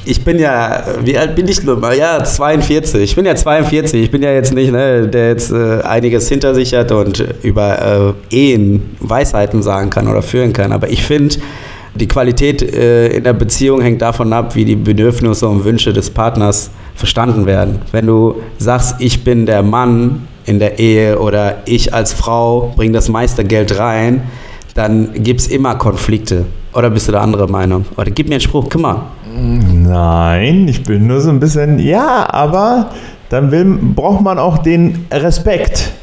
Ich 0.05 0.23
bin 0.23 0.39
ja, 0.39 0.83
wie 1.03 1.17
alt 1.17 1.35
bin 1.35 1.47
ich 1.47 1.63
nun 1.63 1.79
mal? 1.79 1.97
Ja, 1.97 2.23
42. 2.23 3.01
Ich 3.01 3.15
bin 3.15 3.25
ja 3.25 3.35
42. 3.35 4.03
Ich 4.03 4.11
bin 4.11 4.23
ja 4.23 4.31
jetzt 4.31 4.53
nicht, 4.53 4.71
ne, 4.71 5.07
der 5.07 5.29
jetzt 5.29 5.51
äh, 5.51 5.81
einiges 5.81 6.27
hinter 6.29 6.55
sich 6.55 6.73
hat 6.73 6.91
und 6.91 7.23
über 7.43 8.15
äh, 8.31 8.35
Ehen 8.35 8.95
Weisheiten 8.99 9.61
sagen 9.61 9.89
kann 9.89 10.07
oder 10.07 10.21
führen 10.21 10.53
kann. 10.53 10.71
Aber 10.71 10.89
ich 10.89 11.03
finde, 11.03 11.35
die 11.95 12.07
Qualität 12.07 12.61
äh, 12.61 13.07
in 13.07 13.23
der 13.23 13.33
Beziehung 13.33 13.81
hängt 13.81 14.01
davon 14.01 14.33
ab, 14.33 14.55
wie 14.55 14.65
die 14.65 14.75
Bedürfnisse 14.75 15.47
und 15.47 15.63
Wünsche 15.63 15.93
des 15.93 16.09
Partners 16.09 16.69
verstanden 16.95 17.45
werden. 17.45 17.79
Wenn 17.91 18.05
du 18.05 18.35
sagst, 18.57 18.95
ich 18.99 19.23
bin 19.23 19.45
der 19.45 19.63
Mann 19.63 20.27
in 20.45 20.59
der 20.59 20.79
Ehe 20.79 21.19
oder 21.19 21.63
ich 21.65 21.93
als 21.93 22.13
Frau 22.13 22.73
bringe 22.75 22.93
das 22.93 23.09
meiste 23.09 23.43
Geld 23.43 23.79
rein, 23.79 24.23
dann 24.73 25.23
gibt 25.23 25.41
es 25.41 25.47
immer 25.47 25.75
Konflikte. 25.75 26.45
Oder 26.75 26.89
bist 26.89 27.07
du 27.07 27.13
der 27.13 27.21
andere 27.21 27.47
Meinung? 27.47 27.85
Oder 27.95 28.11
gib 28.11 28.27
mir 28.27 28.35
einen 28.35 28.41
Spruch, 28.41 28.67
guck 28.69 28.81
mal. 28.81 29.03
Nein, 29.33 30.67
ich 30.67 30.83
bin 30.83 31.07
nur 31.07 31.21
so 31.21 31.29
ein 31.29 31.39
bisschen, 31.39 31.79
ja, 31.79 32.27
aber 32.29 32.89
dann 33.29 33.49
will, 33.49 33.79
braucht 33.95 34.21
man 34.21 34.37
auch 34.37 34.57
den 34.57 35.05
Respekt. 35.09 35.93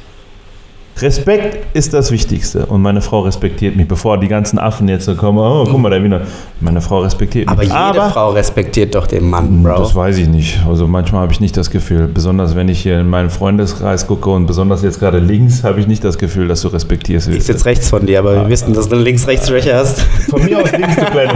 Respekt 1.00 1.74
ist 1.74 1.94
das 1.94 2.10
Wichtigste. 2.12 2.66
Und 2.66 2.82
meine 2.82 3.00
Frau 3.00 3.20
respektiert 3.20 3.76
mich, 3.76 3.88
bevor 3.88 4.18
die 4.18 4.28
ganzen 4.28 4.58
Affen 4.58 4.88
jetzt 4.88 5.06
so 5.06 5.14
kommen. 5.14 5.38
Oh, 5.38 5.66
guck 5.68 5.80
mal, 5.80 5.90
der 5.90 6.02
Wiener. 6.04 6.20
Meine 6.60 6.80
Frau 6.80 7.00
respektiert 7.00 7.48
Aber 7.48 7.62
mich. 7.62 7.72
jede 7.72 8.10
Frau 8.10 8.30
respektiert 8.30 8.94
doch 8.94 9.06
den 9.06 9.28
Mann, 9.28 9.62
Bro. 9.62 9.78
Das 9.78 9.94
weiß 9.94 10.18
ich 10.18 10.28
nicht. 10.28 10.60
Also 10.68 10.86
manchmal 10.86 11.22
habe 11.22 11.32
ich 11.32 11.40
nicht 11.40 11.56
das 11.56 11.70
Gefühl, 11.70 12.08
besonders 12.12 12.54
wenn 12.54 12.68
ich 12.68 12.80
hier 12.80 13.00
in 13.00 13.08
meinen 13.08 13.30
Freundeskreis 13.30 14.06
gucke 14.06 14.30
und 14.30 14.46
besonders 14.46 14.82
jetzt 14.82 15.00
gerade 15.00 15.18
links, 15.18 15.64
habe 15.64 15.80
ich 15.80 15.86
nicht 15.86 16.04
das 16.04 16.18
Gefühl, 16.18 16.46
dass 16.46 16.60
du 16.60 16.68
respektierst 16.68 17.28
Ich 17.28 17.44
sitze 17.44 17.64
rechts 17.64 17.88
von 17.88 18.06
dir, 18.06 18.18
aber 18.18 18.42
wir 18.42 18.48
wissen, 18.48 18.72
dass 18.74 18.88
du 18.88 18.96
Links-Rechts-Schwäche 18.96 19.74
hast. 19.74 20.00
Von 20.30 20.44
mir 20.44 20.62
aus 20.62 20.70
links, 20.72 20.96
du 20.96 21.04
Kleine. 21.06 21.32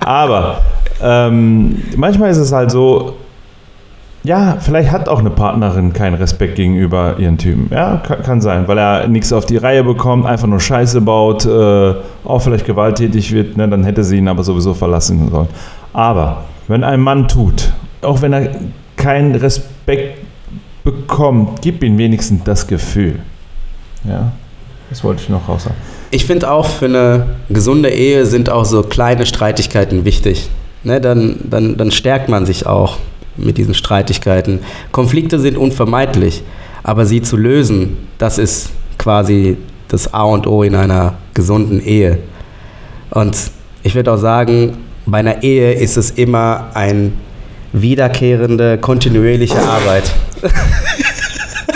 Aber 0.00 0.60
ähm, 1.02 1.82
manchmal 1.96 2.30
ist 2.30 2.38
es 2.38 2.52
halt 2.52 2.70
so, 2.70 3.14
ja, 4.24 4.56
vielleicht 4.58 4.90
hat 4.90 5.08
auch 5.10 5.18
eine 5.18 5.28
Partnerin 5.28 5.92
keinen 5.92 6.14
Respekt 6.14 6.56
gegenüber 6.56 7.16
ihren 7.18 7.36
Typen. 7.36 7.68
Ja, 7.70 7.98
kann, 7.98 8.40
sein, 8.40 8.66
weil 8.66 8.78
er 8.78 9.06
nichts 9.06 9.34
auf 9.34 9.44
die 9.44 9.58
Reihe 9.58 9.84
bekommt, 9.84 10.24
einfach 10.24 10.46
nur 10.46 10.60
Scheiße 10.60 11.02
baut, 11.02 11.44
äh, 11.44 11.94
auch 12.24 12.38
vielleicht 12.40 12.64
gewalttätig 12.64 13.32
wird, 13.32 13.58
ne, 13.58 13.68
dann 13.68 13.84
hätte 13.84 14.02
sie 14.02 14.16
ihn 14.16 14.28
aber 14.28 14.42
sowieso 14.42 14.72
verlassen 14.72 15.30
sollen. 15.30 15.48
Aber 15.92 16.44
wenn 16.68 16.84
ein 16.84 17.00
Mann 17.00 17.28
tut, 17.28 17.74
auch 18.00 18.22
wenn 18.22 18.32
er 18.32 18.48
keinen 18.96 19.34
Respekt 19.34 20.18
bekommt, 20.84 21.60
gib 21.60 21.84
ihm 21.84 21.98
wenigstens 21.98 22.44
das 22.44 22.66
Gefühl. 22.66 23.18
Ja, 24.08 24.32
das 24.88 25.04
wollte 25.04 25.22
ich 25.22 25.28
noch 25.28 25.46
raus 25.50 25.64
sagen. 25.64 25.76
Ich 26.10 26.24
finde 26.24 26.50
auch, 26.50 26.66
für 26.66 26.86
eine 26.86 27.26
gesunde 27.50 27.90
Ehe 27.90 28.24
sind 28.24 28.48
auch 28.48 28.64
so 28.64 28.82
kleine 28.82 29.26
Streitigkeiten 29.26 30.06
wichtig. 30.06 30.48
Ne, 30.82 31.00
dann, 31.00 31.36
dann, 31.44 31.76
dann 31.76 31.90
stärkt 31.90 32.30
man 32.30 32.46
sich 32.46 32.66
auch 32.66 32.98
mit 33.36 33.58
diesen 33.58 33.74
Streitigkeiten. 33.74 34.60
Konflikte 34.92 35.38
sind 35.38 35.56
unvermeidlich, 35.56 36.42
aber 36.82 37.06
sie 37.06 37.22
zu 37.22 37.36
lösen, 37.36 37.96
das 38.18 38.38
ist 38.38 38.70
quasi 38.98 39.56
das 39.88 40.12
A 40.12 40.22
und 40.22 40.46
O 40.46 40.62
in 40.62 40.74
einer 40.74 41.14
gesunden 41.34 41.80
Ehe. 41.80 42.18
Und 43.10 43.36
ich 43.82 43.94
würde 43.94 44.12
auch 44.12 44.18
sagen, 44.18 44.78
bei 45.06 45.18
einer 45.18 45.42
Ehe 45.42 45.72
ist 45.72 45.96
es 45.96 46.10
immer 46.10 46.70
ein 46.74 47.12
wiederkehrende, 47.72 48.78
kontinuierliche 48.78 49.60
Arbeit. 49.60 50.12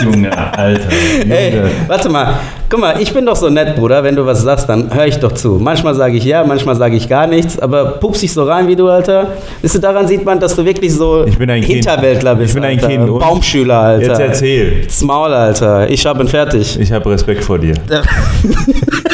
Junge, 0.03 0.31
Alter. 0.57 0.89
Junge. 1.21 1.37
Ey, 1.37 1.61
warte 1.87 2.09
mal. 2.09 2.35
Guck 2.69 2.79
mal, 2.79 3.01
ich 3.01 3.11
bin 3.11 3.25
doch 3.25 3.35
so 3.35 3.49
nett, 3.49 3.75
Bruder. 3.75 4.03
Wenn 4.03 4.15
du 4.15 4.25
was 4.25 4.43
sagst, 4.43 4.69
dann 4.69 4.93
höre 4.93 5.07
ich 5.07 5.17
doch 5.17 5.31
zu. 5.31 5.57
Manchmal 5.59 5.95
sage 5.95 6.17
ich 6.17 6.23
ja, 6.23 6.43
manchmal 6.43 6.75
sage 6.75 6.95
ich 6.95 7.09
gar 7.09 7.25
nichts. 7.25 7.57
Aber 7.59 7.85
pups 7.99 8.19
dich 8.19 8.31
so 8.31 8.43
rein 8.43 8.67
wie 8.67 8.75
du, 8.75 8.87
Alter. 8.87 9.31
Wisst 9.61 9.75
du, 9.75 9.79
daran 9.79 10.07
sieht 10.07 10.23
man, 10.23 10.39
dass 10.39 10.55
du 10.55 10.63
wirklich 10.63 10.93
so 10.93 11.25
Ich 11.25 11.37
bin 11.37 11.49
ein 11.49 11.61
Kind. 11.61 11.85
Hinterwäldler 11.85 12.35
bist. 12.35 12.49
Ich 12.49 12.53
bin 12.55 12.63
ein 12.63 12.77
Alter. 12.77 12.87
Kind, 12.87 13.09
und? 13.09 13.19
Baumschüler, 13.19 13.79
Alter. 13.79 14.07
Jetzt 14.07 14.19
erzähl. 14.19 14.87
Maul, 15.01 15.33
Alter. 15.33 15.89
Ich 15.89 16.05
hab 16.05 16.19
ihn 16.19 16.27
fertig. 16.27 16.79
Ich 16.79 16.91
habe 16.91 17.09
Respekt 17.09 17.43
vor 17.43 17.57
dir. 17.57 17.73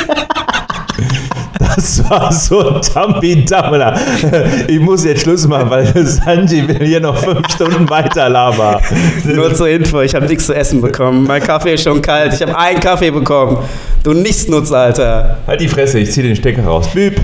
Das 2.09 2.51
war 2.51 2.81
so 2.81 2.81
Dammler. 3.49 3.99
Ich 4.67 4.79
muss 4.79 5.03
jetzt 5.03 5.21
Schluss 5.23 5.47
machen, 5.47 5.69
weil 5.69 6.05
Sanji 6.05 6.67
will 6.67 6.85
hier 6.85 6.99
noch 6.99 7.17
fünf 7.17 7.49
Stunden 7.51 7.89
weiter 7.89 8.29
labern. 8.29 8.81
Nur 9.23 9.53
zur 9.53 9.69
Info, 9.69 10.01
ich 10.01 10.13
habe 10.13 10.27
nichts 10.27 10.45
zu 10.45 10.53
essen 10.53 10.81
bekommen. 10.81 11.25
Mein 11.25 11.41
Kaffee 11.41 11.73
ist 11.73 11.83
schon 11.83 12.01
kalt. 12.01 12.33
Ich 12.33 12.41
habe 12.41 12.57
einen 12.57 12.79
Kaffee 12.79 13.11
bekommen. 13.11 13.57
Du 14.03 14.13
Nichtsnutz, 14.13 14.71
Alter. 14.71 15.37
Halt 15.47 15.61
die 15.61 15.67
Fresse, 15.67 15.99
ich 15.99 16.11
zieh 16.11 16.21
den 16.21 16.35
Stecker 16.35 16.63
raus. 16.63 16.87
Büb. 16.93 17.19